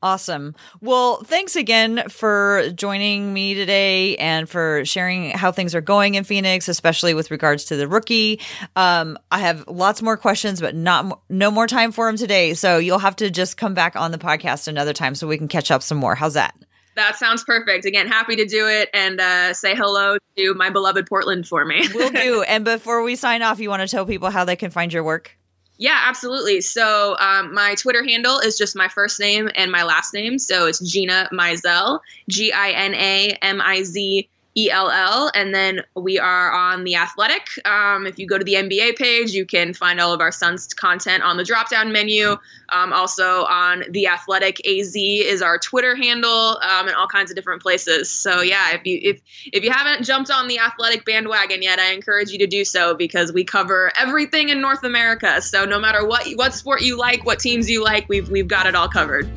Awesome. 0.03 0.57
Well, 0.81 1.23
thanks 1.23 1.55
again 1.55 2.03
for 2.09 2.71
joining 2.75 3.33
me 3.33 3.55
today 3.55 4.17
and 4.17 4.49
for 4.49 4.85
sharing 4.85 5.31
how 5.31 5.53
things 5.53 5.77
are 5.77 5.81
going 5.81 6.17
in 6.17 6.25
Phoenix, 6.25 6.67
especially 6.67 7.15
with 7.15 7.31
regards 7.31 7.67
to 7.67 7.77
the 7.77 7.87
rookie. 7.87 8.41
Um, 8.75 9.17
I 9.31 9.39
have 9.39 9.65
lots 9.69 10.03
more 10.03 10.17
questions, 10.17 10.61
but 10.61 10.75
not 10.75 11.21
no 11.29 11.53
more 11.53 11.69
time 11.69 11.93
for 11.93 12.07
them 12.07 12.17
today. 12.17 12.55
So 12.55 12.79
you'll 12.79 12.99
have 12.99 13.15
to 13.17 13.31
just 13.31 13.57
come 13.57 13.75
back 13.75 13.95
on 13.95 14.11
the 14.11 14.19
podcast 14.19 14.67
another 14.67 14.93
time 14.93 15.15
so 15.15 15.29
we 15.29 15.39
can 15.39 15.47
catch 15.47 15.71
up 15.71 15.85
some 15.85 15.99
more. 15.99 16.17
How's 16.17 16.35
that? 16.35 16.57
That 16.95 17.17
sounds 17.17 17.43
perfect. 17.45 17.85
Again, 17.85 18.07
happy 18.07 18.37
to 18.37 18.45
do 18.45 18.69
it 18.69 18.91
and 18.93 19.21
uh, 19.21 19.55
say 19.55 19.75
hello 19.75 20.19
to 20.37 20.55
my 20.55 20.71
beloved 20.71 21.07
Portland 21.07 21.49
for 21.49 21.65
me. 21.65 21.89
We'll 21.95 22.11
do. 22.13 22.43
And 22.43 22.65
before 22.65 23.03
we 23.03 23.17
sign 23.17 23.43
off, 23.43 23.61
you 23.61 23.71
want 23.71 23.83
to 23.83 23.89
tell 23.89 24.05
people 24.05 24.31
how 24.31 24.45
they 24.45 24.57
can 24.57 24.71
find 24.71 24.93
your 24.93 25.03
work? 25.03 25.37
Yeah, 25.79 25.99
absolutely. 26.07 26.61
So 26.61 27.17
um, 27.19 27.55
my 27.55 27.75
Twitter 27.75 28.05
handle 28.05 28.39
is 28.39 28.57
just 28.57 28.77
my 28.77 28.89
first 28.89 29.19
name 29.19 29.51
and 29.57 29.73
my 29.73 29.83
last 29.83 30.15
name. 30.15 30.39
So 30.39 30.67
it's 30.67 30.79
Gina 30.79 31.29
Mizell, 31.33 32.01
G 32.29 32.53
I 32.53 32.71
N 32.71 32.95
A 32.95 33.39
M 33.43 33.61
I 33.61 33.83
Z 33.83 34.29
ELL. 34.57 35.31
And 35.35 35.55
then 35.55 35.83
we 35.95 36.19
are 36.19 36.53
on 36.53 36.85
The 36.85 36.97
Athletic. 36.97 37.47
Um, 37.65 38.07
if 38.07 38.19
you 38.19 38.27
go 38.27 38.38
to 38.38 38.45
the 38.45 38.55
NBA 38.55 38.97
page, 38.97 39.33
you 39.33 39.47
can 39.47 39.73
find 39.73 40.01
all 40.01 40.12
of 40.12 40.21
our 40.21 40.33
Suns 40.33 40.73
content 40.75 41.23
on 41.23 41.37
the 41.37 41.45
drop 41.45 41.71
down 41.71 41.93
menu. 41.93 42.37
Um, 42.71 42.93
also 42.93 43.45
on 43.45 43.85
The 43.91 44.07
Athletic 44.09 44.67
AZ 44.67 44.95
is 44.95 45.43
our 45.43 45.59
Twitter 45.59 45.97
handle 45.97 46.59
um, 46.62 46.88
and 46.88 46.97
all 46.97 47.07
kinds 47.07 47.31
of 47.31 47.37
different 47.37 47.62
places. 47.62 48.11
So 48.11 48.43
yeah, 48.43 48.75
if 48.75 48.87
you 48.87 48.99
if 49.03 49.21
if 49.53 49.65
you 49.65 49.71
haven't 49.71 50.05
jumped 50.05 50.31
on 50.31 50.49
the 50.49 50.59
Athletic 50.59 51.05
bandwagon 51.05 51.62
yet, 51.62 51.79
I 51.79 51.93
encourage 51.93 52.31
you 52.31 52.38
to 52.38 52.47
do 52.47 52.65
so 52.65 52.95
because 52.95 53.33
we 53.33 53.45
cover 53.45 53.93
everything 53.99 54.51
in 54.51 54.61
North 54.61 54.85
America. 54.85 55.41
So 55.41 55.65
no 55.65 55.79
matter 55.79 56.07
what 56.07 56.27
what 56.37 56.55
sport 56.55 56.83
you 56.83 56.99
like, 56.99 57.25
what 57.25 57.38
teams 57.38 57.71
you 57.71 57.83
like, 57.83 58.09
we've 58.09 58.29
we've 58.29 58.49
got 58.49 58.67
it 58.67 58.75
all 58.75 58.88
covered. 58.88 59.31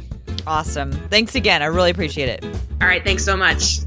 Awesome. 0.48 0.92
Thanks 0.92 1.36
again. 1.36 1.62
I 1.62 1.66
really 1.66 1.90
appreciate 1.90 2.30
it. 2.30 2.44
All 2.82 2.88
right, 2.88 3.04
thanks 3.04 3.26
so 3.26 3.36
much. 3.36 3.80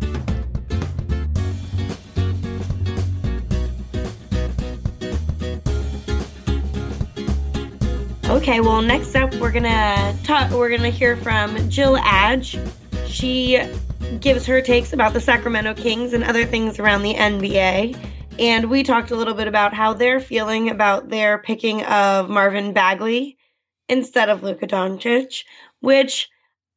Okay, 8.29 8.61
well, 8.61 8.83
next 8.83 9.17
up 9.17 9.35
we're 9.37 9.51
gonna 9.51 10.14
talk. 10.23 10.51
We're 10.51 10.69
gonna 10.69 10.91
hear 10.91 11.17
from 11.17 11.71
Jill 11.71 11.97
Adge. 11.97 12.59
She 13.07 13.59
gives 14.21 14.45
her 14.45 14.61
takes 14.61 14.93
about 14.93 15.14
the 15.14 15.21
Sacramento 15.21 15.73
Kings 15.73 16.12
and 16.12 16.23
other 16.23 16.45
things 16.45 16.79
around 16.79 17.05
the 17.05 17.14
NBA. 17.14 17.97
And 18.38 18.69
we 18.69 18.83
talked 18.83 19.12
a 19.12 19.17
little 19.17 19.33
bit 19.33 19.49
about 19.49 19.73
how 19.73 19.95
they're 19.95 20.21
feeling 20.21 20.69
about 20.69 21.09
their 21.09 21.38
picking 21.38 21.83
of 21.85 22.29
Marvin 22.29 22.75
Bagley 22.75 23.38
instead 23.88 24.29
of 24.29 24.43
Luka 24.43 24.67
Doncic, 24.67 25.45
which 25.81 26.29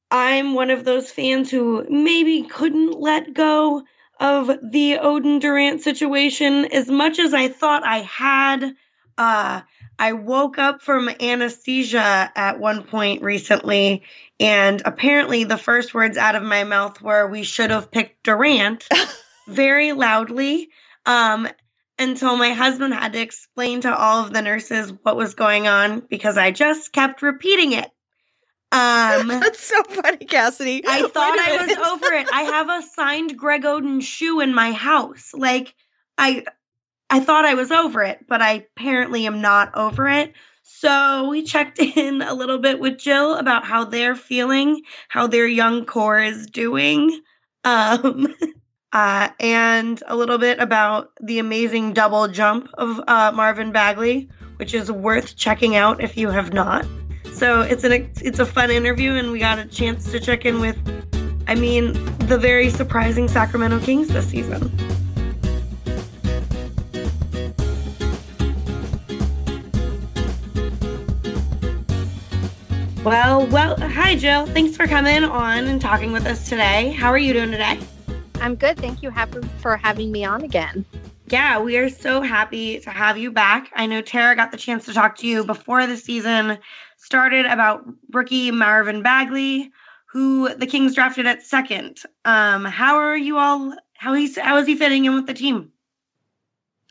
I'm 0.09 0.53
one 0.53 0.69
of 0.69 0.85
those 0.85 1.11
fans 1.11 1.51
who 1.51 1.85
maybe 1.89 2.43
couldn't 2.43 2.97
let 2.97 3.33
go 3.33 3.83
of 4.21 4.47
the 4.47 4.99
Oden 5.03 5.41
Durant 5.41 5.81
situation 5.81 6.63
as 6.71 6.87
much 6.87 7.19
as 7.19 7.33
I 7.33 7.49
thought 7.49 7.85
I 7.85 7.97
had. 7.97 8.73
Uh, 9.17 9.61
I 10.01 10.13
woke 10.13 10.57
up 10.57 10.81
from 10.81 11.09
anesthesia 11.09 12.31
at 12.35 12.59
one 12.59 12.85
point 12.85 13.21
recently, 13.21 14.01
and 14.39 14.81
apparently 14.83 15.43
the 15.43 15.59
first 15.59 15.93
words 15.93 16.17
out 16.17 16.35
of 16.35 16.41
my 16.41 16.63
mouth 16.63 16.99
were, 17.03 17.27
We 17.27 17.43
should 17.43 17.69
have 17.69 17.91
picked 17.91 18.23
Durant 18.23 18.87
very 19.47 19.91
loudly. 19.91 20.69
Um, 21.05 21.47
until 21.99 22.35
my 22.35 22.49
husband 22.49 22.95
had 22.95 23.13
to 23.13 23.21
explain 23.21 23.81
to 23.81 23.95
all 23.95 24.25
of 24.25 24.33
the 24.33 24.41
nurses 24.41 24.91
what 25.03 25.15
was 25.15 25.35
going 25.35 25.67
on 25.67 25.99
because 25.99 26.35
I 26.35 26.49
just 26.49 26.91
kept 26.91 27.21
repeating 27.21 27.73
it. 27.73 27.85
Um, 28.71 29.27
That's 29.27 29.63
so 29.63 29.83
funny, 29.83 30.25
Cassidy. 30.25 30.81
I 30.87 31.07
thought 31.07 31.37
I 31.39 31.63
was 31.63 31.77
over 31.77 32.13
it. 32.13 32.27
I 32.33 32.41
have 32.41 32.69
a 32.69 32.81
signed 32.81 33.37
Greg 33.37 33.61
Oden 33.61 34.01
shoe 34.01 34.39
in 34.39 34.55
my 34.55 34.71
house. 34.71 35.29
Like 35.35 35.75
I 36.17 36.45
I 37.11 37.19
thought 37.19 37.43
I 37.43 37.55
was 37.55 37.71
over 37.71 38.01
it, 38.03 38.25
but 38.27 38.41
I 38.41 38.65
apparently 38.77 39.27
am 39.27 39.41
not 39.41 39.75
over 39.75 40.07
it. 40.07 40.33
So 40.63 41.27
we 41.29 41.43
checked 41.43 41.77
in 41.97 42.21
a 42.21 42.33
little 42.33 42.57
bit 42.57 42.79
with 42.79 42.97
Jill 42.97 43.35
about 43.35 43.65
how 43.65 43.83
they're 43.83 44.15
feeling, 44.15 44.81
how 45.09 45.27
their 45.27 45.45
young 45.45 45.85
core 45.85 46.21
is 46.21 46.47
doing, 46.47 47.21
um, 47.65 48.33
uh, 48.93 49.27
and 49.41 50.01
a 50.07 50.15
little 50.15 50.37
bit 50.37 50.59
about 50.59 51.11
the 51.21 51.39
amazing 51.39 51.91
double 51.91 52.29
jump 52.29 52.69
of 52.75 53.01
uh, 53.07 53.33
Marvin 53.35 53.73
Bagley, 53.73 54.29
which 54.55 54.73
is 54.73 54.89
worth 54.89 55.35
checking 55.35 55.75
out 55.75 56.01
if 56.01 56.15
you 56.15 56.29
have 56.29 56.53
not. 56.53 56.85
So 57.33 57.61
it's 57.61 57.83
an 57.83 57.91
it's 58.21 58.39
a 58.39 58.45
fun 58.45 58.71
interview, 58.71 59.15
and 59.15 59.31
we 59.31 59.39
got 59.39 59.59
a 59.59 59.65
chance 59.65 60.11
to 60.11 60.19
check 60.19 60.45
in 60.45 60.61
with, 60.61 60.77
I 61.47 61.55
mean, 61.55 61.93
the 62.27 62.37
very 62.37 62.69
surprising 62.69 63.27
Sacramento 63.27 63.79
Kings 63.79 64.07
this 64.07 64.29
season. 64.29 64.71
Well, 73.03 73.47
well, 73.47 73.79
hi, 73.79 74.15
Jill. 74.15 74.45
Thanks 74.45 74.77
for 74.77 74.85
coming 74.85 75.23
on 75.23 75.65
and 75.65 75.81
talking 75.81 76.11
with 76.11 76.27
us 76.27 76.47
today. 76.47 76.91
How 76.91 77.09
are 77.09 77.17
you 77.17 77.33
doing 77.33 77.49
today? 77.49 77.79
I'm 78.39 78.53
good. 78.53 78.77
Thank 78.77 79.01
you 79.01 79.11
for 79.57 79.75
having 79.75 80.11
me 80.11 80.23
on 80.23 80.43
again. 80.43 80.85
Yeah, 81.25 81.59
we 81.59 81.77
are 81.77 81.89
so 81.89 82.21
happy 82.21 82.79
to 82.81 82.91
have 82.91 83.17
you 83.17 83.31
back. 83.31 83.71
I 83.73 83.87
know 83.87 84.03
Tara 84.03 84.35
got 84.35 84.51
the 84.51 84.57
chance 84.57 84.85
to 84.85 84.93
talk 84.93 85.17
to 85.17 85.27
you 85.27 85.43
before 85.43 85.87
the 85.87 85.97
season 85.97 86.59
started 86.97 87.47
about 87.47 87.83
rookie 88.11 88.51
Marvin 88.51 89.01
Bagley, 89.01 89.71
who 90.05 90.53
the 90.53 90.67
Kings 90.67 90.93
drafted 90.93 91.25
at 91.25 91.41
second. 91.41 92.03
Um, 92.23 92.65
how 92.65 92.97
are 92.97 93.17
you 93.17 93.39
all? 93.39 93.75
How 93.93 94.13
he's 94.13 94.37
how 94.37 94.57
is 94.57 94.67
he 94.67 94.75
fitting 94.75 95.05
in 95.05 95.15
with 95.15 95.25
the 95.25 95.33
team? 95.33 95.71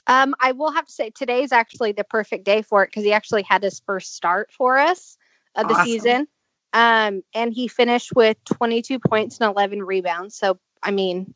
Um, 0.09 0.35
I 0.41 0.53
will 0.53 0.73
have 0.73 0.87
to 0.87 0.93
say 0.93 1.11
today 1.11 1.45
is 1.45 1.53
actually 1.53 1.93
the 1.93 2.03
perfect 2.03 2.45
day 2.45 2.63
for 2.63 2.83
it 2.83 2.89
because 2.89 3.05
he 3.05 3.13
actually 3.13 3.45
had 3.45 3.63
his 3.63 3.79
first 3.87 4.17
start 4.17 4.51
for 4.51 4.77
us 4.77 5.17
of 5.55 5.69
the 5.69 5.75
awesome. 5.75 5.87
season. 5.87 6.29
Um, 6.73 7.23
and 7.35 7.53
he 7.53 7.69
finished 7.69 8.13
with 8.15 8.37
22 8.45 8.99
points 9.01 9.41
and 9.41 9.51
11 9.51 9.83
rebounds. 9.83 10.37
So, 10.37 10.59
I 10.83 10.91
mean, 10.91 11.35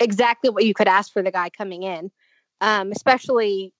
exactly 0.00 0.50
what 0.50 0.64
you 0.64 0.74
could 0.74 0.88
ask 0.88 1.12
for 1.12 1.22
the 1.22 1.30
guy 1.30 1.50
coming 1.50 1.82
in, 1.82 2.10
um, 2.60 2.90
especially 2.92 3.72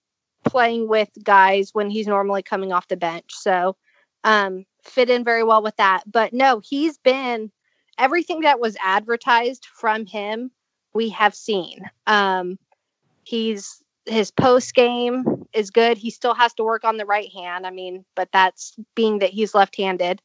playing 0.45 0.89
with 0.89 1.09
guys 1.23 1.71
when 1.73 1.91
he's 1.91 2.07
normally 2.07 2.43
coming 2.43 2.73
off 2.73 2.89
the 2.89 2.97
bench. 2.97 3.31
So, 3.31 3.77
um, 4.25 4.65
fit 4.85 5.11
in 5.11 5.25
very 5.25 5.43
well 5.43 5.63
with 5.63 5.77
that. 5.77 6.03
But 6.07 6.33
no, 6.33 6.61
he's 6.63 6.99
been 6.99 7.51
everything 7.97 8.41
that 8.41 8.61
was 8.61 8.77
advertised 8.83 9.67
from 9.75 10.07
him, 10.07 10.51
we 10.95 11.09
have 11.11 11.35
seen. 11.35 11.81
Um, 12.07 12.59
he's 13.25 13.83
his 14.09 14.31
post 14.31 14.75
game 14.75 15.25
is 15.53 15.71
good. 15.71 15.99
He 15.99 16.11
still 16.11 16.35
has 16.35 16.55
to 16.55 16.65
work 16.65 16.85
on 16.85 16.97
the 16.97 17.07
right 17.07 17.31
hand. 17.33 17.67
I 17.67 17.71
mean, 17.71 18.05
but 18.15 18.29
that's 18.33 18.75
being 18.95 19.19
that 19.21 19.31
he's 19.31 19.55
left 19.55 19.77
handed. 19.77 20.23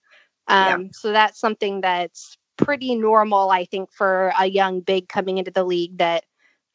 Um, 0.48 0.82
yeah. 0.82 0.88
So 0.92 1.12
that's 1.12 1.40
something 1.40 1.82
that's 1.82 2.38
pretty 2.58 2.96
normal, 2.96 3.50
I 3.50 3.66
think, 3.66 3.92
for 3.92 4.34
a 4.40 4.46
young 4.48 4.82
big 4.82 5.10
coming 5.10 5.38
into 5.38 5.52
the 5.52 5.64
league 5.64 5.98
that 5.98 6.26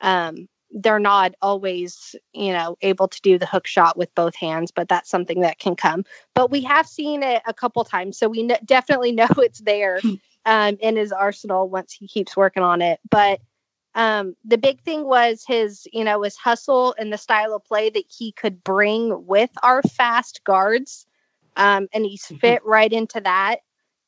um, 0.01 0.49
they're 0.71 0.99
not 0.99 1.35
always, 1.41 2.15
you 2.33 2.53
know, 2.53 2.77
able 2.83 3.09
to 3.09 3.21
do 3.23 3.39
the 3.39 3.47
hook 3.47 3.67
shot 3.67 3.97
with 3.97 4.15
both 4.15 4.35
hands, 4.35 4.71
but 4.71 4.89
that's 4.89 5.11
something 5.11 5.41
that 5.41 5.59
can 5.59 5.77
come. 5.77 6.05
But 6.35 6.51
we 6.51 6.63
have 6.63 6.87
seen 6.87 7.23
it 7.23 7.43
a 7.47 7.55
couple 7.55 7.85
times, 7.85 8.19
so 8.19 8.29
we 8.29 8.43
n- 8.43 8.59
definitely 8.65 9.13
know 9.13 9.29
it's 9.39 9.61
there 9.61 10.01
hmm. 10.01 10.15
um, 10.45 10.77
in 10.81 10.97
his 10.97 11.13
arsenal 11.13 11.69
once 11.69 11.93
he 11.93 12.07
keeps 12.07 12.37
working 12.37 12.63
on 12.63 12.83
it. 12.83 13.01
But 13.11 13.41
um, 13.99 14.37
the 14.45 14.59
big 14.59 14.81
thing 14.83 15.05
was 15.05 15.43
his, 15.45 15.89
you 15.93 16.05
know, 16.05 16.23
his 16.23 16.37
hustle 16.37 16.95
and 16.99 17.13
the 17.13 17.19
style 17.19 17.53
of 17.53 17.65
play 17.65 17.91
that 17.91 18.05
he 18.07 18.31
could 18.31 18.63
bring 18.63 19.27
with 19.27 19.51
our 19.65 19.83
fast 19.83 20.45
guards. 20.45 21.05
Um, 21.57 21.89
and 21.93 22.07
he's 22.07 22.23
mm-hmm. 22.27 22.37
fit 22.37 22.65
right 22.65 22.93
into 22.93 23.21
that. 23.21 23.57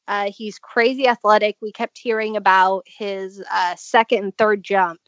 Uh, 0.07 0.31
he's 0.31 0.61
crazy 0.61 1.09
athletic. 1.09 1.57
We 1.61 1.73
kept 1.73 1.99
hearing 1.99 2.37
about 2.37 2.85
his 2.87 3.43
uh, 3.53 3.75
second 3.75 4.23
and 4.23 4.39
third 4.39 4.63
jump. 4.63 5.01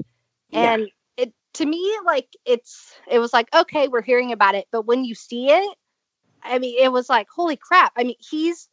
And 0.53 0.91
yeah. 1.17 1.27
to 1.55 1.65
me, 1.65 1.97
like 2.05 2.29
it's 2.45 2.93
it 3.09 3.21
was 3.21 3.33
like 3.33 3.55
okay, 3.55 3.87
we're 3.87 4.03
hearing 4.03 4.33
about 4.33 4.57
it, 4.57 4.67
but 4.73 4.85
when 4.85 5.05
you 5.05 5.15
see 5.15 5.51
it, 5.51 5.77
I 6.43 6.59
mean, 6.59 6.77
it 6.79 6.91
was 6.91 7.09
like 7.09 7.29
holy 7.33 7.57
crap. 7.57 7.93
I 7.97 8.03
mean, 8.03 8.17
he's 8.19 8.69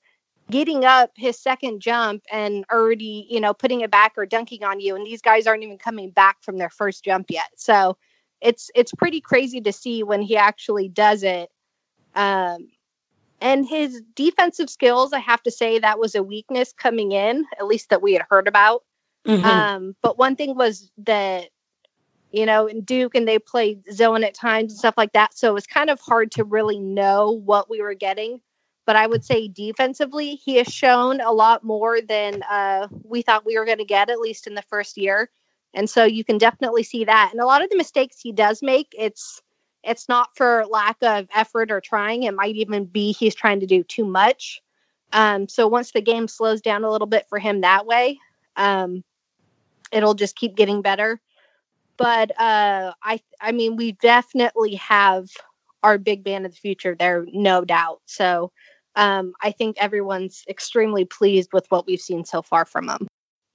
getting 0.52 0.86
up 0.86 1.12
his 1.16 1.40
second 1.40 1.82
jump 1.82 2.24
and 2.32 2.66
already, 2.72 3.28
you 3.30 3.40
know, 3.40 3.54
putting 3.54 3.82
it 3.82 3.92
back 3.92 4.14
or 4.18 4.26
dunking 4.26 4.64
on 4.64 4.80
you, 4.80 4.96
and 4.96 5.06
these 5.06 5.22
guys 5.22 5.48
aren't 5.48 5.64
even 5.64 5.78
coming 5.78 6.12
back 6.12 6.38
from 6.42 6.58
their 6.58 6.70
first 6.70 7.04
jump 7.04 7.28
yet. 7.30 7.50
So 7.56 7.98
it's 8.42 8.72
it's 8.76 8.92
pretty 8.94 9.22
crazy 9.22 9.62
to 9.62 9.72
see 9.72 10.04
when 10.04 10.22
he 10.22 10.38
actually 10.38 10.90
does 10.90 11.24
it. 11.24 11.50
Um, 12.16 12.70
and 13.42 13.66
his 13.66 14.02
defensive 14.16 14.70
skills, 14.70 15.14
I 15.14 15.20
have 15.20 15.42
to 15.44 15.52
say, 15.52 15.80
that 15.80 16.00
was 16.00 16.14
a 16.16 16.24
weakness 16.24 16.74
coming 16.74 17.14
in, 17.14 17.46
at 17.58 17.68
least 17.68 17.90
that 17.90 18.02
we 18.02 18.14
had 18.14 18.24
heard 18.30 18.48
about. 18.48 18.84
Mm-hmm. 19.26 19.46
Um, 19.46 19.96
but 20.02 20.18
one 20.18 20.36
thing 20.36 20.56
was 20.56 20.92
that 21.00 21.50
you 22.32 22.46
know, 22.46 22.68
in 22.68 22.82
Duke 22.82 23.16
and 23.16 23.28
they 23.28 23.40
played 23.40 23.82
zone 23.92 24.24
at 24.24 24.34
times 24.34 24.72
and 24.72 24.80
stuff 24.80 24.96
like 24.98 25.14
that. 25.14 25.36
So 25.36 25.50
it 25.50 25.54
was 25.54 25.66
kind 25.66 25.90
of 25.90 26.00
hard 26.00 26.32
to 26.34 26.44
really 26.44 26.80
know 26.80 27.32
what 27.32 27.70
we 27.70 27.82
were 27.82 27.96
getting. 27.96 28.40
But 28.90 28.96
I 28.96 29.06
would 29.06 29.24
say 29.24 29.48
defensively, 29.48 30.34
he 30.34 30.56
has 30.56 30.66
shown 30.66 31.22
a 31.22 31.32
lot 31.32 31.64
more 31.64 32.02
than 32.02 32.42
uh, 32.50 32.88
we 33.04 33.22
thought 33.22 33.46
we 33.46 33.56
were 33.56 33.64
going 33.66 33.78
to 33.78 33.86
get, 33.86 34.10
at 34.10 34.20
least 34.20 34.48
in 34.48 34.56
the 34.56 34.64
first 34.64 34.98
year. 34.98 35.30
And 35.76 35.88
so 35.88 36.06
you 36.06 36.24
can 36.24 36.40
definitely 36.40 36.82
see 36.82 37.06
that. 37.06 37.30
And 37.32 37.40
a 37.40 37.46
lot 37.46 37.62
of 37.64 37.70
the 37.70 37.78
mistakes 37.78 38.20
he 38.20 38.32
does 38.32 38.64
make, 38.64 38.88
it's 38.98 39.44
it's 39.84 40.10
not 40.10 40.36
for 40.36 40.66
lack 40.68 40.98
of 41.04 41.28
effort 41.36 41.70
or 41.70 41.80
trying. 41.80 42.24
It 42.24 42.34
might 42.34 42.56
even 42.56 42.86
be 42.86 43.12
he's 43.12 43.36
trying 43.36 43.60
to 43.60 43.68
do 43.68 43.84
too 43.84 44.06
much. 44.06 44.60
Um, 45.14 45.48
so 45.48 45.68
once 45.68 45.92
the 45.92 46.02
game 46.02 46.28
slows 46.28 46.60
down 46.60 46.84
a 46.84 46.90
little 46.90 47.06
bit 47.06 47.28
for 47.30 47.38
him 47.38 47.62
that 47.62 47.86
way, 47.86 48.18
um, 48.56 49.04
it'll 49.92 50.16
just 50.16 50.36
keep 50.36 50.56
getting 50.56 50.82
better 50.82 51.22
but 51.96 52.32
uh, 52.40 52.94
I 53.04 53.20
I 53.40 53.52
mean 53.52 53.76
we 53.76 53.92
definitely 53.92 54.76
have 54.76 55.30
our 55.84 55.98
big 55.98 56.24
band 56.24 56.46
of 56.46 56.54
the 56.54 56.58
future 56.58 56.96
there, 56.98 57.26
no 57.32 57.64
doubt. 57.64 58.02
So 58.06 58.52
um, 58.96 59.34
I 59.42 59.52
think 59.52 59.78
everyone's 59.80 60.44
extremely 60.50 61.06
pleased 61.06 61.52
with 61.54 61.66
what 61.70 61.86
we've 61.86 62.02
seen 62.02 62.26
so 62.26 62.42
far 62.42 62.66
from 62.66 62.88
them. 62.88 63.08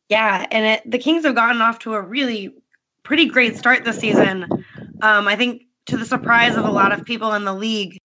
Yeah, 0.09 0.47
and 0.51 0.66
it, 0.66 0.91
the 0.91 0.99
Kings 0.99 1.24
have 1.24 1.35
gotten 1.35 1.62
off 1.62 1.78
to 1.80 1.95
a 1.95 2.01
really 2.01 2.55
pretty 3.03 3.26
great 3.26 3.57
start 3.57 3.85
this 3.85 3.99
season. 3.99 4.47
Um, 5.03 5.28
I 5.28 5.37
think 5.37 5.62
to 5.87 5.97
the 5.97 6.05
surprise 6.05 6.57
of 6.57 6.64
a 6.64 6.70
lot 6.70 6.93
of 6.93 7.05
people 7.05 7.32
in 7.35 7.45
the 7.45 7.55
league. 7.55 7.99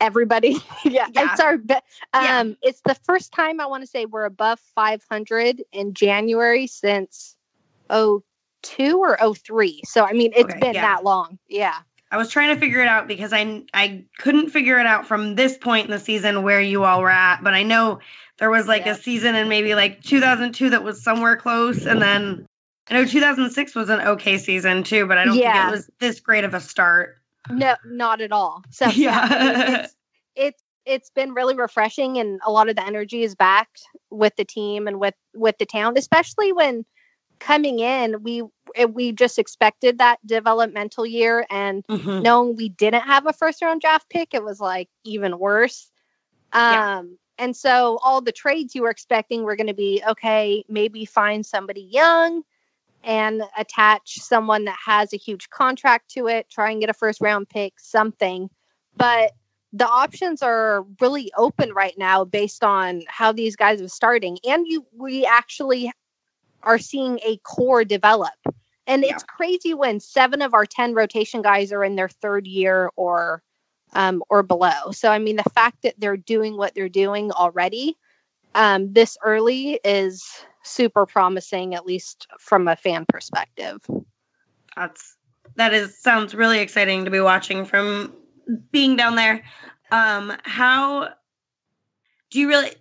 Everybody, 0.00 0.56
yeah, 0.84 1.06
yeah. 1.14 1.32
it's 1.32 1.40
our 1.40 1.56
be- 1.56 1.74
um, 1.74 1.80
yeah. 2.12 2.44
it's 2.62 2.80
the 2.84 2.94
first 2.94 3.32
time 3.32 3.60
I 3.60 3.66
want 3.66 3.82
to 3.82 3.86
say 3.86 4.06
we're 4.06 4.24
above 4.24 4.60
500 4.74 5.62
in 5.72 5.94
January 5.94 6.66
since 6.66 7.36
oh 7.90 8.22
two 8.62 8.98
or 8.98 9.16
03. 9.34 9.82
So 9.84 10.04
I 10.04 10.12
mean, 10.12 10.32
it's 10.34 10.50
okay, 10.50 10.58
been 10.58 10.74
yeah. 10.74 10.82
that 10.82 11.04
long. 11.04 11.38
Yeah. 11.48 11.78
I 12.14 12.16
was 12.16 12.30
trying 12.30 12.54
to 12.54 12.60
figure 12.60 12.80
it 12.80 12.86
out 12.86 13.08
because 13.08 13.32
I 13.32 13.64
I 13.74 14.04
couldn't 14.18 14.50
figure 14.50 14.78
it 14.78 14.86
out 14.86 15.04
from 15.04 15.34
this 15.34 15.58
point 15.58 15.86
in 15.86 15.90
the 15.90 15.98
season 15.98 16.44
where 16.44 16.60
you 16.60 16.84
all 16.84 17.00
were 17.00 17.10
at, 17.10 17.42
but 17.42 17.54
I 17.54 17.64
know 17.64 17.98
there 18.38 18.50
was 18.50 18.68
like 18.68 18.86
yeah. 18.86 18.92
a 18.92 18.94
season 18.94 19.34
in 19.34 19.48
maybe 19.48 19.74
like 19.74 20.00
2002 20.02 20.70
that 20.70 20.84
was 20.84 21.02
somewhere 21.02 21.36
close, 21.36 21.86
and 21.86 22.00
then 22.00 22.46
I 22.88 22.94
know 22.94 23.04
2006 23.04 23.74
was 23.74 23.90
an 23.90 24.00
okay 24.00 24.38
season 24.38 24.84
too, 24.84 25.06
but 25.06 25.18
I 25.18 25.24
don't 25.24 25.34
yeah. 25.34 25.54
think 25.54 25.68
it 25.72 25.76
was 25.76 25.90
this 25.98 26.20
great 26.20 26.44
of 26.44 26.54
a 26.54 26.60
start. 26.60 27.16
No, 27.50 27.74
not 27.84 28.20
at 28.20 28.30
all. 28.30 28.62
So 28.70 28.86
yeah, 28.94 29.82
it's, 29.82 29.96
it's 30.36 30.62
it's 30.86 31.10
been 31.10 31.32
really 31.32 31.56
refreshing, 31.56 32.18
and 32.18 32.38
a 32.46 32.52
lot 32.52 32.68
of 32.68 32.76
the 32.76 32.86
energy 32.86 33.24
is 33.24 33.34
back 33.34 33.70
with 34.10 34.36
the 34.36 34.44
team 34.44 34.86
and 34.86 35.00
with 35.00 35.14
with 35.34 35.58
the 35.58 35.66
town, 35.66 35.98
especially 35.98 36.52
when 36.52 36.84
coming 37.38 37.80
in, 37.80 38.22
we 38.22 38.42
eh, 38.74 38.84
we 38.84 39.12
just 39.12 39.38
expected 39.38 39.98
that 39.98 40.18
developmental 40.26 41.06
year, 41.06 41.46
and 41.50 41.84
mm-hmm. 41.86 42.22
knowing 42.22 42.56
we 42.56 42.68
didn't 42.70 43.02
have 43.02 43.26
a 43.26 43.32
first 43.32 43.62
round 43.62 43.80
draft 43.80 44.08
pick, 44.10 44.34
it 44.34 44.44
was 44.44 44.60
like 44.60 44.88
even 45.04 45.38
worse. 45.38 45.90
Um, 46.52 46.62
yeah. 46.62 47.02
And 47.36 47.56
so 47.56 47.98
all 48.02 48.20
the 48.20 48.32
trades 48.32 48.74
you 48.74 48.82
were 48.82 48.90
expecting 48.90 49.42
were 49.42 49.56
going 49.56 49.66
to 49.66 49.74
be 49.74 50.02
okay. 50.08 50.64
Maybe 50.68 51.04
find 51.04 51.44
somebody 51.44 51.88
young 51.90 52.42
and 53.02 53.42
attach 53.58 54.14
someone 54.20 54.64
that 54.64 54.78
has 54.84 55.12
a 55.12 55.16
huge 55.16 55.50
contract 55.50 56.10
to 56.12 56.28
it. 56.28 56.48
Try 56.48 56.70
and 56.70 56.80
get 56.80 56.90
a 56.90 56.94
first 56.94 57.20
round 57.20 57.48
pick, 57.48 57.74
something. 57.78 58.48
But 58.96 59.32
the 59.74 59.88
options 59.88 60.40
are 60.40 60.86
really 61.00 61.32
open 61.36 61.72
right 61.72 61.98
now 61.98 62.24
based 62.24 62.62
on 62.62 63.02
how 63.08 63.32
these 63.32 63.56
guys 63.56 63.82
are 63.82 63.88
starting 63.88 64.38
and 64.44 64.66
you 64.68 64.86
we 64.96 65.26
actually 65.26 65.90
are 66.64 66.78
seeing 66.78 67.20
a 67.24 67.36
core 67.38 67.84
develop. 67.84 68.34
And 68.86 69.02
yeah. 69.02 69.14
it's 69.14 69.22
crazy 69.22 69.72
when 69.72 70.00
seven 70.00 70.42
of 70.42 70.52
our 70.52 70.66
10 70.66 70.94
rotation 70.94 71.40
guys 71.40 71.72
are 71.72 71.84
in 71.84 71.96
their 71.96 72.08
third 72.08 72.46
year 72.46 72.90
or 72.96 73.42
um, 73.92 74.22
or 74.28 74.42
below. 74.42 74.90
So 74.92 75.10
I 75.10 75.18
mean 75.18 75.36
the 75.36 75.50
fact 75.54 75.82
that 75.82 75.94
they're 75.98 76.16
doing 76.16 76.56
what 76.56 76.74
they're 76.74 76.88
doing 76.88 77.30
already 77.30 77.96
um, 78.54 78.92
this 78.92 79.16
early 79.24 79.80
is 79.84 80.24
super 80.62 81.06
promising, 81.06 81.74
at 81.74 81.86
least 81.86 82.26
from 82.38 82.68
a 82.68 82.76
fan 82.76 83.04
perspective. 83.08 83.80
That's 84.76 85.16
that 85.56 85.74
is 85.74 85.98
sounds 86.00 86.34
really 86.34 86.60
exciting 86.60 87.04
to 87.04 87.10
be 87.10 87.20
watching 87.20 87.64
from 87.64 88.12
being 88.70 88.96
down 88.96 89.16
there. 89.16 89.44
Um, 89.90 90.32
how 90.44 91.10
do 92.30 92.40
you 92.40 92.48
really 92.48 92.72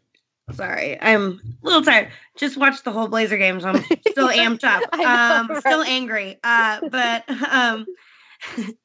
Sorry, 0.56 1.00
I'm 1.02 1.42
a 1.64 1.66
little 1.66 1.82
tired. 1.82 2.10
Just 2.36 2.58
watched 2.58 2.84
the 2.84 2.92
whole 2.92 3.08
Blazer 3.08 3.38
game, 3.38 3.60
so 3.60 3.70
I'm 3.70 3.84
still 4.08 4.28
amped 4.30 4.64
up. 4.64 4.84
Um, 4.94 5.48
know, 5.48 5.54
right? 5.54 5.60
still 5.62 5.84
angry. 5.84 6.40
Uh, 6.44 6.80
but 6.90 7.30
um, 7.30 7.86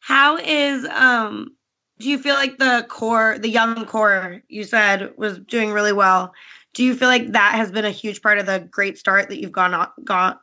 how 0.00 0.36
is 0.36 0.84
um? 0.86 1.54
Do 1.98 2.08
you 2.08 2.18
feel 2.18 2.34
like 2.34 2.58
the 2.58 2.86
core, 2.88 3.38
the 3.38 3.48
young 3.48 3.84
core, 3.84 4.40
you 4.48 4.62
said 4.62 5.14
was 5.16 5.38
doing 5.40 5.72
really 5.72 5.92
well? 5.92 6.32
Do 6.74 6.84
you 6.84 6.94
feel 6.94 7.08
like 7.08 7.32
that 7.32 7.54
has 7.56 7.72
been 7.72 7.84
a 7.84 7.90
huge 7.90 8.22
part 8.22 8.38
of 8.38 8.46
the 8.46 8.60
great 8.70 8.98
start 8.98 9.28
that 9.28 9.40
you've 9.40 9.50
gone 9.50 9.88
got 10.04 10.40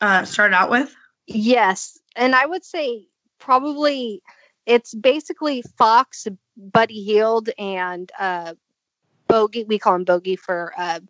uh, 0.00 0.24
started 0.24 0.54
out 0.54 0.70
with? 0.70 0.94
Yes, 1.26 1.98
and 2.16 2.34
I 2.34 2.46
would 2.46 2.64
say 2.64 3.06
probably 3.38 4.20
it's 4.66 4.94
basically 4.94 5.62
Fox, 5.78 6.26
Buddy 6.56 7.02
Hield, 7.04 7.50
and 7.58 8.10
uh, 8.18 8.54
Bogey. 9.30 9.64
We 9.64 9.78
call 9.78 9.94
him 9.94 10.04
Bogey 10.04 10.36
for 10.36 10.72
uh, 10.76 11.00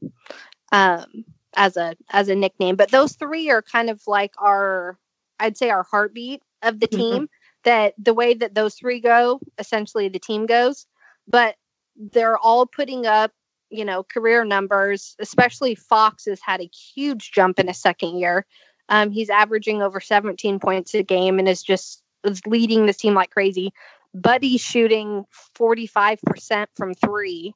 um, 0.73 1.25
as 1.57 1.77
a 1.77 1.97
as 2.11 2.29
a 2.29 2.35
nickname. 2.35 2.77
But 2.77 2.91
those 2.91 3.15
three 3.15 3.51
are 3.51 3.63
kind 3.63 3.91
of 3.91 4.03
like 4.07 4.35
our, 4.39 4.99
I'd 5.39 5.57
say, 5.57 5.71
our 5.71 5.83
heartbeat 5.83 6.43
of 6.63 6.81
the 6.81 6.89
mm-hmm. 6.89 6.97
team. 6.97 7.15
Mm-hmm. 7.15 7.25
That 7.65 7.95
the 7.99 8.15
way 8.15 8.33
that 8.33 8.55
those 8.55 8.75
three 8.75 9.01
go, 9.01 9.39
essentially 9.59 10.09
the 10.09 10.19
team 10.19 10.47
goes. 10.47 10.87
But 11.29 11.57
they're 11.95 12.39
all 12.39 12.65
putting 12.65 13.05
up, 13.05 13.33
you 13.69 13.85
know, 13.85 14.03
career 14.03 14.45
numbers. 14.45 15.15
Especially 15.19 15.75
Fox 15.75 16.25
has 16.25 16.41
had 16.41 16.63
a 16.63 16.71
huge 16.95 17.33
jump 17.33 17.59
in 17.59 17.69
his 17.69 17.77
second 17.77 18.19
year. 18.19 18.47
Um, 18.89 19.11
he's 19.11 19.31
averaging 19.31 19.83
over 19.83 20.01
17 20.01 20.59
points 20.59 20.95
a 20.95 21.03
game 21.03 21.39
and 21.39 21.49
is 21.49 21.63
just 21.63 22.03
is 22.25 22.45
leading 22.47 22.87
the 22.87 22.93
team 22.93 23.15
like 23.15 23.31
crazy. 23.31 23.73
Buddy's 24.15 24.61
shooting 24.61 25.25
45% 25.57 26.67
from 26.75 26.95
three. 26.95 27.55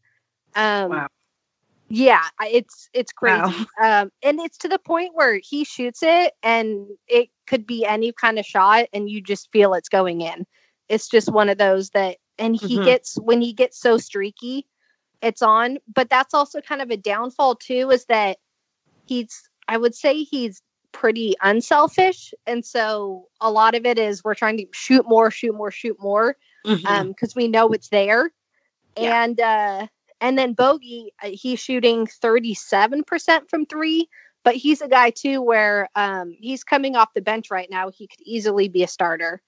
Um, 0.55 0.91
wow. 0.91 1.07
Yeah, 1.89 2.23
it's 2.41 2.89
it's 2.95 3.13
crazy, 3.13 3.67
wow. 3.79 4.03
um, 4.03 4.11
and 4.23 4.41
it's 4.41 4.57
to 4.59 4.69
the 4.69 4.79
point 4.79 5.15
where 5.15 5.39
he 5.43 5.65
shoots 5.65 6.03
it, 6.03 6.33
and 6.43 6.87
it 7.09 7.29
could 7.47 7.67
be 7.67 7.85
any 7.85 8.11
kind 8.13 8.39
of 8.39 8.47
shot, 8.47 8.87
and 8.93 9.09
you 9.11 9.21
just 9.21 9.53
feel 9.53 9.75
it's 9.75 9.91
going 9.91 10.23
in. 10.23 10.47
It's 10.89 11.09
just 11.09 11.31
one 11.31 11.51
of 11.51 11.59
those 11.59 11.91
that, 11.91 12.17
and 12.39 12.57
he 12.57 12.77
mm-hmm. 12.77 12.87
gets 12.87 13.17
when 13.21 13.43
he 13.43 13.53
gets 13.53 13.79
so 13.79 13.99
streaky, 13.99 14.67
it's 15.21 15.43
on. 15.43 15.79
But 15.95 16.09
that's 16.09 16.33
also 16.33 16.63
kind 16.63 16.81
of 16.81 16.91
a 16.91 16.97
downfall 16.97 17.57
too, 17.57 17.91
is 17.91 18.07
that 18.07 18.39
he's 19.05 19.49
I 19.69 19.77
would 19.77 19.95
say 19.95 20.23
he's 20.23 20.63
pretty 20.93 21.35
unselfish, 21.43 22.33
and 22.47 22.65
so 22.65 23.29
a 23.43 23.51
lot 23.51 23.75
of 23.75 23.85
it 23.85 23.99
is 23.99 24.25
we're 24.25 24.35
trying 24.35 24.57
to 24.57 24.67
shoot 24.73 25.07
more, 25.07 25.31
shoot 25.31 25.55
more, 25.55 25.71
shoot 25.71 25.99
more, 26.01 26.37
Um, 26.65 26.77
because 26.77 26.85
mm-hmm. 26.87 27.23
um, 27.23 27.29
we 27.37 27.49
know 27.49 27.69
it's 27.73 27.91
there, 27.91 28.33
yeah. 28.99 29.23
and 29.23 29.41
uh 29.41 29.87
and 30.25 30.39
then 30.39 30.55
Bogey, 30.55 31.13
uh, 31.23 31.29
he's 31.35 31.61
shooting 31.61 32.07
37% 32.07 33.51
from 33.51 33.67
three, 33.67 34.09
but 34.43 34.57
he's 34.57 34.81
a 34.81 34.89
guy 34.89 35.11
too 35.11 35.43
where 35.43 35.91
um, 35.95 36.35
he's 36.41 36.65
coming 36.65 36.97
off 36.97 37.13
the 37.13 37.21
bench 37.21 37.51
right 37.51 37.69
now. 37.71 37.91
He 37.91 38.07
could 38.07 38.23
easily 38.23 38.69
be 38.69 38.83
a 38.83 38.89
starter. 38.89 39.43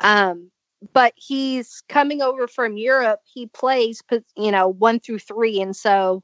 Um, 0.00 0.50
but 0.92 1.14
he's 1.16 1.82
coming 1.88 2.20
over 2.20 2.46
from 2.46 2.76
Europe. 2.76 3.20
He 3.24 3.46
plays, 3.46 4.02
you 4.36 4.52
know, 4.52 4.68
one 4.68 5.00
through 5.00 5.20
three. 5.20 5.62
And 5.62 5.74
so 5.74 6.22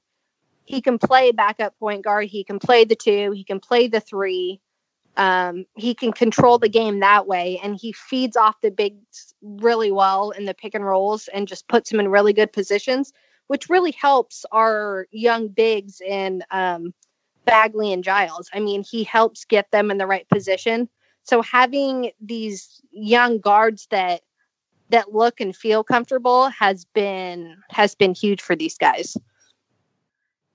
he 0.67 0.83
can 0.83 0.99
play 0.99 1.33
backup 1.33 1.79
point 1.79 2.05
guard. 2.05 2.29
He 2.29 2.45
can 2.45 2.59
play 2.59 2.85
the 2.85 2.97
two. 2.97 3.31
He 3.31 3.43
can 3.43 3.59
play 3.59 3.89
the 3.89 4.01
three. 4.01 4.61
Um, 5.17 5.65
he 5.77 5.95
can 5.95 6.13
control 6.13 6.59
the 6.59 6.69
game 6.69 7.01
that 7.01 7.27
way. 7.27 7.59
And 7.63 7.75
he 7.75 7.93
feeds 7.93 8.37
off 8.37 8.61
the 8.61 8.71
bigs 8.71 9.33
really 9.41 9.91
well 9.91 10.31
in 10.33 10.45
the 10.45 10.53
pick 10.53 10.75
and 10.75 10.85
rolls 10.85 11.27
and 11.33 11.49
just 11.49 11.69
puts 11.69 11.91
him 11.91 12.01
in 12.01 12.09
really 12.09 12.35
good 12.35 12.53
positions 12.53 13.15
which 13.47 13.69
really 13.69 13.93
helps 13.93 14.45
our 14.53 15.07
young 15.11 15.49
bigs 15.49 16.01
in 16.01 16.43
um, 16.51 16.95
Bagley 17.45 17.93
and 17.93 18.05
Giles. 18.05 18.49
I 18.53 18.61
mean, 18.61 18.83
he 18.83 19.05
helps 19.05 19.45
get 19.45 19.71
them 19.71 19.91
in 19.91 19.99
the 19.99 20.07
right 20.07 20.29
position. 20.29 20.89
So 21.23 21.43
having 21.43 22.11
these 22.21 22.81
young 22.93 23.39
guards 23.39 23.87
that 23.91 24.23
that 24.91 25.13
look 25.13 25.41
and 25.41 25.57
feel 25.57 25.83
comfortable 25.83 26.49
has 26.51 26.85
been 26.85 27.57
has 27.71 27.95
been 27.95 28.15
huge 28.15 28.41
for 28.41 28.55
these 28.55 28.77
guys. 28.77 29.17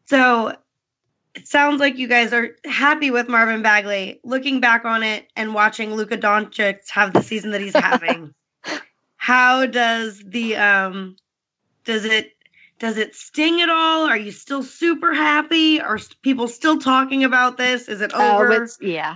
So 0.06 0.56
it 1.36 1.48
sounds 1.48 1.80
like 1.80 1.98
you 1.98 2.08
guys 2.08 2.34
are 2.34 2.56
happy 2.66 3.12
with 3.12 3.28
Marvin 3.28 3.62
Bagley. 3.62 4.20
Looking 4.24 4.60
back 4.60 4.86
on 4.86 5.04
it 5.04 5.28
and 5.36 5.54
watching 5.54 5.94
Luka 5.94 6.18
Doncic 6.18 6.90
have 6.90 7.14
the 7.14 7.22
season 7.22 7.52
that 7.52 7.62
he's 7.62 7.76
having, 7.76 8.34
how 9.18 9.66
does 9.66 10.22
the 10.26 10.56
um 10.56 11.16
does 11.86 12.06
it 12.06 12.34
does 12.80 12.98
it 12.98 13.16
sting 13.16 13.62
at 13.62 13.70
all? 13.70 14.06
Are 14.06 14.18
you 14.18 14.32
still 14.32 14.64
super 14.64 15.14
happy? 15.14 15.82
Are 15.82 16.00
people 16.22 16.48
still 16.48 16.80
talking 16.80 17.24
about 17.24 17.58
this? 17.58 17.88
Is 17.88 18.02
it 18.02 18.14
over? 18.14 18.54
Oh, 18.54 18.64
it's, 18.64 18.78
yeah. 18.82 19.16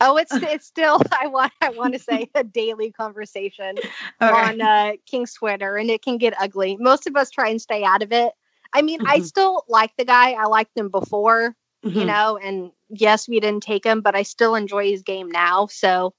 Oh, 0.00 0.16
it's 0.16 0.32
it's 0.34 0.66
still 0.66 1.00
I 1.12 1.28
want 1.28 1.52
I 1.60 1.70
want 1.70 1.94
to 1.94 2.00
say 2.00 2.28
a 2.34 2.44
daily 2.44 2.90
conversation 2.90 3.76
okay. 4.20 4.32
on 4.32 4.60
uh, 4.60 4.92
King's 5.06 5.32
Twitter, 5.32 5.76
and 5.76 5.90
it 5.90 6.02
can 6.02 6.18
get 6.18 6.34
ugly. 6.40 6.76
Most 6.78 7.06
of 7.06 7.16
us 7.16 7.30
try 7.30 7.48
and 7.48 7.60
stay 7.60 7.84
out 7.84 8.02
of 8.02 8.12
it. 8.12 8.32
I 8.74 8.82
mean, 8.82 8.98
mm-hmm. 8.98 9.10
I 9.10 9.20
still 9.20 9.64
like 9.68 9.92
the 9.96 10.04
guy. 10.04 10.32
I 10.32 10.46
liked 10.46 10.76
him 10.76 10.88
before, 10.88 11.54
mm-hmm. 11.84 11.98
you 11.98 12.04
know, 12.04 12.38
and 12.42 12.72
yes, 12.88 13.28
we 13.28 13.38
didn't 13.38 13.62
take 13.62 13.84
him, 13.84 14.00
but 14.00 14.16
I 14.16 14.22
still 14.22 14.54
enjoy 14.54 14.90
his 14.90 15.02
game 15.02 15.30
now. 15.30 15.66
So, 15.66 16.14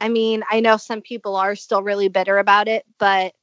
I 0.00 0.08
mean, 0.08 0.42
I 0.50 0.60
know 0.60 0.76
some 0.76 1.02
people 1.02 1.36
are 1.36 1.54
still 1.54 1.82
really 1.82 2.08
bitter 2.08 2.38
about 2.38 2.68
it, 2.68 2.84
but 2.98 3.34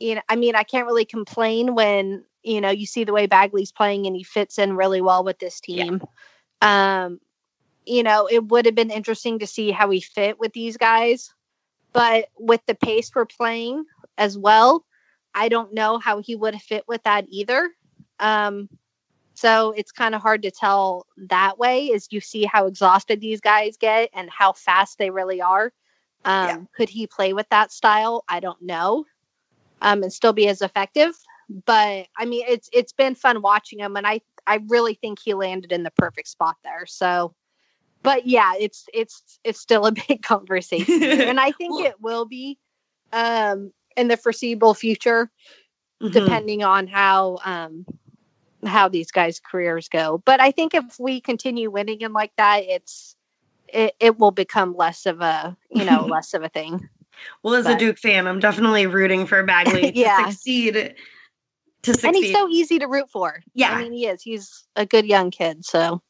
you 0.00 0.16
know, 0.16 0.22
I 0.28 0.36
mean, 0.36 0.56
I 0.56 0.64
can't 0.64 0.86
really 0.86 1.04
complain 1.04 1.74
when 1.74 2.24
you 2.42 2.60
know 2.60 2.70
you 2.70 2.86
see 2.86 3.04
the 3.04 3.12
way 3.12 3.26
Bagley's 3.26 3.70
playing 3.70 4.06
and 4.06 4.16
he 4.16 4.24
fits 4.24 4.58
in 4.58 4.74
really 4.74 5.00
well 5.00 5.22
with 5.22 5.38
this 5.38 5.60
team. 5.60 6.02
Yeah. 6.62 7.04
Um, 7.04 7.20
you 7.86 8.02
know, 8.02 8.26
it 8.26 8.44
would 8.46 8.66
have 8.66 8.74
been 8.74 8.90
interesting 8.90 9.38
to 9.38 9.46
see 9.46 9.70
how 9.70 9.90
he 9.90 10.00
fit 10.00 10.38
with 10.38 10.52
these 10.52 10.76
guys, 10.76 11.32
but 11.92 12.28
with 12.38 12.60
the 12.66 12.74
pace 12.74 13.10
we're 13.14 13.26
playing 13.26 13.84
as 14.18 14.36
well, 14.36 14.84
I 15.34 15.48
don't 15.48 15.74
know 15.74 15.98
how 15.98 16.20
he 16.20 16.36
would 16.36 16.54
have 16.54 16.62
fit 16.62 16.84
with 16.86 17.02
that 17.04 17.26
either. 17.28 17.70
Um, 18.18 18.68
so 19.34 19.72
it's 19.72 19.92
kind 19.92 20.14
of 20.14 20.20
hard 20.20 20.42
to 20.42 20.50
tell 20.50 21.06
that 21.16 21.58
way 21.58 21.92
as 21.92 22.08
you 22.10 22.20
see 22.20 22.44
how 22.44 22.66
exhausted 22.66 23.20
these 23.20 23.40
guys 23.40 23.76
get 23.78 24.10
and 24.12 24.28
how 24.30 24.52
fast 24.52 24.98
they 24.98 25.10
really 25.10 25.40
are. 25.40 25.72
Um, 26.24 26.46
yeah. 26.46 26.58
Could 26.76 26.90
he 26.90 27.06
play 27.06 27.32
with 27.32 27.48
that 27.48 27.72
style? 27.72 28.24
I 28.28 28.40
don't 28.40 28.60
know. 28.60 29.06
Um, 29.82 30.02
and 30.02 30.12
still 30.12 30.32
be 30.32 30.48
as 30.48 30.62
effective. 30.62 31.14
But 31.66 32.06
I 32.16 32.26
mean, 32.26 32.44
it's 32.46 32.68
it's 32.72 32.92
been 32.92 33.14
fun 33.14 33.42
watching 33.42 33.80
him, 33.80 33.96
and 33.96 34.06
I 34.06 34.20
I 34.46 34.60
really 34.68 34.94
think 34.94 35.18
he 35.18 35.34
landed 35.34 35.72
in 35.72 35.82
the 35.82 35.90
perfect 35.90 36.28
spot 36.28 36.56
there. 36.62 36.86
So, 36.86 37.34
but 38.02 38.26
yeah, 38.26 38.52
it's 38.58 38.86
it's 38.94 39.40
it's 39.42 39.60
still 39.60 39.86
a 39.86 39.92
big 40.08 40.22
conversation, 40.22 41.02
and 41.02 41.40
I 41.40 41.50
think 41.52 41.84
it 41.84 42.00
will 42.00 42.24
be 42.24 42.58
um, 43.12 43.72
in 43.96 44.08
the 44.08 44.16
foreseeable 44.16 44.74
future, 44.74 45.30
mm-hmm. 46.00 46.12
depending 46.12 46.62
on 46.62 46.86
how 46.86 47.38
um, 47.44 47.84
how 48.64 48.88
these 48.88 49.10
guys' 49.10 49.40
careers 49.40 49.88
go. 49.88 50.22
But 50.24 50.40
I 50.40 50.50
think 50.50 50.74
if 50.74 50.98
we 50.98 51.20
continue 51.20 51.70
winning 51.70 52.00
him 52.00 52.12
like 52.12 52.32
that, 52.36 52.64
it's 52.64 53.16
it, 53.68 53.94
it 54.00 54.18
will 54.18 54.30
become 54.30 54.76
less 54.76 55.06
of 55.06 55.20
a 55.20 55.56
you 55.70 55.84
know 55.84 56.04
less 56.08 56.34
of 56.34 56.42
a 56.42 56.48
thing. 56.48 56.88
Well, 57.42 57.54
as 57.54 57.64
but, 57.64 57.76
a 57.76 57.78
Duke 57.78 57.98
fan, 57.98 58.26
I'm 58.26 58.40
definitely 58.40 58.86
rooting 58.86 59.26
for 59.26 59.42
Bagley 59.42 59.92
yeah. 59.94 60.24
to 60.24 60.32
succeed. 60.32 60.94
To 61.82 61.92
succeed. 61.92 62.08
And 62.08 62.16
he's 62.16 62.32
so 62.32 62.48
easy 62.48 62.78
to 62.78 62.86
root 62.86 63.10
for. 63.10 63.42
Yeah, 63.54 63.72
I 63.72 63.82
mean 63.82 63.92
he 63.92 64.06
is. 64.06 64.22
He's 64.22 64.64
a 64.76 64.86
good 64.86 65.06
young 65.06 65.30
kid. 65.30 65.64
So 65.64 66.02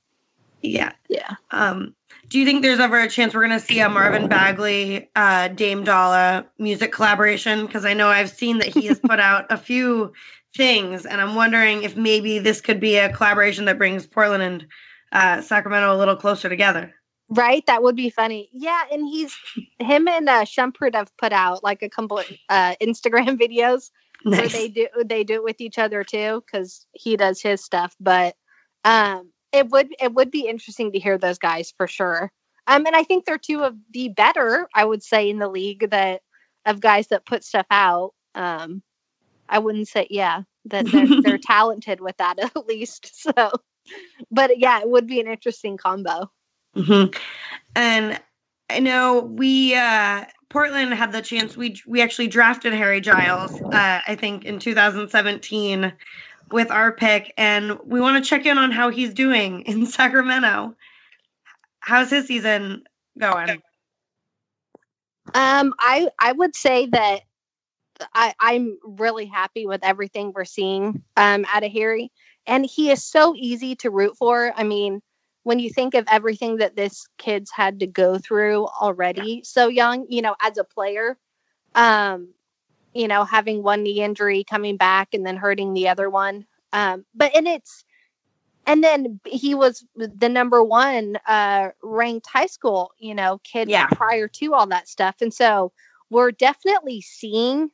yeah, 0.62 0.92
yeah. 1.08 1.36
Um, 1.50 1.94
do 2.28 2.38
you 2.38 2.44
think 2.44 2.62
there's 2.62 2.80
ever 2.80 3.00
a 3.00 3.08
chance 3.08 3.34
we're 3.34 3.46
going 3.46 3.58
to 3.58 3.64
see 3.64 3.80
a 3.80 3.88
Marvin 3.88 4.28
Bagley, 4.28 5.10
uh, 5.16 5.48
Dame 5.48 5.84
Dolla 5.84 6.46
music 6.58 6.92
collaboration? 6.92 7.66
Because 7.66 7.84
I 7.84 7.94
know 7.94 8.08
I've 8.08 8.30
seen 8.30 8.58
that 8.58 8.68
he 8.68 8.86
has 8.86 8.98
put 9.04 9.20
out 9.20 9.46
a 9.50 9.56
few 9.56 10.12
things, 10.56 11.06
and 11.06 11.20
I'm 11.20 11.34
wondering 11.34 11.82
if 11.82 11.96
maybe 11.96 12.38
this 12.38 12.60
could 12.60 12.80
be 12.80 12.96
a 12.96 13.12
collaboration 13.12 13.64
that 13.66 13.78
brings 13.78 14.06
Portland 14.06 14.42
and 14.42 14.66
uh, 15.12 15.42
Sacramento 15.42 15.94
a 15.94 15.98
little 15.98 16.16
closer 16.16 16.48
together. 16.48 16.94
Right, 17.30 17.64
that 17.66 17.82
would 17.82 17.94
be 17.94 18.10
funny. 18.10 18.48
Yeah, 18.52 18.82
and 18.90 19.06
he's 19.06 19.36
him 19.78 20.08
and 20.08 20.28
uh, 20.28 20.44
Shumpert 20.44 20.96
have 20.96 21.16
put 21.16 21.32
out 21.32 21.62
like 21.62 21.80
a 21.82 21.88
couple 21.88 22.20
uh, 22.48 22.74
Instagram 22.82 23.38
videos 23.40 23.90
nice. 24.24 24.40
where 24.40 24.48
they 24.48 24.68
do 24.68 24.88
they 25.04 25.22
do 25.22 25.34
it 25.34 25.44
with 25.44 25.60
each 25.60 25.78
other 25.78 26.02
too 26.02 26.42
because 26.44 26.86
he 26.92 27.16
does 27.16 27.40
his 27.40 27.62
stuff. 27.62 27.94
But 28.00 28.34
um, 28.84 29.30
it 29.52 29.68
would 29.68 29.94
it 30.00 30.12
would 30.12 30.32
be 30.32 30.48
interesting 30.48 30.90
to 30.92 30.98
hear 30.98 31.18
those 31.18 31.38
guys 31.38 31.72
for 31.76 31.86
sure. 31.86 32.32
Um, 32.66 32.84
and 32.86 32.96
I 32.96 33.04
think 33.04 33.24
they're 33.24 33.38
two 33.38 33.62
of 33.62 33.76
the 33.92 34.08
better, 34.08 34.68
I 34.74 34.84
would 34.84 35.02
say, 35.02 35.30
in 35.30 35.38
the 35.38 35.48
league 35.48 35.90
that 35.90 36.22
of 36.66 36.80
guys 36.80 37.08
that 37.08 37.26
put 37.26 37.44
stuff 37.44 37.66
out. 37.70 38.12
Um, 38.34 38.82
I 39.48 39.58
wouldn't 39.58 39.88
say, 39.88 40.06
yeah, 40.10 40.42
that 40.66 40.86
they're, 40.86 41.06
they're 41.22 41.38
talented 41.38 42.00
with 42.00 42.16
that 42.18 42.38
at 42.56 42.66
least. 42.66 43.22
So, 43.22 43.50
but 44.30 44.58
yeah, 44.58 44.80
it 44.80 44.88
would 44.88 45.06
be 45.06 45.20
an 45.20 45.26
interesting 45.26 45.76
combo. 45.76 46.30
Mm-hmm. 46.76 47.18
And 47.74 48.20
I 48.68 48.78
know 48.78 49.20
we 49.20 49.74
uh, 49.74 50.24
Portland 50.48 50.92
had 50.94 51.12
the 51.12 51.22
chance. 51.22 51.56
We 51.56 51.80
we 51.86 52.02
actually 52.02 52.28
drafted 52.28 52.72
Harry 52.72 53.00
Giles. 53.00 53.60
Uh, 53.60 54.00
I 54.06 54.16
think 54.16 54.44
in 54.44 54.58
2017 54.58 55.92
with 56.50 56.70
our 56.70 56.92
pick, 56.92 57.32
and 57.36 57.78
we 57.84 58.00
want 58.00 58.22
to 58.22 58.28
check 58.28 58.46
in 58.46 58.58
on 58.58 58.70
how 58.70 58.90
he's 58.90 59.14
doing 59.14 59.62
in 59.66 59.86
Sacramento. 59.86 60.74
How's 61.80 62.10
his 62.10 62.26
season 62.26 62.84
going? 63.18 63.62
Um, 65.34 65.74
I 65.78 66.08
I 66.18 66.32
would 66.32 66.54
say 66.54 66.86
that 66.86 67.20
I, 68.14 68.34
I'm 68.40 68.78
really 68.82 69.26
happy 69.26 69.66
with 69.66 69.84
everything 69.84 70.32
we're 70.34 70.44
seeing 70.44 71.02
um, 71.16 71.44
out 71.48 71.64
of 71.64 71.72
Harry. 71.72 72.10
And 72.46 72.64
he 72.64 72.90
is 72.90 73.04
so 73.04 73.34
easy 73.36 73.76
to 73.76 73.90
root 73.90 74.16
for. 74.16 74.52
I 74.56 74.64
mean, 74.64 75.02
when 75.42 75.58
you 75.58 75.70
think 75.70 75.94
of 75.94 76.04
everything 76.10 76.56
that 76.56 76.76
this 76.76 77.06
kid's 77.18 77.50
had 77.50 77.80
to 77.80 77.86
go 77.86 78.18
through 78.18 78.66
already 78.66 79.36
yeah. 79.36 79.40
so 79.42 79.68
young, 79.68 80.06
you 80.08 80.22
know, 80.22 80.34
as 80.42 80.58
a 80.58 80.64
player, 80.64 81.16
um, 81.74 82.28
you 82.94 83.08
know, 83.08 83.24
having 83.24 83.62
one 83.62 83.82
knee 83.82 84.02
injury, 84.02 84.44
coming 84.44 84.76
back 84.76 85.14
and 85.14 85.24
then 85.24 85.36
hurting 85.36 85.72
the 85.72 85.88
other 85.88 86.10
one. 86.10 86.46
Um, 86.72 87.04
but 87.14 87.34
and 87.34 87.48
it's 87.48 87.84
and 88.66 88.84
then 88.84 89.18
he 89.24 89.54
was 89.54 89.84
the 89.96 90.28
number 90.28 90.62
one 90.62 91.18
uh 91.26 91.70
ranked 91.82 92.26
high 92.26 92.46
school, 92.46 92.92
you 92.98 93.14
know, 93.14 93.40
kid 93.44 93.68
yeah. 93.68 93.86
prior 93.86 94.28
to 94.28 94.54
all 94.54 94.66
that 94.66 94.88
stuff. 94.88 95.16
And 95.20 95.32
so 95.32 95.72
we're 96.10 96.32
definitely 96.32 97.00
seeing 97.00 97.70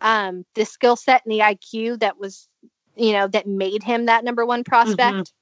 um, 0.00 0.44
the 0.54 0.64
skill 0.64 0.96
set 0.96 1.22
and 1.24 1.32
the 1.32 1.40
IQ 1.40 2.00
that 2.00 2.18
was, 2.18 2.48
you 2.96 3.12
know, 3.12 3.28
that 3.28 3.46
made 3.46 3.82
him 3.82 4.06
that 4.06 4.24
number 4.24 4.44
one 4.44 4.64
prospect. 4.64 5.32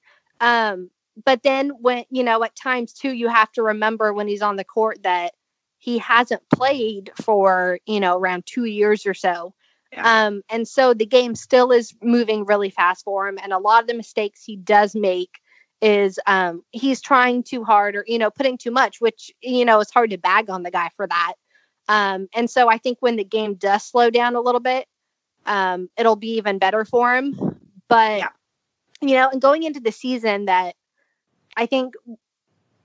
Mm-hmm. 0.40 0.46
Um, 0.46 0.90
but 1.24 1.42
then 1.42 1.70
when, 1.80 2.04
you 2.10 2.22
know, 2.22 2.42
at 2.44 2.56
times 2.56 2.92
too, 2.92 3.12
you 3.12 3.28
have 3.28 3.50
to 3.52 3.62
remember 3.62 4.12
when 4.12 4.28
he's 4.28 4.42
on 4.42 4.56
the 4.56 4.64
court 4.64 5.02
that 5.02 5.32
he 5.78 5.98
hasn't 5.98 6.42
played 6.52 7.10
for, 7.22 7.78
you 7.86 8.00
know, 8.00 8.16
around 8.16 8.44
two 8.46 8.66
years 8.66 9.06
or 9.06 9.14
so. 9.14 9.54
Yeah. 9.92 10.26
Um, 10.26 10.42
and 10.48 10.68
so 10.68 10.94
the 10.94 11.06
game 11.06 11.34
still 11.34 11.72
is 11.72 11.94
moving 12.02 12.44
really 12.44 12.70
fast 12.70 13.04
for 13.04 13.26
him. 13.26 13.38
And 13.42 13.52
a 13.52 13.58
lot 13.58 13.82
of 13.82 13.88
the 13.88 13.94
mistakes 13.94 14.44
he 14.44 14.56
does 14.56 14.94
make 14.94 15.30
is 15.80 16.20
um, 16.26 16.62
he's 16.70 17.00
trying 17.00 17.42
too 17.42 17.64
hard 17.64 17.96
or, 17.96 18.04
you 18.06 18.18
know, 18.18 18.30
putting 18.30 18.58
too 18.58 18.70
much, 18.70 19.00
which, 19.00 19.32
you 19.40 19.64
know, 19.64 19.80
it's 19.80 19.90
hard 19.90 20.10
to 20.10 20.18
bag 20.18 20.50
on 20.50 20.62
the 20.62 20.70
guy 20.70 20.90
for 20.96 21.06
that. 21.06 21.32
Um, 21.88 22.28
and 22.34 22.48
so 22.48 22.68
I 22.68 22.78
think 22.78 22.98
when 23.00 23.16
the 23.16 23.24
game 23.24 23.54
does 23.54 23.82
slow 23.82 24.10
down 24.10 24.36
a 24.36 24.40
little 24.40 24.60
bit, 24.60 24.86
um, 25.46 25.88
it'll 25.96 26.14
be 26.14 26.36
even 26.36 26.58
better 26.58 26.84
for 26.84 27.16
him. 27.16 27.58
But, 27.88 28.18
yeah. 28.18 28.28
you 29.00 29.14
know, 29.14 29.30
and 29.30 29.40
going 29.40 29.64
into 29.64 29.80
the 29.80 29.90
season 29.90 30.44
that 30.44 30.76
I 31.60 31.66
think 31.66 31.94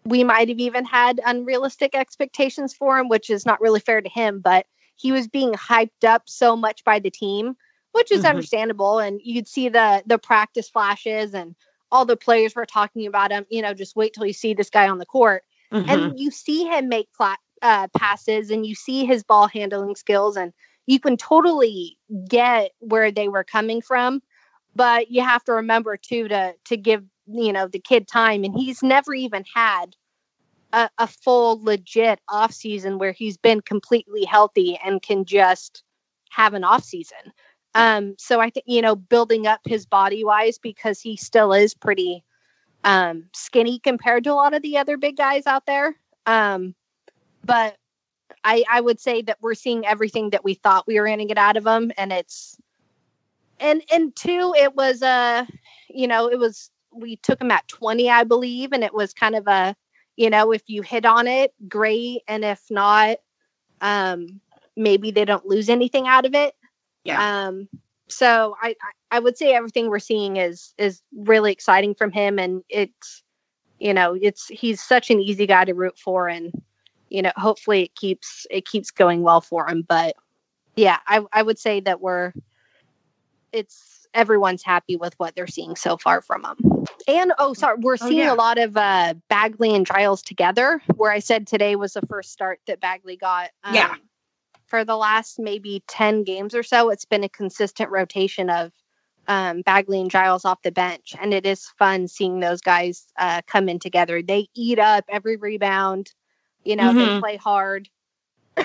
we 0.03 0.25
might 0.25 0.49
have 0.49 0.59
even 0.59 0.83
had 0.83 1.21
unrealistic 1.25 1.95
expectations 1.95 2.73
for 2.73 2.99
him, 2.99 3.07
which 3.07 3.29
is 3.29 3.45
not 3.45 3.61
really 3.61 3.79
fair 3.79 4.01
to 4.01 4.09
him, 4.09 4.41
but 4.41 4.67
he 4.97 5.13
was 5.13 5.29
being 5.29 5.53
hyped 5.53 6.03
up 6.05 6.23
so 6.25 6.57
much 6.57 6.83
by 6.83 6.99
the 6.99 7.09
team, 7.09 7.55
which 7.93 8.11
is 8.11 8.19
mm-hmm. 8.19 8.27
understandable. 8.27 8.99
And 8.99 9.21
you'd 9.23 9.47
see 9.47 9.69
the 9.69 10.03
the 10.05 10.17
practice 10.17 10.67
flashes 10.69 11.33
and 11.33 11.55
all 11.89 12.03
the 12.05 12.17
players 12.17 12.53
were 12.53 12.65
talking 12.65 13.07
about 13.07 13.31
him, 13.31 13.45
you 13.49 13.61
know, 13.61 13.73
just 13.73 13.95
wait 13.95 14.13
till 14.13 14.25
you 14.25 14.33
see 14.33 14.53
this 14.53 14.69
guy 14.69 14.89
on 14.89 14.97
the 14.97 15.05
court. 15.05 15.43
Mm-hmm. 15.71 15.89
And 15.89 16.19
you 16.19 16.29
see 16.29 16.65
him 16.65 16.89
make 16.89 17.07
pla- 17.13 17.37
uh, 17.61 17.87
passes 17.97 18.51
and 18.51 18.65
you 18.65 18.75
see 18.75 19.05
his 19.05 19.23
ball 19.23 19.47
handling 19.47 19.95
skills 19.95 20.35
and 20.35 20.51
you 20.85 20.99
can 20.99 21.15
totally 21.15 21.97
get 22.27 22.71
where 22.79 23.09
they 23.09 23.29
were 23.29 23.45
coming 23.45 23.81
from 23.81 24.21
but 24.75 25.09
you 25.09 25.21
have 25.21 25.43
to 25.45 25.53
remember 25.53 25.97
too 25.97 26.27
to 26.27 26.53
to 26.65 26.77
give 26.77 27.03
you 27.27 27.51
know 27.51 27.67
the 27.67 27.79
kid 27.79 28.07
time 28.07 28.43
and 28.43 28.55
he's 28.55 28.83
never 28.83 29.13
even 29.13 29.43
had 29.53 29.95
a, 30.73 30.89
a 30.97 31.07
full 31.07 31.63
legit 31.63 32.19
off 32.29 32.51
season 32.51 32.97
where 32.97 33.11
he's 33.11 33.37
been 33.37 33.61
completely 33.61 34.23
healthy 34.25 34.77
and 34.83 35.01
can 35.01 35.25
just 35.25 35.83
have 36.29 36.53
an 36.53 36.63
off 36.63 36.83
season. 36.83 37.31
Um 37.73 38.15
so 38.17 38.39
i 38.39 38.49
think 38.49 38.65
you 38.67 38.81
know 38.81 38.95
building 38.95 39.47
up 39.47 39.61
his 39.65 39.85
body 39.85 40.23
wise 40.23 40.57
because 40.57 41.01
he 41.01 41.17
still 41.17 41.53
is 41.53 41.73
pretty 41.73 42.23
um 42.83 43.25
skinny 43.33 43.79
compared 43.79 44.23
to 44.25 44.31
a 44.31 44.33
lot 44.33 44.53
of 44.53 44.61
the 44.61 44.77
other 44.77 44.97
big 44.97 45.17
guys 45.17 45.47
out 45.47 45.65
there. 45.65 45.95
Um 46.25 46.75
but 47.43 47.77
I 48.43 48.63
I 48.69 48.81
would 48.81 48.99
say 48.99 49.21
that 49.23 49.37
we're 49.41 49.55
seeing 49.55 49.85
everything 49.85 50.29
that 50.29 50.43
we 50.43 50.53
thought 50.53 50.87
we 50.87 50.99
were 50.99 51.07
going 51.07 51.19
to 51.19 51.25
get 51.25 51.37
out 51.37 51.57
of 51.57 51.65
him, 51.65 51.91
and 51.97 52.13
it's 52.13 52.57
and 53.59 53.81
and 53.91 54.15
two, 54.15 54.53
it 54.57 54.75
was 54.75 55.01
a 55.01 55.07
uh, 55.07 55.45
you 55.89 56.07
know 56.07 56.27
it 56.27 56.39
was 56.39 56.69
we 56.95 57.17
took 57.17 57.39
them 57.39 57.51
at 57.51 57.67
twenty, 57.67 58.09
I 58.09 58.23
believe, 58.23 58.71
and 58.71 58.83
it 58.83 58.93
was 58.93 59.13
kind 59.13 59.35
of 59.35 59.47
a 59.47 59.75
you 60.15 60.29
know 60.29 60.51
if 60.51 60.63
you 60.67 60.81
hit 60.81 61.05
on 61.05 61.27
it, 61.27 61.53
great, 61.67 62.21
and 62.27 62.43
if 62.45 62.61
not, 62.69 63.17
um, 63.81 64.39
maybe 64.75 65.11
they 65.11 65.25
don't 65.25 65.45
lose 65.45 65.69
anything 65.69 66.07
out 66.07 66.25
of 66.25 66.33
it. 66.33 66.55
Yeah. 67.03 67.47
Um, 67.47 67.67
so 68.07 68.55
I, 68.61 68.75
I 69.11 69.19
would 69.19 69.37
say 69.37 69.53
everything 69.53 69.89
we're 69.89 69.99
seeing 69.99 70.37
is 70.37 70.73
is 70.77 71.01
really 71.15 71.51
exciting 71.51 71.95
from 71.95 72.11
him, 72.11 72.39
and 72.39 72.63
it's 72.69 73.23
you 73.79 73.93
know 73.93 74.17
it's 74.19 74.47
he's 74.47 74.81
such 74.81 75.09
an 75.09 75.19
easy 75.19 75.47
guy 75.47 75.65
to 75.65 75.73
root 75.73 75.97
for, 75.97 76.27
and 76.27 76.51
you 77.09 77.21
know 77.21 77.31
hopefully 77.35 77.83
it 77.83 77.95
keeps 77.95 78.45
it 78.49 78.65
keeps 78.65 78.91
going 78.91 79.21
well 79.21 79.41
for 79.41 79.67
him. 79.67 79.83
But 79.87 80.15
yeah, 80.75 80.99
I 81.07 81.23
I 81.31 81.41
would 81.41 81.59
say 81.59 81.79
that 81.81 82.01
we're 82.01 82.33
it's 83.51 84.07
everyone's 84.13 84.63
happy 84.63 84.97
with 84.97 85.13
what 85.17 85.35
they're 85.35 85.47
seeing 85.47 85.75
so 85.75 85.97
far 85.97 86.21
from 86.21 86.45
him. 86.45 86.74
And 87.07 87.33
oh, 87.39 87.53
sorry, 87.53 87.77
we're 87.79 87.93
oh, 87.93 88.07
seeing 88.07 88.19
yeah. 88.19 88.33
a 88.33 88.35
lot 88.35 88.57
of 88.57 88.75
uh, 88.77 89.13
Bagley 89.29 89.75
and 89.75 89.85
Giles 89.85 90.21
together. 90.21 90.81
Where 90.95 91.11
I 91.11 91.19
said 91.19 91.47
today 91.47 91.75
was 91.75 91.93
the 91.93 92.01
first 92.07 92.31
start 92.31 92.59
that 92.67 92.79
Bagley 92.79 93.17
got. 93.17 93.49
Um, 93.63 93.75
yeah 93.75 93.95
for 94.65 94.83
the 94.83 94.97
last 94.97 95.39
maybe 95.39 95.83
10 95.87 96.23
games 96.23 96.55
or 96.55 96.63
so, 96.63 96.89
it's 96.89 97.05
been 97.05 97.23
a 97.23 97.29
consistent 97.29 97.89
rotation 97.91 98.49
of 98.49 98.71
um, 99.27 99.61
Bagley 99.61 100.01
and 100.01 100.11
Giles 100.11 100.45
off 100.45 100.61
the 100.63 100.71
bench. 100.71 101.15
And 101.19 101.33
it 101.33 101.45
is 101.45 101.67
fun 101.79 102.07
seeing 102.07 102.39
those 102.39 102.61
guys 102.61 103.05
uh, 103.17 103.41
come 103.47 103.69
in 103.69 103.79
together. 103.79 104.21
They 104.21 104.47
eat 104.53 104.79
up 104.79 105.05
every 105.09 105.37
rebound, 105.37 106.11
you 106.63 106.75
know, 106.75 106.91
mm-hmm. 106.91 107.15
they 107.15 107.19
play 107.19 107.37
hard. 107.37 107.89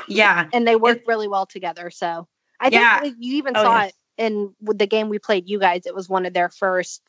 Yeah. 0.09 0.49
and 0.53 0.66
they 0.66 0.77
work 0.77 1.03
really 1.07 1.29
well 1.29 1.47
together. 1.47 1.91
So 1.91 2.27
I 2.59 2.71
think 2.71 2.83
yeah. 2.83 3.05
you 3.05 3.37
even 3.37 3.57
oh, 3.57 3.62
saw 3.62 3.83
yes. 3.83 3.93
it 4.18 4.25
in 4.25 4.55
the 4.61 4.87
game 4.87 5.09
we 5.09 5.18
played 5.18 5.49
you 5.49 5.59
guys. 5.59 5.83
It 5.87 5.95
was 5.95 6.09
one 6.09 6.27
of 6.27 6.33
their 6.33 6.49
first 6.49 7.03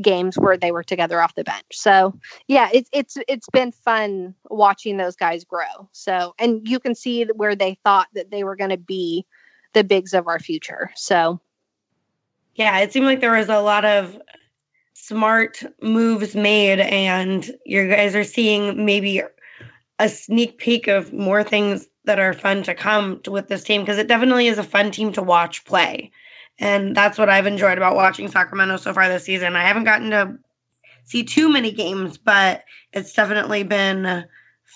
games 0.00 0.36
where 0.36 0.56
they 0.56 0.72
were 0.72 0.84
together 0.84 1.20
off 1.20 1.34
the 1.34 1.44
bench. 1.44 1.66
So 1.72 2.18
yeah, 2.46 2.68
it's 2.72 2.88
it's 2.92 3.16
it's 3.28 3.48
been 3.50 3.72
fun 3.72 4.34
watching 4.50 4.96
those 4.96 5.16
guys 5.16 5.44
grow. 5.44 5.88
So 5.92 6.34
and 6.38 6.66
you 6.66 6.78
can 6.78 6.94
see 6.94 7.24
where 7.24 7.56
they 7.56 7.78
thought 7.84 8.08
that 8.14 8.30
they 8.30 8.44
were 8.44 8.56
going 8.56 8.70
to 8.70 8.76
be 8.76 9.26
the 9.74 9.84
bigs 9.84 10.14
of 10.14 10.26
our 10.26 10.38
future. 10.38 10.90
So 10.96 11.40
yeah, 12.54 12.78
it 12.80 12.92
seemed 12.92 13.06
like 13.06 13.20
there 13.20 13.36
was 13.36 13.48
a 13.48 13.60
lot 13.60 13.84
of 13.84 14.18
smart 14.94 15.62
moves 15.80 16.34
made 16.34 16.80
and 16.80 17.50
you 17.64 17.88
guys 17.88 18.14
are 18.14 18.24
seeing 18.24 18.84
maybe 18.84 19.22
a 19.98 20.08
sneak 20.08 20.58
peek 20.58 20.88
of 20.88 21.12
more 21.12 21.42
things 21.42 21.86
that 22.04 22.18
are 22.18 22.32
fun 22.32 22.62
to 22.64 22.74
come 22.74 23.20
to, 23.20 23.30
with 23.30 23.48
this 23.48 23.62
team 23.62 23.82
because 23.82 23.98
it 23.98 24.08
definitely 24.08 24.48
is 24.48 24.58
a 24.58 24.62
fun 24.62 24.90
team 24.90 25.12
to 25.12 25.22
watch 25.22 25.64
play. 25.64 26.10
And 26.58 26.96
that's 26.96 27.18
what 27.18 27.28
I've 27.28 27.46
enjoyed 27.46 27.78
about 27.78 27.94
watching 27.94 28.28
Sacramento 28.28 28.78
so 28.78 28.92
far 28.92 29.08
this 29.08 29.24
season. 29.24 29.54
I 29.54 29.66
haven't 29.66 29.84
gotten 29.84 30.10
to 30.10 30.38
see 31.04 31.22
too 31.24 31.48
many 31.48 31.72
games, 31.72 32.18
but 32.18 32.64
it's 32.92 33.12
definitely 33.12 33.62
been 33.62 34.24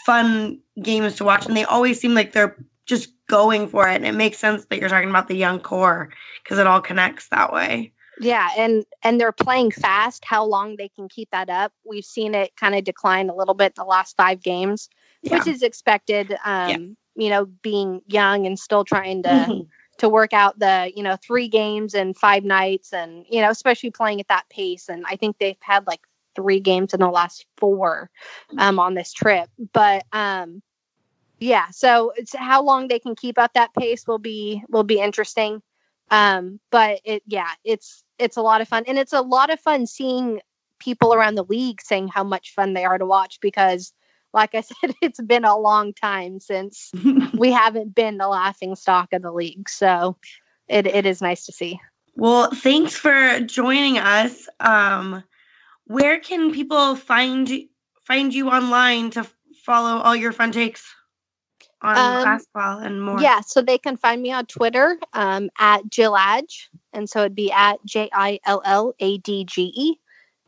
fun 0.06 0.60
games 0.80 1.16
to 1.16 1.24
watch. 1.24 1.46
And 1.46 1.56
they 1.56 1.64
always 1.64 2.00
seem 2.00 2.14
like 2.14 2.32
they're 2.32 2.56
just 2.86 3.12
going 3.28 3.68
for 3.68 3.88
it. 3.88 3.96
And 3.96 4.06
it 4.06 4.12
makes 4.12 4.38
sense 4.38 4.64
that 4.66 4.78
you're 4.78 4.88
talking 4.88 5.10
about 5.10 5.28
the 5.28 5.36
young 5.36 5.58
core 5.58 6.10
because 6.42 6.58
it 6.58 6.66
all 6.66 6.80
connects 6.80 7.28
that 7.28 7.52
way. 7.52 7.92
Yeah, 8.20 8.50
and 8.56 8.84
and 9.02 9.20
they're 9.20 9.32
playing 9.32 9.70
fast. 9.72 10.24
How 10.24 10.44
long 10.44 10.76
they 10.76 10.88
can 10.88 11.08
keep 11.08 11.30
that 11.30 11.48
up? 11.48 11.72
We've 11.84 12.04
seen 12.04 12.34
it 12.34 12.54
kind 12.56 12.74
of 12.74 12.84
decline 12.84 13.28
a 13.28 13.34
little 13.34 13.54
bit 13.54 13.74
the 13.74 13.84
last 13.84 14.16
five 14.16 14.42
games, 14.42 14.88
yeah. 15.22 15.38
which 15.38 15.46
is 15.46 15.62
expected. 15.62 16.32
Um, 16.44 16.68
yeah. 16.68 16.76
You 17.14 17.30
know, 17.30 17.46
being 17.46 18.00
young 18.06 18.46
and 18.46 18.58
still 18.58 18.84
trying 18.84 19.22
to 19.24 19.62
to 19.98 20.08
work 20.08 20.32
out 20.32 20.58
the 20.58 20.92
you 20.94 21.02
know 21.02 21.16
three 21.16 21.48
games 21.48 21.94
and 21.94 22.16
five 22.16 22.44
nights 22.44 22.92
and 22.92 23.24
you 23.28 23.40
know 23.40 23.50
especially 23.50 23.90
playing 23.90 24.20
at 24.20 24.28
that 24.28 24.48
pace. 24.48 24.88
And 24.88 25.04
i 25.08 25.16
think 25.16 25.38
they've 25.38 25.56
had 25.60 25.86
like 25.86 26.00
three 26.34 26.60
games 26.60 26.94
in 26.94 27.00
the 27.00 27.08
last 27.08 27.46
four 27.58 28.10
um, 28.58 28.78
on 28.78 28.94
this 28.94 29.12
trip. 29.12 29.48
But 29.72 30.04
um 30.12 30.62
yeah 31.38 31.66
so 31.70 32.12
it's 32.16 32.34
how 32.34 32.62
long 32.62 32.88
they 32.88 32.98
can 32.98 33.16
keep 33.16 33.38
up 33.38 33.52
that 33.54 33.74
pace 33.74 34.06
will 34.06 34.18
be 34.18 34.62
will 34.68 34.84
be 34.84 35.00
interesting. 35.00 35.62
Um 36.10 36.60
but 36.70 37.00
it 37.04 37.22
yeah 37.26 37.50
it's 37.64 38.04
it's 38.18 38.36
a 38.36 38.42
lot 38.42 38.60
of 38.60 38.68
fun. 38.68 38.84
And 38.86 38.98
it's 38.98 39.12
a 39.12 39.20
lot 39.20 39.50
of 39.50 39.60
fun 39.60 39.86
seeing 39.86 40.40
people 40.78 41.14
around 41.14 41.36
the 41.36 41.44
league 41.44 41.80
saying 41.80 42.08
how 42.08 42.24
much 42.24 42.54
fun 42.54 42.72
they 42.72 42.84
are 42.84 42.98
to 42.98 43.06
watch 43.06 43.38
because 43.40 43.92
like 44.32 44.54
I 44.54 44.60
said, 44.62 44.94
it's 45.02 45.20
been 45.20 45.44
a 45.44 45.56
long 45.56 45.92
time 45.92 46.40
since 46.40 46.90
we 47.34 47.50
haven't 47.50 47.94
been 47.94 48.18
the 48.18 48.28
laughing 48.28 48.74
stock 48.74 49.12
of 49.12 49.22
the 49.22 49.32
league. 49.32 49.68
So 49.68 50.16
it, 50.68 50.86
it 50.86 51.06
is 51.06 51.20
nice 51.20 51.46
to 51.46 51.52
see. 51.52 51.80
Well, 52.14 52.50
thanks 52.50 52.94
for 52.94 53.40
joining 53.40 53.98
us. 53.98 54.48
Um, 54.60 55.24
where 55.86 56.20
can 56.20 56.52
people 56.52 56.94
find 56.96 57.50
find 58.04 58.34
you 58.34 58.48
online 58.48 59.10
to 59.10 59.26
follow 59.64 60.00
all 60.00 60.14
your 60.14 60.32
fun 60.32 60.52
takes 60.52 60.94
on 61.80 61.96
um, 61.96 62.24
basketball 62.24 62.78
and 62.78 63.02
more? 63.02 63.20
Yeah, 63.20 63.40
so 63.40 63.62
they 63.62 63.78
can 63.78 63.96
find 63.96 64.20
me 64.20 64.30
on 64.30 64.46
Twitter 64.46 64.98
um, 65.14 65.50
at 65.58 65.88
Jill 65.88 66.16
Adge, 66.16 66.68
and 66.92 67.08
so 67.08 67.20
it'd 67.20 67.34
be 67.34 67.50
at 67.50 67.84
J 67.86 68.10
I 68.12 68.40
L 68.44 68.62
L 68.64 68.94
A 69.00 69.18
D 69.18 69.44
G 69.44 69.72
E. 69.74 69.98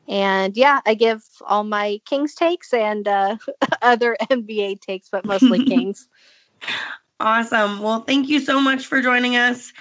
And 0.08 0.56
yeah, 0.56 0.80
I 0.84 0.94
give 0.94 1.22
all 1.46 1.64
my 1.64 2.00
Kings 2.04 2.34
takes 2.34 2.72
and 2.72 3.06
uh, 3.08 3.36
other 3.82 4.16
NBA 4.30 4.80
takes, 4.80 5.08
but 5.08 5.24
mostly 5.24 5.64
Kings. 5.66 6.08
Awesome. 7.20 7.80
Well, 7.80 8.00
thank 8.00 8.28
you 8.28 8.40
so 8.40 8.60
much 8.60 8.86
for 8.86 9.00
joining 9.00 9.36
us. 9.36 9.72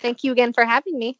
Thank 0.00 0.24
you 0.24 0.32
again 0.32 0.52
for 0.52 0.64
having 0.64 0.98
me. 0.98 1.18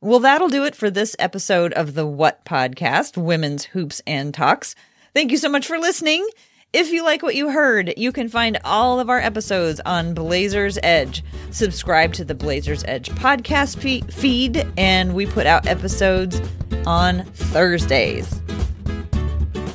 Well, 0.00 0.18
that'll 0.18 0.48
do 0.48 0.64
it 0.64 0.74
for 0.74 0.90
this 0.90 1.14
episode 1.20 1.72
of 1.74 1.94
the 1.94 2.06
What 2.06 2.44
Podcast, 2.44 3.16
Women's 3.16 3.66
Hoops 3.66 4.02
and 4.04 4.34
Talks. 4.34 4.74
Thank 5.14 5.30
you 5.30 5.36
so 5.36 5.48
much 5.48 5.66
for 5.66 5.78
listening. 5.78 6.26
If 6.72 6.90
you 6.90 7.04
like 7.04 7.22
what 7.22 7.34
you 7.34 7.50
heard, 7.50 7.92
you 7.98 8.12
can 8.12 8.30
find 8.30 8.58
all 8.64 8.98
of 8.98 9.10
our 9.10 9.18
episodes 9.18 9.78
on 9.84 10.14
Blazers 10.14 10.78
Edge. 10.82 11.22
Subscribe 11.50 12.14
to 12.14 12.24
the 12.24 12.34
Blazers 12.34 12.82
Edge 12.88 13.10
podcast 13.10 13.78
feed, 14.10 14.66
and 14.78 15.14
we 15.14 15.26
put 15.26 15.46
out 15.46 15.66
episodes 15.66 16.40
on 16.86 17.24
Thursdays. 17.34 18.40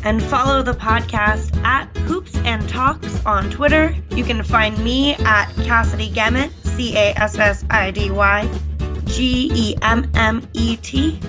And 0.03 0.23
follow 0.23 0.63
the 0.63 0.73
podcast 0.73 1.55
at 1.63 1.85
Hoops 1.97 2.35
and 2.37 2.67
Talks 2.67 3.23
on 3.27 3.51
Twitter. 3.51 3.95
You 4.09 4.23
can 4.23 4.41
find 4.41 4.75
me 4.83 5.13
at 5.17 5.53
Cassidy 5.65 6.09
Gemmet, 6.09 6.49
C 6.65 6.97
A 6.97 7.13
S 7.15 7.37
S 7.37 7.63
I 7.69 7.91
D 7.91 8.09
Y 8.09 8.49
G 9.05 9.51
E 9.53 9.75
M 9.83 10.09
M 10.15 10.47
E 10.53 10.77
T. 10.77 11.19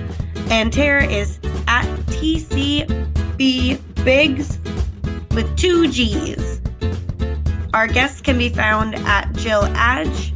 And 0.49 0.73
Tara 0.73 1.05
is 1.05 1.39
at 1.67 1.85
TCB 2.07 3.79
Biggs 4.03 4.59
with 5.31 5.57
two 5.57 5.89
G's. 5.89 6.61
Our 7.75 7.87
guests 7.87 8.21
can 8.21 8.39
be 8.39 8.49
found 8.49 8.95
at 8.95 9.33
Jill 9.35 9.65
Adge 9.75 10.33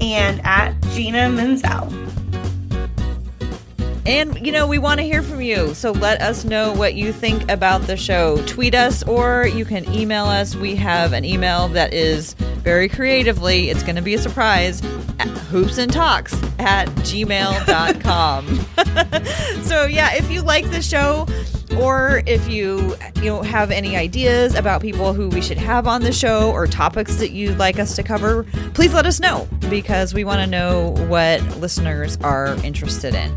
and 0.00 0.40
at 0.44 0.80
Gina 0.90 1.28
Mizell. 1.28 1.92
And, 4.06 4.44
you 4.44 4.52
know, 4.52 4.66
we 4.66 4.78
want 4.78 5.00
to 5.00 5.04
hear 5.04 5.22
from 5.22 5.40
you. 5.40 5.72
So 5.74 5.92
let 5.92 6.20
us 6.20 6.44
know 6.44 6.72
what 6.74 6.94
you 6.94 7.10
think 7.10 7.50
about 7.50 7.82
the 7.82 7.96
show. 7.96 8.36
Tweet 8.46 8.74
us 8.74 9.02
or 9.04 9.46
you 9.46 9.64
can 9.64 9.90
email 9.94 10.26
us. 10.26 10.54
We 10.54 10.74
have 10.74 11.14
an 11.14 11.24
email 11.24 11.68
that 11.68 11.94
is 11.94 12.34
very 12.34 12.88
creatively, 12.88 13.70
it's 13.70 13.82
going 13.82 13.96
to 13.96 14.02
be 14.02 14.14
a 14.14 14.18
surprise, 14.18 14.80
hoops 15.50 15.78
and 15.78 15.92
talks 15.92 16.34
at 16.58 16.88
gmail.com. 16.88 18.46
so, 19.64 19.84
yeah, 19.86 20.14
if 20.14 20.30
you 20.30 20.42
like 20.42 20.70
the 20.70 20.82
show, 20.82 21.26
or 21.78 22.22
if 22.26 22.48
you 22.48 22.96
you 23.16 23.24
know 23.24 23.42
have 23.42 23.70
any 23.70 23.96
ideas 23.96 24.54
about 24.54 24.80
people 24.80 25.12
who 25.12 25.28
we 25.28 25.40
should 25.40 25.58
have 25.58 25.86
on 25.86 26.02
the 26.02 26.12
show 26.12 26.50
or 26.52 26.66
topics 26.66 27.16
that 27.16 27.30
you'd 27.30 27.58
like 27.58 27.78
us 27.78 27.96
to 27.96 28.02
cover, 28.02 28.44
please 28.74 28.92
let 28.92 29.06
us 29.06 29.20
know 29.20 29.48
because 29.70 30.14
we 30.14 30.24
want 30.24 30.40
to 30.40 30.46
know 30.46 30.90
what 31.08 31.40
listeners 31.58 32.16
are 32.18 32.54
interested 32.64 33.14
in. 33.14 33.34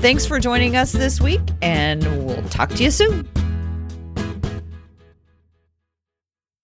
Thanks 0.00 0.24
for 0.24 0.38
joining 0.38 0.76
us 0.76 0.92
this 0.92 1.20
week 1.20 1.40
and 1.60 2.02
we'll 2.24 2.42
talk 2.48 2.70
to 2.70 2.84
you 2.84 2.90
soon. 2.90 3.28